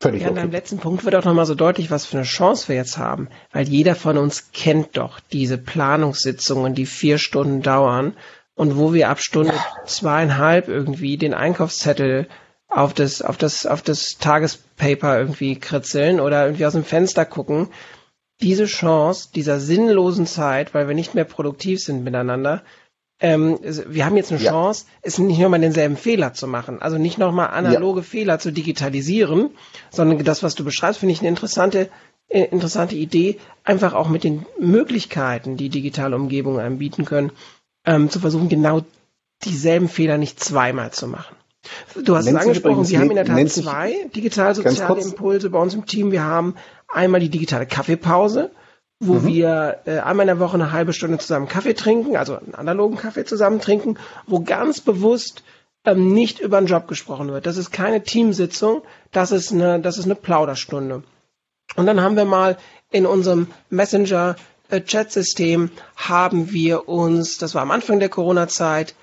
Völlig 0.00 0.22
ja, 0.22 0.28
okay. 0.28 0.40
an 0.40 0.42
deinem 0.42 0.52
letzten 0.52 0.78
Punkt 0.78 1.04
wird 1.04 1.14
auch 1.14 1.24
nochmal 1.24 1.46
so 1.46 1.54
deutlich, 1.54 1.90
was 1.90 2.04
für 2.04 2.18
eine 2.18 2.26
Chance 2.26 2.68
wir 2.68 2.74
jetzt 2.74 2.98
haben, 2.98 3.28
weil 3.52 3.68
jeder 3.68 3.94
von 3.94 4.18
uns 4.18 4.50
kennt 4.52 4.96
doch 4.96 5.20
diese 5.20 5.56
Planungssitzungen, 5.56 6.74
die 6.74 6.86
vier 6.86 7.18
Stunden 7.18 7.62
dauern 7.62 8.14
und 8.56 8.76
wo 8.76 8.92
wir 8.92 9.10
ab 9.10 9.20
Stunde 9.20 9.54
zweieinhalb 9.84 10.66
irgendwie 10.66 11.16
den 11.16 11.34
Einkaufszettel 11.34 12.26
auf 12.68 12.94
das, 12.94 13.22
auf 13.22 13.36
das, 13.36 13.66
auf 13.66 13.82
das 13.82 14.18
Tagespaper 14.18 15.18
irgendwie 15.18 15.56
kritzeln 15.56 16.18
oder 16.18 16.46
irgendwie 16.46 16.66
aus 16.66 16.72
dem 16.72 16.84
Fenster 16.84 17.24
gucken. 17.24 17.68
Diese 18.42 18.66
Chance 18.66 19.28
dieser 19.34 19.60
sinnlosen 19.60 20.26
Zeit, 20.26 20.74
weil 20.74 20.88
wir 20.88 20.94
nicht 20.94 21.14
mehr 21.14 21.24
produktiv 21.24 21.80
sind 21.80 22.02
miteinander, 22.02 22.62
ähm, 23.18 23.58
wir 23.62 24.04
haben 24.04 24.16
jetzt 24.16 24.30
eine 24.30 24.42
ja. 24.42 24.50
Chance, 24.50 24.84
es 25.00 25.18
nicht 25.18 25.38
nochmal 25.38 25.60
denselben 25.60 25.96
Fehler 25.96 26.34
zu 26.34 26.46
machen. 26.46 26.82
Also 26.82 26.98
nicht 26.98 27.16
nochmal 27.16 27.48
analoge 27.48 28.00
ja. 28.00 28.06
Fehler 28.06 28.38
zu 28.38 28.52
digitalisieren, 28.52 29.50
sondern 29.90 30.22
das, 30.24 30.42
was 30.42 30.54
du 30.54 30.64
beschreibst, 30.64 31.00
finde 31.00 31.14
ich 31.14 31.20
eine 31.20 31.28
interessante, 31.28 31.88
äh, 32.28 32.42
interessante 32.44 32.94
Idee, 32.94 33.38
einfach 33.64 33.94
auch 33.94 34.08
mit 34.08 34.22
den 34.22 34.44
Möglichkeiten, 34.58 35.56
die 35.56 35.70
digitale 35.70 36.14
Umgebungen 36.14 36.60
anbieten 36.60 37.06
können, 37.06 37.32
ähm, 37.86 38.10
zu 38.10 38.20
versuchen, 38.20 38.48
genau 38.48 38.82
dieselben 39.44 39.88
Fehler 39.88 40.18
nicht 40.18 40.42
zweimal 40.42 40.90
zu 40.92 41.06
machen. 41.06 41.36
Du 42.04 42.16
hast 42.16 42.26
es 42.26 42.34
angesprochen, 42.34 42.88
wir 42.88 42.98
haben 42.98 43.10
in 43.10 43.16
der 43.16 43.24
Tat 43.24 43.50
zwei 43.50 44.08
digital-soziale 44.14 45.00
Impulse 45.00 45.50
bei 45.50 45.58
uns 45.58 45.74
im 45.74 45.86
Team. 45.86 46.12
Wir 46.12 46.22
haben 46.22 46.54
einmal 46.88 47.20
die 47.20 47.28
digitale 47.28 47.66
Kaffeepause, 47.66 48.50
wo 49.00 49.14
mhm. 49.14 49.26
wir 49.26 49.78
äh, 49.86 49.98
einmal 49.98 50.24
in 50.24 50.28
der 50.28 50.38
Woche 50.38 50.54
eine 50.54 50.72
halbe 50.72 50.92
Stunde 50.92 51.18
zusammen 51.18 51.48
Kaffee 51.48 51.74
trinken, 51.74 52.16
also 52.16 52.36
einen 52.36 52.54
analogen 52.54 52.96
Kaffee 52.96 53.24
zusammen 53.24 53.60
trinken, 53.60 53.98
wo 54.26 54.40
ganz 54.40 54.80
bewusst 54.80 55.42
ähm, 55.84 56.12
nicht 56.12 56.40
über 56.40 56.60
den 56.60 56.66
Job 56.66 56.86
gesprochen 56.88 57.28
wird. 57.28 57.46
Das 57.46 57.56
ist 57.56 57.72
keine 57.72 58.02
Teamsitzung, 58.02 58.82
das 59.12 59.32
ist 59.32 59.52
eine, 59.52 59.80
das 59.80 59.98
ist 59.98 60.04
eine 60.04 60.14
Plauderstunde. 60.14 61.02
Und 61.74 61.86
dann 61.86 62.00
haben 62.00 62.16
wir 62.16 62.24
mal 62.24 62.56
in 62.90 63.06
unserem 63.06 63.48
Messenger 63.70 64.36
Chat-System 64.70 65.70
haben 65.96 66.52
wir 66.52 66.88
uns, 66.88 67.38
das 67.38 67.54
war 67.54 67.62
am 67.62 67.70
Anfang 67.70 67.98
der 67.98 68.08
Corona-Zeit, 68.08 68.94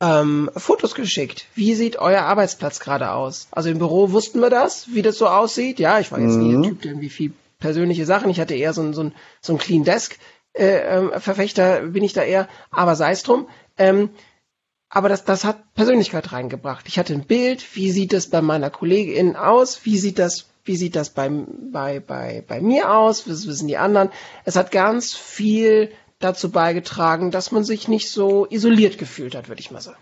ähm, 0.00 0.50
Fotos 0.56 0.94
geschickt. 0.94 1.46
Wie 1.54 1.74
sieht 1.74 1.96
euer 1.96 2.22
Arbeitsplatz 2.22 2.80
gerade 2.80 3.12
aus? 3.12 3.48
Also 3.50 3.68
im 3.68 3.78
Büro 3.78 4.12
wussten 4.12 4.40
wir 4.40 4.50
das, 4.50 4.88
wie 4.92 5.02
das 5.02 5.18
so 5.18 5.28
aussieht. 5.28 5.78
Ja, 5.78 6.00
ich 6.00 6.10
war 6.10 6.18
jetzt 6.18 6.36
mhm. 6.36 6.42
nie 6.42 6.52
der 6.52 6.70
Typ, 6.70 6.82
der 6.82 6.90
irgendwie 6.92 7.10
viel 7.10 7.32
persönliche 7.58 8.06
Sachen. 8.06 8.30
Ich 8.30 8.40
hatte 8.40 8.54
eher 8.54 8.72
so 8.72 8.82
ein, 8.82 8.94
so 8.94 9.02
ein, 9.02 9.14
so 9.40 9.52
ein 9.52 9.58
Clean 9.58 9.84
Desk 9.84 10.18
äh, 10.54 10.98
ähm, 10.98 11.12
Verfechter, 11.18 11.82
bin 11.82 12.02
ich 12.02 12.12
da 12.12 12.22
eher, 12.22 12.48
aber 12.70 12.96
sei 12.96 13.12
es 13.12 13.22
drum. 13.22 13.46
Ähm, 13.76 14.10
aber 14.88 15.08
das, 15.08 15.24
das 15.24 15.44
hat 15.44 15.74
Persönlichkeit 15.74 16.32
reingebracht. 16.32 16.88
Ich 16.88 16.98
hatte 16.98 17.12
ein 17.12 17.24
Bild, 17.24 17.76
wie 17.76 17.92
sieht 17.92 18.12
das 18.12 18.28
bei 18.28 18.42
meiner 18.42 18.70
Kollegin 18.70 19.36
aus, 19.36 19.84
wie 19.84 19.98
sieht 19.98 20.18
das 20.18 20.49
wie 20.70 20.76
sieht 20.76 20.94
das 20.94 21.10
bei, 21.10 21.28
bei, 21.28 21.98
bei, 21.98 22.44
bei 22.46 22.60
mir 22.60 22.94
aus? 22.94 23.28
Was 23.28 23.48
wissen 23.48 23.66
die 23.66 23.76
anderen? 23.76 24.10
Es 24.44 24.54
hat 24.54 24.70
ganz 24.70 25.16
viel 25.16 25.90
dazu 26.20 26.52
beigetragen, 26.52 27.32
dass 27.32 27.50
man 27.50 27.64
sich 27.64 27.88
nicht 27.88 28.08
so 28.08 28.46
isoliert 28.48 28.96
gefühlt 28.96 29.34
hat, 29.34 29.48
würde 29.48 29.60
ich 29.60 29.72
mal 29.72 29.80
sagen. 29.80 29.98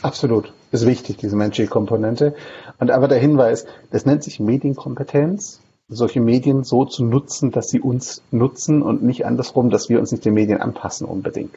Absolut. 0.00 0.54
Ist 0.72 0.86
wichtig, 0.86 1.18
diese 1.18 1.36
menschliche 1.36 1.68
Komponente. 1.68 2.34
Und 2.78 2.90
aber 2.90 3.08
der 3.08 3.18
Hinweis, 3.18 3.66
das 3.90 4.06
nennt 4.06 4.24
sich 4.24 4.40
Medienkompetenz. 4.40 5.60
Solche 5.88 6.20
Medien 6.20 6.64
so 6.64 6.86
zu 6.86 7.04
nutzen, 7.04 7.50
dass 7.50 7.68
sie 7.68 7.80
uns 7.80 8.22
nutzen 8.30 8.80
und 8.80 9.02
nicht 9.02 9.26
andersrum, 9.26 9.68
dass 9.68 9.90
wir 9.90 10.00
uns 10.00 10.12
nicht 10.12 10.24
den 10.24 10.32
Medien 10.32 10.62
anpassen 10.62 11.06
unbedingt. 11.06 11.54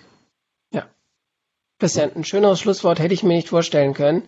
Ja. 0.73 0.86
Christian, 1.80 2.11
ein 2.13 2.25
schöneres 2.25 2.59
Schlusswort 2.59 2.99
hätte 2.99 3.13
ich 3.13 3.23
mir 3.23 3.36
nicht 3.36 3.47
vorstellen 3.47 3.93
können. 3.93 4.23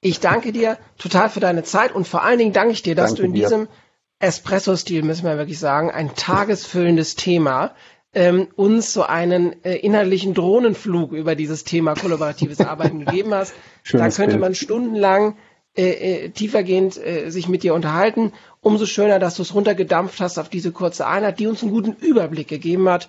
Ich 0.00 0.20
danke 0.20 0.52
dir 0.52 0.78
total 0.98 1.28
für 1.28 1.40
deine 1.40 1.62
Zeit 1.62 1.92
und 1.94 2.08
vor 2.08 2.22
allen 2.22 2.38
Dingen 2.38 2.52
danke 2.52 2.72
ich 2.72 2.82
dir, 2.82 2.94
dass 2.94 3.10
danke 3.10 3.22
du 3.22 3.26
in 3.26 3.34
dir. 3.34 3.42
diesem 3.42 3.68
Espresso-Stil, 4.18 5.02
müssen 5.02 5.24
wir 5.24 5.38
wirklich 5.38 5.58
sagen, 5.58 5.90
ein 5.90 6.14
tagesfüllendes 6.14 7.16
Thema 7.16 7.74
ähm, 8.12 8.48
uns 8.56 8.92
so 8.92 9.02
einen 9.02 9.64
äh, 9.64 9.76
inhaltlichen 9.76 10.34
Drohnenflug 10.34 11.12
über 11.12 11.34
dieses 11.34 11.64
Thema 11.64 11.94
kollaboratives 11.94 12.60
Arbeiten 12.60 13.00
gegeben 13.04 13.34
hast. 13.34 13.54
Schönes 13.82 14.16
da 14.16 14.22
könnte 14.22 14.38
man 14.38 14.54
stundenlang 14.54 15.36
äh, 15.76 16.24
äh, 16.24 16.28
tiefergehend 16.30 16.96
äh, 16.96 17.30
sich 17.30 17.48
mit 17.48 17.62
dir 17.62 17.74
unterhalten. 17.74 18.32
Umso 18.60 18.86
schöner, 18.86 19.18
dass 19.20 19.36
du 19.36 19.42
es 19.42 19.54
runtergedampft 19.54 20.20
hast 20.20 20.38
auf 20.38 20.48
diese 20.48 20.72
kurze 20.72 21.06
Einheit, 21.06 21.38
die 21.38 21.46
uns 21.46 21.62
einen 21.62 21.70
guten 21.70 21.92
Überblick 21.92 22.48
gegeben 22.48 22.88
hat. 22.88 23.08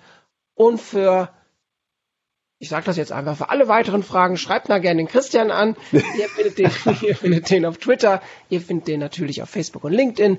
Und 0.54 0.80
für, 0.80 1.30
ich 2.62 2.68
sage 2.68 2.86
das 2.86 2.96
jetzt 2.96 3.10
einfach, 3.10 3.36
für 3.36 3.50
alle 3.50 3.66
weiteren 3.66 4.04
Fragen 4.04 4.36
schreibt 4.36 4.68
mal 4.68 4.80
gerne 4.80 4.98
den 4.98 5.08
Christian 5.08 5.50
an. 5.50 5.74
ihr, 5.90 6.00
findet 6.28 6.58
den, 6.58 6.70
ihr 7.02 7.16
findet 7.16 7.50
den 7.50 7.66
auf 7.66 7.78
Twitter, 7.78 8.22
ihr 8.50 8.60
findet 8.60 8.86
den 8.86 9.00
natürlich 9.00 9.42
auf 9.42 9.50
Facebook 9.50 9.82
und 9.82 9.92
LinkedIn. 9.92 10.38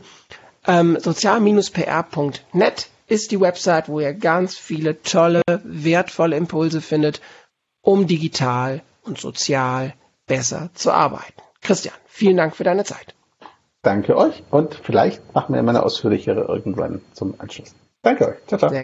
Ähm, 0.65 0.97
sozial-pr.net 0.97 2.87
ist 3.07 3.31
die 3.31 3.41
Website, 3.41 3.89
wo 3.89 3.99
ihr 3.99 4.13
ganz 4.13 4.55
viele 4.55 5.01
tolle, 5.01 5.41
wertvolle 5.65 6.37
Impulse 6.37 6.79
findet, 6.79 7.19
um 7.81 8.07
digital 8.07 8.83
und 9.01 9.19
sozial 9.19 9.93
besser 10.25 10.69
zu 10.75 10.93
arbeiten. 10.93 11.41
Christian, 11.59 11.95
vielen 12.05 12.37
Dank 12.37 12.55
für 12.55 12.63
deine 12.63 12.85
Zeit. 12.85 13.15
Danke 13.81 14.15
euch 14.15 14.43
und 14.49 14.79
vielleicht 14.81 15.33
machen 15.33 15.53
wir 15.53 15.61
mal 15.61 15.71
eine 15.71 15.83
ausführlichere 15.83 16.45
irgendwann 16.47 17.01
zum 17.11 17.35
Anschluss. 17.37 17.75
Danke 18.01 18.29
euch. 18.29 18.37
Ciao, 18.47 18.57
ciao. 18.57 18.69
Sehr 18.69 18.81